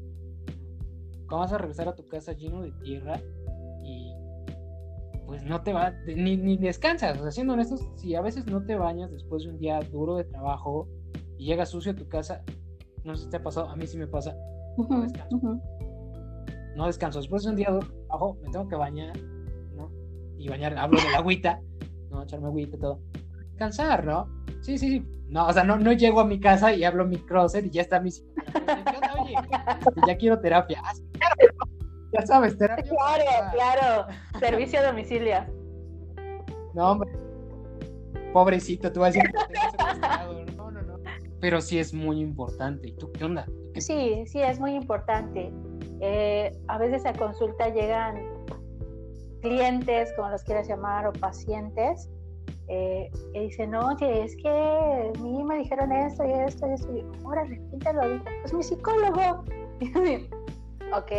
¿Cómo 1.26 1.40
vas 1.40 1.52
a 1.52 1.58
regresar 1.58 1.88
a 1.88 1.96
tu 1.96 2.06
casa 2.06 2.32
lleno 2.32 2.62
de 2.62 2.72
tierra 2.72 3.20
pues 5.26 5.42
no 5.44 5.62
te 5.62 5.72
va, 5.72 5.92
ni, 6.06 6.36
ni 6.36 6.56
descansas? 6.56 7.18
O 7.18 7.22
sea, 7.22 7.30
siendo 7.30 7.54
honestos, 7.54 7.80
si 7.96 8.14
a 8.14 8.20
veces 8.20 8.46
no 8.46 8.64
te 8.64 8.76
bañas 8.76 9.10
después 9.10 9.44
de 9.44 9.50
un 9.50 9.58
día 9.58 9.80
duro 9.80 10.16
de 10.16 10.24
trabajo 10.24 10.88
y 11.38 11.46
llegas 11.46 11.70
sucio 11.70 11.92
a 11.92 11.94
tu 11.94 12.08
casa, 12.08 12.42
no 13.04 13.14
sé 13.16 13.24
si 13.24 13.30
te 13.30 13.36
ha 13.36 13.42
pasado, 13.42 13.68
a 13.68 13.76
mí 13.76 13.86
sí 13.86 13.98
me 13.98 14.06
pasa, 14.06 14.36
no 14.76 15.02
descanso. 15.02 15.60
No 16.76 16.86
descanso. 16.86 17.20
Después 17.20 17.44
de 17.44 17.50
un 17.50 17.56
día 17.56 17.70
duro 17.70 17.86
de 17.86 17.94
trabajo, 18.06 18.38
me 18.42 18.50
tengo 18.50 18.68
que 18.68 18.76
bañar, 18.76 19.16
¿no? 19.76 19.90
Y 20.38 20.48
bañar, 20.48 20.76
hablo 20.76 21.00
de 21.00 21.10
la 21.10 21.18
agüita, 21.18 21.60
¿no? 22.10 22.22
Echarme 22.22 22.46
agüita 22.46 22.76
y 22.76 22.80
todo. 22.80 23.00
Descansar, 23.50 24.04
¿no? 24.04 24.28
Sí, 24.60 24.78
sí, 24.78 24.88
sí. 24.90 25.06
No, 25.28 25.46
o 25.46 25.52
sea, 25.52 25.64
no, 25.64 25.78
no 25.78 25.92
llego 25.92 26.20
a 26.20 26.26
mi 26.26 26.40
casa 26.40 26.74
y 26.74 26.84
hablo 26.84 27.06
mi 27.06 27.16
crosser 27.16 27.64
y 27.66 27.70
ya 27.70 27.82
está 27.82 28.00
mi 28.00 28.10
Oye, 28.10 29.34
ya 30.06 30.16
quiero 30.16 30.38
terapia. 30.40 30.82
Ah, 30.84 30.92
ya 32.14 32.26
sabes, 32.26 32.56
terapia. 32.56 32.84
Claro, 32.84 33.50
claro. 33.52 34.06
Servicio 34.38 34.80
a 34.80 34.84
domicilio. 34.84 35.44
No, 36.74 36.92
hombre. 36.92 37.10
Pobrecito, 38.32 38.92
tú 38.92 39.00
vas 39.00 39.14
a 39.16 39.18
decir 39.18 39.30
que 39.30 40.56
No, 40.56 40.70
no, 40.70 40.82
no. 40.82 40.98
Pero 41.40 41.60
sí 41.60 41.78
es 41.78 41.92
muy 41.92 42.20
importante. 42.20 42.88
¿Y 42.88 42.92
tú 42.92 43.12
qué 43.12 43.24
onda? 43.24 43.46
Sí, 43.78 44.24
sí, 44.26 44.40
es 44.40 44.58
muy 44.58 44.74
importante. 44.74 45.52
Eh, 46.00 46.52
a 46.68 46.78
veces 46.78 47.06
a 47.06 47.12
consulta 47.12 47.68
llegan 47.68 48.16
clientes, 49.40 50.12
como 50.16 50.30
los 50.30 50.42
quieras 50.42 50.68
llamar, 50.68 51.06
o 51.06 51.12
pacientes, 51.12 52.08
eh, 52.68 53.10
que 53.32 53.40
dicen, 53.40 53.74
oye, 53.74 54.24
es 54.24 54.34
que 54.36 54.48
a 54.48 55.12
mí 55.20 55.44
me 55.44 55.58
dijeron 55.58 55.92
esto 55.92 56.24
y 56.24 56.32
esto 56.32 56.66
y 56.66 56.72
esto, 56.72 56.96
y 56.96 57.04
órale, 57.24 57.60
¿quién 57.68 57.78
te 57.78 57.92
lo 57.92 58.08
dijo? 58.08 58.24
Pues 58.40 58.54
mi 58.54 58.62
psicólogo. 58.62 59.44
ok, 60.96 61.12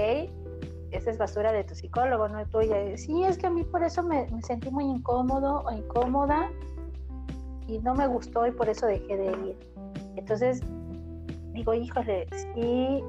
esa 0.95 1.11
es 1.11 1.17
basura 1.17 1.51
de 1.51 1.63
tu 1.63 1.75
psicólogo, 1.75 2.27
no 2.27 2.45
tuya. 2.47 2.97
Sí, 2.97 3.23
es 3.23 3.37
que 3.37 3.47
a 3.47 3.49
mí 3.49 3.63
por 3.63 3.83
eso 3.83 4.03
me, 4.03 4.27
me, 4.31 4.41
sentí 4.41 4.69
muy 4.71 4.85
incómodo 4.85 5.63
o 5.65 5.71
incómoda 5.71 6.49
y 7.67 7.79
no 7.79 7.95
me 7.95 8.07
gustó 8.07 8.45
y 8.47 8.51
por 8.51 8.69
eso 8.69 8.85
dejé 8.85 9.17
de 9.17 9.25
ir. 9.25 9.57
Entonces, 10.15 10.61
digo, 11.53 11.73
híjole, 11.73 12.27
sí, 12.53 13.03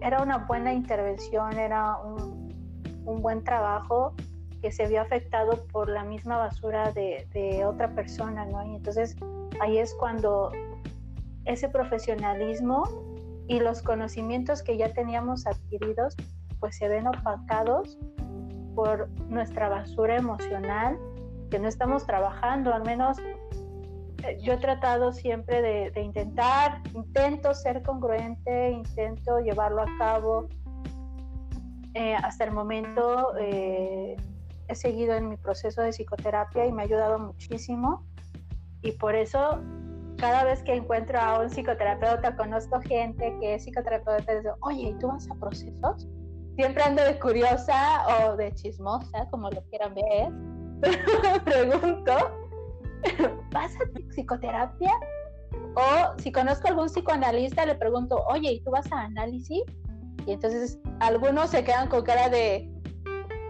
era 0.00 0.22
una 0.22 0.38
buena 0.38 0.72
intervención, 0.72 1.58
era 1.58 1.96
un, 1.98 2.52
un 3.04 3.22
buen 3.22 3.42
trabajo, 3.42 4.14
que 4.60 4.72
se 4.72 4.86
vio 4.86 5.00
afectado 5.00 5.64
por 5.72 5.88
la 5.88 6.04
misma 6.04 6.36
basura 6.36 6.92
de, 6.92 7.64
otra 7.64 7.94
persona, 7.94 8.44
¿no? 8.46 8.64
Y 8.64 8.76
entonces 8.76 9.16
ahí 9.60 9.78
es 9.78 9.94
cuando 9.94 10.50
ese 11.44 11.68
profesionalismo 11.68 12.84
y 13.46 13.60
los 13.60 13.82
conocimientos 13.82 14.62
que 14.62 14.76
ya 14.76 14.92
teníamos 14.92 15.46
adquiridos, 15.46 16.16
pues 16.60 16.76
se 16.76 16.88
ven 16.88 17.06
opacados 17.06 17.98
por 18.74 19.08
nuestra 19.28 19.68
basura 19.68 20.16
emocional, 20.16 20.98
que 21.50 21.58
no 21.58 21.68
estamos 21.68 22.06
trabajando, 22.06 22.72
al 22.72 22.84
menos 22.84 23.18
eh, 24.24 24.38
yo 24.40 24.54
he 24.54 24.56
tratado 24.56 25.12
siempre 25.12 25.62
de, 25.62 26.00
intentar, 26.00 26.82
intento 26.94 27.54
ser 27.54 27.82
congruente, 27.82 28.70
intento 28.70 29.38
llevarlo 29.40 29.82
a 29.82 29.86
cabo. 29.98 30.48
Eh, 31.94 32.14
hasta 32.14 32.44
el 32.44 32.52
momento 32.52 33.34
eh, 33.38 34.16
he 34.68 34.74
seguido 34.74 35.14
en 35.14 35.28
mi 35.28 35.36
proceso 35.36 35.82
de 35.82 35.90
psicoterapia 35.90 36.66
y 36.66 36.72
me 36.72 36.82
ha 36.82 36.84
ayudado 36.84 37.18
muchísimo. 37.18 38.04
Y 38.82 38.92
por 38.92 39.14
eso, 39.14 39.60
cada 40.18 40.44
vez 40.44 40.62
que 40.62 40.74
encuentro 40.74 41.18
a 41.18 41.40
un 41.40 41.48
psicoterapeuta, 41.48 42.36
conozco 42.36 42.80
gente 42.80 43.36
que 43.40 43.54
es 43.54 43.64
psicoterapeuta 43.64 44.32
y 44.32 44.36
dice, 44.36 44.50
oye, 44.60 44.82
¿y 44.90 44.94
tú 44.94 45.08
vas 45.08 45.28
a 45.30 45.34
procesos? 45.34 46.08
Siempre 46.58 46.82
ando 46.82 47.04
de 47.04 47.16
curiosa 47.20 48.04
o 48.08 48.36
de 48.36 48.52
chismosa, 48.52 49.28
como 49.30 49.48
lo 49.48 49.62
quieran 49.70 49.94
ver. 49.94 50.32
pregunto, 51.44 52.12
¿vas 53.52 53.72
a 53.76 54.08
psicoterapia? 54.08 54.90
O 55.76 56.18
si 56.18 56.32
conozco 56.32 56.66
a 56.66 56.70
algún 56.70 56.86
psicoanalista, 56.86 57.64
le 57.64 57.76
pregunto, 57.76 58.24
oye, 58.26 58.54
¿y 58.54 58.60
tú 58.64 58.72
vas 58.72 58.90
a 58.90 59.02
análisis? 59.02 59.62
Y 60.26 60.32
entonces 60.32 60.80
algunos 60.98 61.50
se 61.50 61.62
quedan 61.62 61.88
con 61.88 62.02
cara 62.02 62.28
de, 62.28 62.68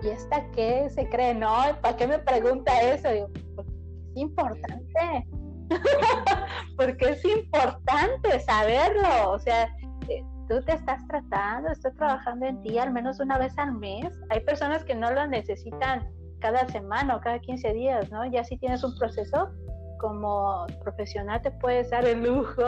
¿y 0.02 0.08
esta 0.08 0.44
qué 0.50 0.90
se 0.90 1.08
cree? 1.08 1.32
No, 1.32 1.56
¿para 1.80 1.96
qué 1.96 2.06
me 2.06 2.18
pregunta 2.18 2.78
eso? 2.82 3.08
Digo, 3.08 3.28
es 3.34 4.16
importante. 4.16 5.26
porque 6.76 7.08
es 7.12 7.24
importante 7.24 8.38
saberlo. 8.40 9.30
O 9.30 9.38
sea, 9.38 9.74
eh, 10.10 10.22
tú 10.48 10.60
te 10.62 10.72
estás 10.72 11.06
tratando, 11.06 11.70
estoy 11.70 11.92
trabajando 11.92 12.46
en 12.46 12.62
ti 12.62 12.78
al 12.78 12.92
menos 12.92 13.20
una 13.20 13.38
vez 13.38 13.56
al 13.58 13.74
mes. 13.74 14.18
Hay 14.30 14.40
personas 14.40 14.82
que 14.84 14.94
no 14.94 15.10
lo 15.10 15.26
necesitan 15.26 16.08
cada 16.40 16.66
semana 16.68 17.16
o 17.16 17.20
cada 17.20 17.38
15 17.38 17.72
días, 17.74 18.10
¿no? 18.10 18.24
Ya 18.30 18.42
si 18.44 18.56
tienes 18.56 18.82
un 18.82 18.96
proceso 18.98 19.50
como 19.98 20.66
profesional 20.82 21.42
te 21.42 21.50
puedes 21.50 21.90
dar 21.90 22.06
el 22.06 22.22
lujo 22.22 22.64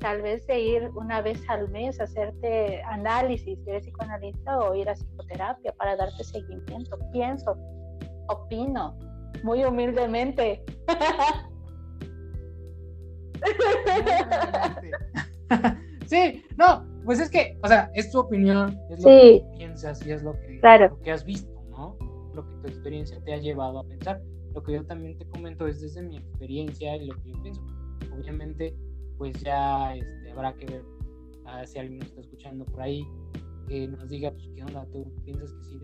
tal 0.00 0.22
vez 0.22 0.46
de 0.46 0.58
ir 0.58 0.90
una 0.94 1.22
vez 1.22 1.40
al 1.48 1.68
mes 1.70 2.00
a 2.00 2.04
hacerte 2.04 2.82
análisis, 2.82 3.58
si 3.62 3.70
eres 3.70 3.84
psicoanalista 3.84 4.58
o 4.58 4.74
ir 4.74 4.88
a 4.88 4.94
psicoterapia 4.94 5.72
para 5.72 5.96
darte 5.96 6.24
seguimiento. 6.24 6.98
Pienso, 7.12 7.56
opino, 8.28 8.98
muy 9.42 9.64
humildemente. 9.64 10.64
sí, 16.06 16.44
no, 16.56 16.93
pues 17.04 17.20
es 17.20 17.30
que, 17.30 17.58
o 17.62 17.68
sea, 17.68 17.90
es 17.94 18.10
tu 18.10 18.18
opinión, 18.18 18.78
es 18.90 19.02
lo 19.02 19.08
que 19.08 19.44
piensas 19.56 20.04
y 20.06 20.12
es 20.12 20.22
lo 20.22 20.32
que, 20.40 20.60
lo 20.62 21.00
que 21.00 21.10
has 21.10 21.24
visto, 21.24 21.52
¿no? 21.70 21.96
Lo 22.34 22.48
que 22.48 22.54
tu 22.56 22.66
experiencia 22.68 23.20
te 23.24 23.34
ha 23.34 23.38
llevado 23.38 23.80
a 23.80 23.84
pensar. 23.84 24.20
Lo 24.54 24.62
que 24.62 24.72
yo 24.72 24.84
también 24.84 25.18
te 25.18 25.26
comento 25.26 25.66
es 25.66 25.80
desde 25.80 26.02
mi 26.02 26.16
experiencia 26.16 26.96
y 26.96 27.06
lo 27.06 27.14
que 27.22 27.30
yo 27.30 27.42
pienso. 27.42 27.62
Obviamente, 28.16 28.76
pues 29.18 29.40
ya 29.42 29.94
este, 29.94 30.30
habrá 30.30 30.54
que 30.54 30.66
ver 30.66 30.84
si 31.66 31.78
alguien 31.78 31.98
nos 31.98 32.08
está 32.08 32.20
escuchando 32.20 32.64
por 32.64 32.80
ahí, 32.80 33.06
que 33.68 33.88
nos 33.88 34.08
diga, 34.08 34.30
pues, 34.30 34.48
¿qué 34.54 34.62
onda? 34.62 34.86
¿Tú 34.92 35.12
piensas 35.24 35.52
que 35.52 35.64
sí, 35.64 35.78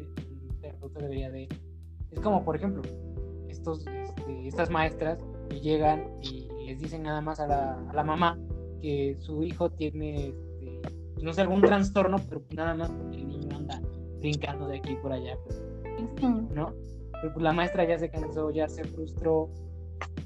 terapeuta 0.60 1.00
debería 1.00 1.30
de...? 1.30 1.48
Es 2.10 2.20
como, 2.20 2.44
por 2.44 2.56
ejemplo, 2.56 2.82
estos, 3.48 3.86
este, 3.86 4.48
estas 4.48 4.70
maestras 4.70 5.18
que 5.48 5.60
llegan 5.60 6.04
y 6.22 6.48
les 6.66 6.80
dicen 6.80 7.02
nada 7.02 7.20
más 7.20 7.40
a 7.40 7.46
la, 7.46 7.78
a 7.88 7.92
la 7.92 8.04
mamá 8.04 8.38
que 8.80 9.16
su 9.18 9.42
hijo 9.42 9.70
tiene, 9.70 10.34
pues, 11.20 11.24
no 11.26 11.32
sé, 11.34 11.42
algún 11.42 11.60
trastorno, 11.60 12.16
pero 12.28 12.42
nada 12.54 12.74
más 12.74 12.90
porque 12.90 13.18
el 13.18 13.28
niño 13.28 13.54
anda 13.54 13.82
brincando 14.20 14.66
de 14.68 14.78
aquí 14.78 14.96
por 15.02 15.12
allá, 15.12 15.36
pues, 15.44 15.62
¿no? 16.54 16.72
Pero 17.12 17.34
pues 17.34 17.42
la 17.42 17.52
maestra 17.52 17.84
ya 17.84 17.98
se 17.98 18.08
cansó, 18.08 18.50
ya 18.50 18.66
se 18.68 18.84
frustró, 18.84 19.50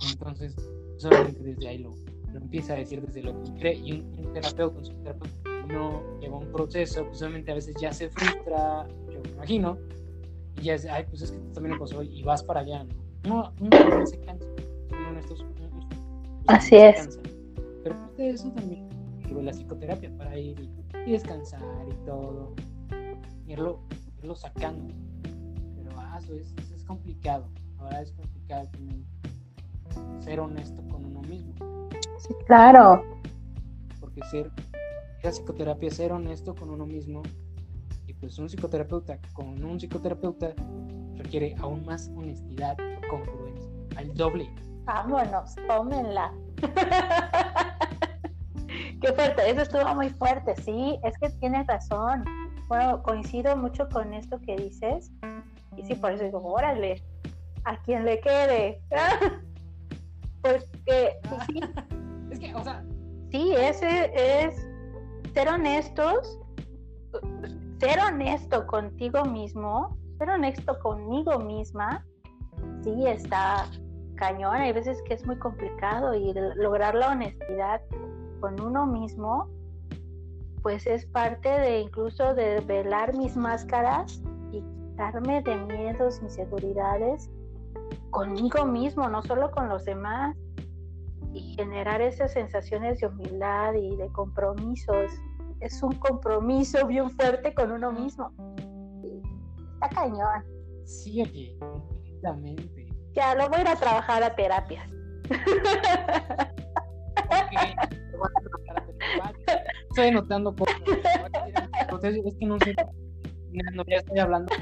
entonces 0.08 0.54
solamente 0.96 1.42
desde 1.42 1.66
ahí 1.66 1.78
lo, 1.78 1.90
lo 2.32 2.38
empieza 2.38 2.74
a 2.74 2.76
decir 2.76 3.02
desde 3.02 3.24
lo 3.24 3.42
que 3.42 3.54
cree 3.54 3.74
y 3.74 3.92
un, 3.92 4.32
terapeuta, 4.32 4.78
un 4.78 5.02
terapeuta 5.02 5.50
no 5.66 6.00
lleva 6.20 6.38
un 6.38 6.52
proceso, 6.52 7.04
pues 7.06 7.20
obviamente 7.22 7.50
a 7.50 7.54
veces 7.56 7.74
ya 7.80 7.92
se 7.92 8.08
frustra, 8.10 8.86
yo 9.12 9.20
me 9.20 9.30
imagino, 9.30 9.76
y 10.60 10.62
ya 10.62 10.74
es, 10.74 10.86
ay, 10.86 11.04
pues 11.10 11.22
es 11.22 11.32
que 11.32 11.38
también 11.54 11.74
lo 11.74 11.80
pasó 11.80 12.04
y 12.04 12.22
vas 12.22 12.44
para 12.44 12.60
allá, 12.60 12.84
¿no? 13.24 13.52
No, 13.58 13.88
no, 13.88 14.06
se 14.06 14.20
cansa, 14.20 14.46
Así 16.46 16.76
es. 16.76 17.18
Pero 17.82 17.98
parte 17.98 18.22
de 18.22 18.30
eso 18.30 18.48
también 18.50 18.94
sirve 19.26 19.42
la 19.42 19.52
psicoterapia 19.52 20.10
para 20.16 20.38
ir 20.38 20.58
y, 21.06 21.10
descansar 21.10 21.62
y 21.88 22.06
todo, 22.06 22.54
irlo, 23.46 23.80
irlo 24.18 24.34
sacando. 24.34 24.94
Pero 25.76 25.90
ah, 25.98 26.18
eso 26.22 26.34
es, 26.34 26.54
es 26.74 26.84
complicado, 26.84 27.48
ahora 27.78 28.02
es 28.02 28.12
complicado 28.12 28.68
ser 30.20 30.40
honesto 30.40 30.82
con 30.88 31.04
uno 31.04 31.20
mismo. 31.22 31.54
Sí, 32.18 32.34
claro. 32.46 33.04
Porque 34.00 34.22
ser, 34.30 34.50
la 35.22 35.30
psicoterapia 35.30 35.88
es 35.88 35.96
ser 35.96 36.12
honesto 36.12 36.54
con 36.54 36.70
uno 36.70 36.86
mismo 36.86 37.22
y 38.06 38.14
pues 38.14 38.38
un 38.38 38.48
psicoterapeuta 38.48 39.18
con 39.32 39.62
un 39.64 39.78
psicoterapeuta 39.78 40.54
requiere 41.16 41.54
aún 41.60 41.84
más 41.84 42.10
honestidad 42.16 42.76
congruencia, 43.08 43.70
al 43.96 44.14
doble. 44.14 44.50
Vámonos, 44.84 45.54
tómenla. 45.66 46.32
Qué 49.04 49.12
fuerte, 49.12 49.50
eso 49.50 49.60
estuvo 49.60 49.94
muy 49.94 50.08
fuerte, 50.08 50.56
sí, 50.62 50.98
es 51.02 51.18
que 51.18 51.28
tienes 51.38 51.66
razón. 51.66 52.24
Bueno, 52.68 53.02
coincido 53.02 53.54
mucho 53.54 53.86
con 53.90 54.14
esto 54.14 54.40
que 54.40 54.56
dices. 54.56 55.12
Y 55.76 55.82
sí, 55.84 55.94
por 55.94 56.12
eso 56.12 56.24
digo, 56.24 56.40
órale, 56.42 57.02
a 57.64 57.76
quien 57.82 58.06
le 58.06 58.18
quede. 58.20 58.80
pues 60.42 60.66
que, 60.86 61.18
sí. 61.46 61.60
es 62.30 62.38
que, 62.38 62.54
o 62.54 62.64
sea. 62.64 62.82
Sí, 63.30 63.52
ese 63.54 64.10
es 64.14 64.66
ser 65.34 65.48
honestos, 65.48 66.40
ser 67.80 67.98
honesto 67.98 68.66
contigo 68.66 69.22
mismo, 69.26 69.98
ser 70.16 70.30
honesto 70.30 70.78
conmigo 70.78 71.40
misma, 71.40 72.06
sí 72.82 73.06
está 73.06 73.66
cañón. 74.14 74.56
Hay 74.56 74.72
veces 74.72 75.02
que 75.02 75.12
es 75.12 75.26
muy 75.26 75.36
complicado 75.36 76.14
y 76.14 76.32
lograr 76.56 76.94
la 76.94 77.10
honestidad 77.10 77.82
con 78.44 78.60
uno 78.60 78.84
mismo, 78.84 79.48
pues 80.62 80.86
es 80.86 81.06
parte 81.06 81.48
de 81.48 81.80
incluso 81.80 82.34
de 82.34 82.60
velar 82.60 83.16
mis 83.16 83.38
máscaras 83.38 84.20
y 84.52 84.60
quitarme 84.60 85.40
de 85.40 85.56
miedos, 85.56 86.20
inseguridades 86.20 87.30
conmigo 88.10 88.66
mismo, 88.66 89.08
no 89.08 89.22
solo 89.22 89.50
con 89.50 89.70
los 89.70 89.86
demás, 89.86 90.36
y 91.32 91.54
generar 91.54 92.02
esas 92.02 92.34
sensaciones 92.34 93.00
de 93.00 93.06
humildad 93.06 93.72
y 93.72 93.96
de 93.96 94.08
compromisos. 94.12 95.10
Es 95.60 95.82
un 95.82 95.92
compromiso 95.92 96.86
bien 96.86 97.08
fuerte 97.12 97.54
con 97.54 97.72
uno 97.72 97.92
mismo. 97.92 98.30
Está 99.72 99.88
cañón. 99.88 100.44
Sí, 100.84 101.22
oye, 101.22 101.56
completamente. 101.58 102.88
Ya, 103.14 103.34
lo 103.36 103.48
voy 103.48 103.60
a 103.60 103.62
ir 103.62 103.68
a 103.68 103.76
trabajar 103.76 104.22
a 104.22 104.36
terapias. 104.36 104.90
Estoy 109.94 110.10
notando 110.10 110.56
cosas. 110.56 110.74
Es 112.02 112.34
que 112.34 112.46
no 112.46 112.58
sé. 112.58 112.74
No, 113.74 113.84
ya 113.86 113.98
estoy 113.98 114.18
hablando. 114.18 114.52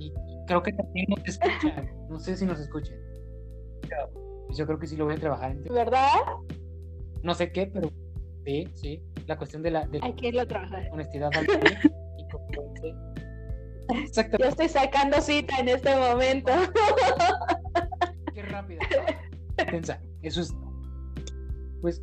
Y 0.00 0.12
creo 0.48 0.60
que 0.60 0.72
también 0.72 1.06
nos 1.08 1.24
escuchan. 1.28 1.88
No 2.10 2.18
sé 2.18 2.36
si 2.36 2.44
nos 2.46 2.58
escuchan. 2.58 2.96
Pues 4.46 4.58
yo 4.58 4.66
creo 4.66 4.80
que 4.80 4.88
sí 4.88 4.96
lo 4.96 5.04
voy 5.04 5.14
a 5.14 5.18
trabajar. 5.18 5.54
¿Verdad? 5.70 6.08
No 7.22 7.32
sé 7.34 7.52
qué, 7.52 7.68
pero 7.68 7.92
sí, 8.44 8.68
sí. 8.74 9.00
La 9.28 9.38
cuestión 9.38 9.62
de 9.62 9.70
la. 9.70 9.86
De 9.86 10.00
Hay 10.02 10.14
que 10.14 10.28
irlo 10.28 10.40
a 10.40 10.46
trabajar. 10.46 10.88
Honestidad 10.90 11.30
Exactamente. 13.88 14.42
Yo 14.42 14.48
estoy 14.48 14.68
sacando 14.68 15.20
cita 15.20 15.60
en 15.60 15.68
este 15.68 15.94
momento. 15.94 16.50
Qué 18.34 18.42
rápida. 18.42 18.80
Pensa, 19.70 20.00
eso 20.22 20.40
es. 20.40 20.52
Pues 21.80 22.02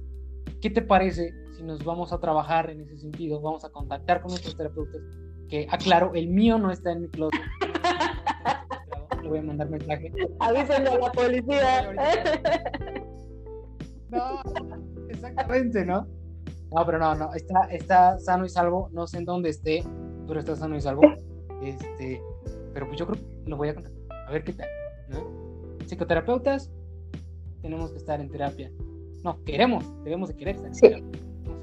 ¿Qué 0.62 0.70
te 0.70 0.82
parece 0.82 1.43
si 1.54 1.64
nos 1.64 1.84
vamos 1.84 2.12
a 2.14 2.20
trabajar 2.20 2.70
en 2.70 2.82
ese 2.82 2.98
sentido? 2.98 3.42
Vamos 3.42 3.64
a 3.64 3.70
contactar 3.70 4.22
con 4.22 4.30
nuestros 4.32 4.56
terapeutas. 4.56 5.02
Que 5.50 5.68
aclaro, 5.70 6.14
el 6.14 6.28
mío 6.28 6.58
no 6.58 6.72
está 6.72 6.92
en 6.92 7.02
mi 7.02 7.10
closet. 7.10 7.40
Le 9.22 9.30
voy 9.30 9.40
a 9.40 9.44
mandar 9.44 9.70
mensaje. 9.70 10.12
Avísenle 10.40 10.90
a 10.90 10.98
la 10.98 11.12
policía. 11.12 11.94
No, 14.10 14.42
exactamente, 15.10 15.86
¿no? 15.86 16.08
No, 16.72 16.86
pero 16.86 17.00
no, 17.00 17.16
no, 17.16 17.34
está, 17.34 17.66
está 17.72 18.18
sano 18.20 18.46
y 18.46 18.50
salvo, 18.50 18.90
no 18.92 19.08
sé 19.08 19.20
en 19.20 19.26
dónde 19.26 19.50
esté, 19.50 19.84
pero 20.28 20.40
está 20.40 20.56
sano 20.56 20.76
y 20.76 20.82
salvo. 20.82 21.04
Este, 21.64 22.22
pero 22.74 22.88
pues 22.88 23.00
yo 23.00 23.08
creo 23.08 23.20
que 23.20 23.50
lo 23.50 23.58
voy 23.58 23.70
a 23.70 23.76
contar. 23.76 23.92
A 24.28 24.32
ver 24.32 24.44
qué 24.44 24.54
tal, 24.54 24.68
¿no? 25.10 25.78
Psicoterapeutas, 25.86 26.72
tenemos 27.62 27.92
que 27.92 27.98
estar 27.98 28.20
en 28.20 28.30
terapia. 28.30 28.72
No, 29.24 29.42
queremos, 29.44 29.86
debemos 30.04 30.30
de 30.30 30.36
querer. 30.36 30.58
Sí. 30.58 30.64
No 30.64 30.74
sé, 30.74 31.04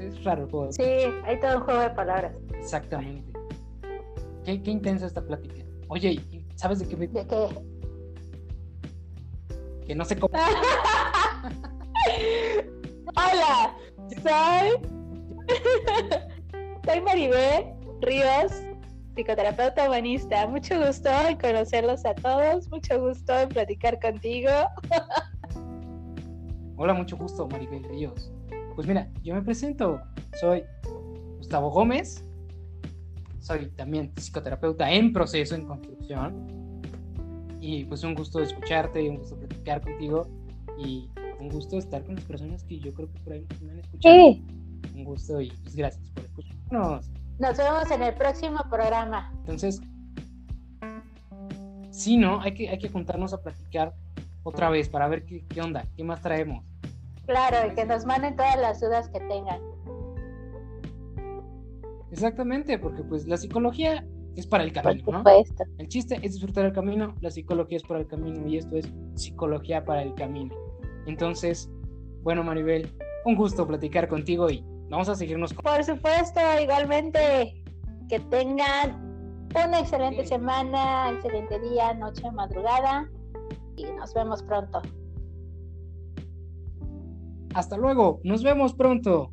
es 0.01 0.25
raro 0.25 0.47
todo. 0.49 0.73
Sí, 0.73 0.83
hay 0.83 1.39
todo 1.41 1.59
un 1.59 1.65
juego 1.65 1.81
de 1.81 1.91
palabras. 1.91 2.35
Exactamente. 2.55 3.33
Qué, 4.45 4.63
qué 4.63 4.71
intensa 4.71 5.07
esta 5.07 5.23
plática. 5.23 5.65
Oye, 5.89 6.21
¿sabes 6.55 6.79
de 6.79 6.89
qué 6.89 6.97
me... 6.97 7.07
¿De 7.09 7.27
qué? 7.27 7.49
Que 9.87 9.95
no 9.95 10.05
sé 10.05 10.17
cómo... 10.19 10.33
Hola, 13.17 13.77
soy... 14.23 14.71
soy 16.87 17.01
Maribel 17.03 17.75
Ríos, 18.01 18.53
psicoterapeuta 19.15 19.89
humanista. 19.89 20.47
Mucho 20.47 20.87
gusto 20.87 21.11
en 21.29 21.37
conocerlos 21.39 22.05
a 22.07 22.15
todos, 22.15 22.69
mucho 22.71 23.01
gusto 23.01 23.37
en 23.39 23.49
platicar 23.49 24.01
contigo. 24.01 24.51
Hola, 26.77 26.95
mucho 26.95 27.17
gusto, 27.17 27.47
Maribel 27.49 27.85
Ríos. 27.85 28.33
Pues 28.81 28.89
mira, 28.89 29.11
yo 29.23 29.35
me 29.35 29.43
presento, 29.43 30.01
soy 30.41 30.65
Gustavo 31.37 31.71
Gómez, 31.71 32.25
soy 33.39 33.67
también 33.73 34.11
psicoterapeuta 34.17 34.91
en 34.91 35.13
proceso, 35.13 35.55
en 35.55 35.67
construcción, 35.67 36.81
y 37.61 37.85
pues 37.85 38.03
un 38.05 38.15
gusto 38.15 38.41
escucharte, 38.41 39.07
un 39.11 39.19
gusto 39.19 39.37
platicar 39.37 39.83
contigo, 39.83 40.27
y 40.79 41.11
un 41.39 41.51
gusto 41.51 41.77
estar 41.77 42.03
con 42.05 42.15
las 42.15 42.25
personas 42.25 42.65
que 42.65 42.79
yo 42.79 42.95
creo 42.95 43.13
que 43.13 43.21
por 43.21 43.35
ahí 43.35 43.47
me 43.63 43.73
han 43.73 43.81
escuchado. 43.81 44.15
Sí. 44.15 44.47
Un 44.95 45.05
gusto 45.05 45.43
y 45.43 45.51
pues 45.63 45.77
gracias 45.77 46.09
por 46.15 46.25
escucharnos. 46.25 47.11
Nos 47.39 47.59
vemos 47.59 47.91
en 47.91 48.03
el 48.03 48.15
próximo 48.15 48.61
programa. 48.71 49.31
Entonces, 49.41 49.83
sí, 51.91 52.17
¿no? 52.17 52.41
Hay 52.41 52.55
que, 52.55 52.71
hay 52.71 52.79
que 52.79 52.89
juntarnos 52.89 53.35
a 53.35 53.43
platicar 53.43 53.93
otra 54.43 54.71
vez 54.71 54.89
para 54.89 55.07
ver 55.07 55.27
qué, 55.27 55.45
qué 55.51 55.61
onda, 55.61 55.85
qué 55.99 56.03
más 56.03 56.23
traemos. 56.23 56.70
Claro, 57.27 57.71
y 57.71 57.75
que 57.75 57.85
nos 57.85 58.05
manden 58.07 58.37
todas 58.37 58.59
las 58.59 58.81
dudas 58.81 59.09
que 59.11 59.21
tengan. 59.21 59.61
Exactamente, 62.11 62.79
porque 62.79 63.03
pues 63.05 63.27
la 63.27 63.37
psicología 63.37 64.05
es 64.37 64.47
para 64.47 64.65
el 64.65 64.73
camino, 64.73 65.05
Por 65.05 65.15
¿no? 65.15 65.25
El 65.79 65.89
chiste 65.89 66.17
es 66.23 66.33
disfrutar 66.33 66.65
el 66.67 66.73
camino, 66.73 67.15
la 67.21 67.31
psicología 67.31 67.77
es 67.77 67.83
para 67.85 68.01
el 68.01 68.07
camino 68.07 68.47
y 68.49 68.57
esto 68.57 68.77
es 68.77 68.89
psicología 69.15 69.85
para 69.85 70.03
el 70.03 70.15
camino. 70.15 70.55
Entonces, 71.07 71.71
bueno, 72.23 72.43
Maribel, 72.43 72.93
un 73.25 73.37
gusto 73.37 73.67
platicar 73.67 74.09
contigo 74.09 74.51
y 74.51 74.65
vamos 74.89 75.09
a 75.09 75.15
seguirnos. 75.15 75.53
con- 75.53 75.63
Por 75.63 75.85
supuesto, 75.85 76.41
igualmente 76.61 77.63
que 78.09 78.19
tengan 78.19 79.47
una 79.55 79.81
excelente 79.81 80.23
Sí. 80.23 80.29
semana, 80.31 81.11
excelente 81.13 81.61
día, 81.61 81.95
noche, 81.95 82.29
madrugada 82.33 83.09
y 83.77 83.85
nos 83.85 84.13
vemos 84.15 84.43
pronto. 84.43 84.83
Hasta 87.55 87.77
luego, 87.77 88.21
nos 88.25 88.43
vemos 88.43 88.75
pronto. 88.75 89.33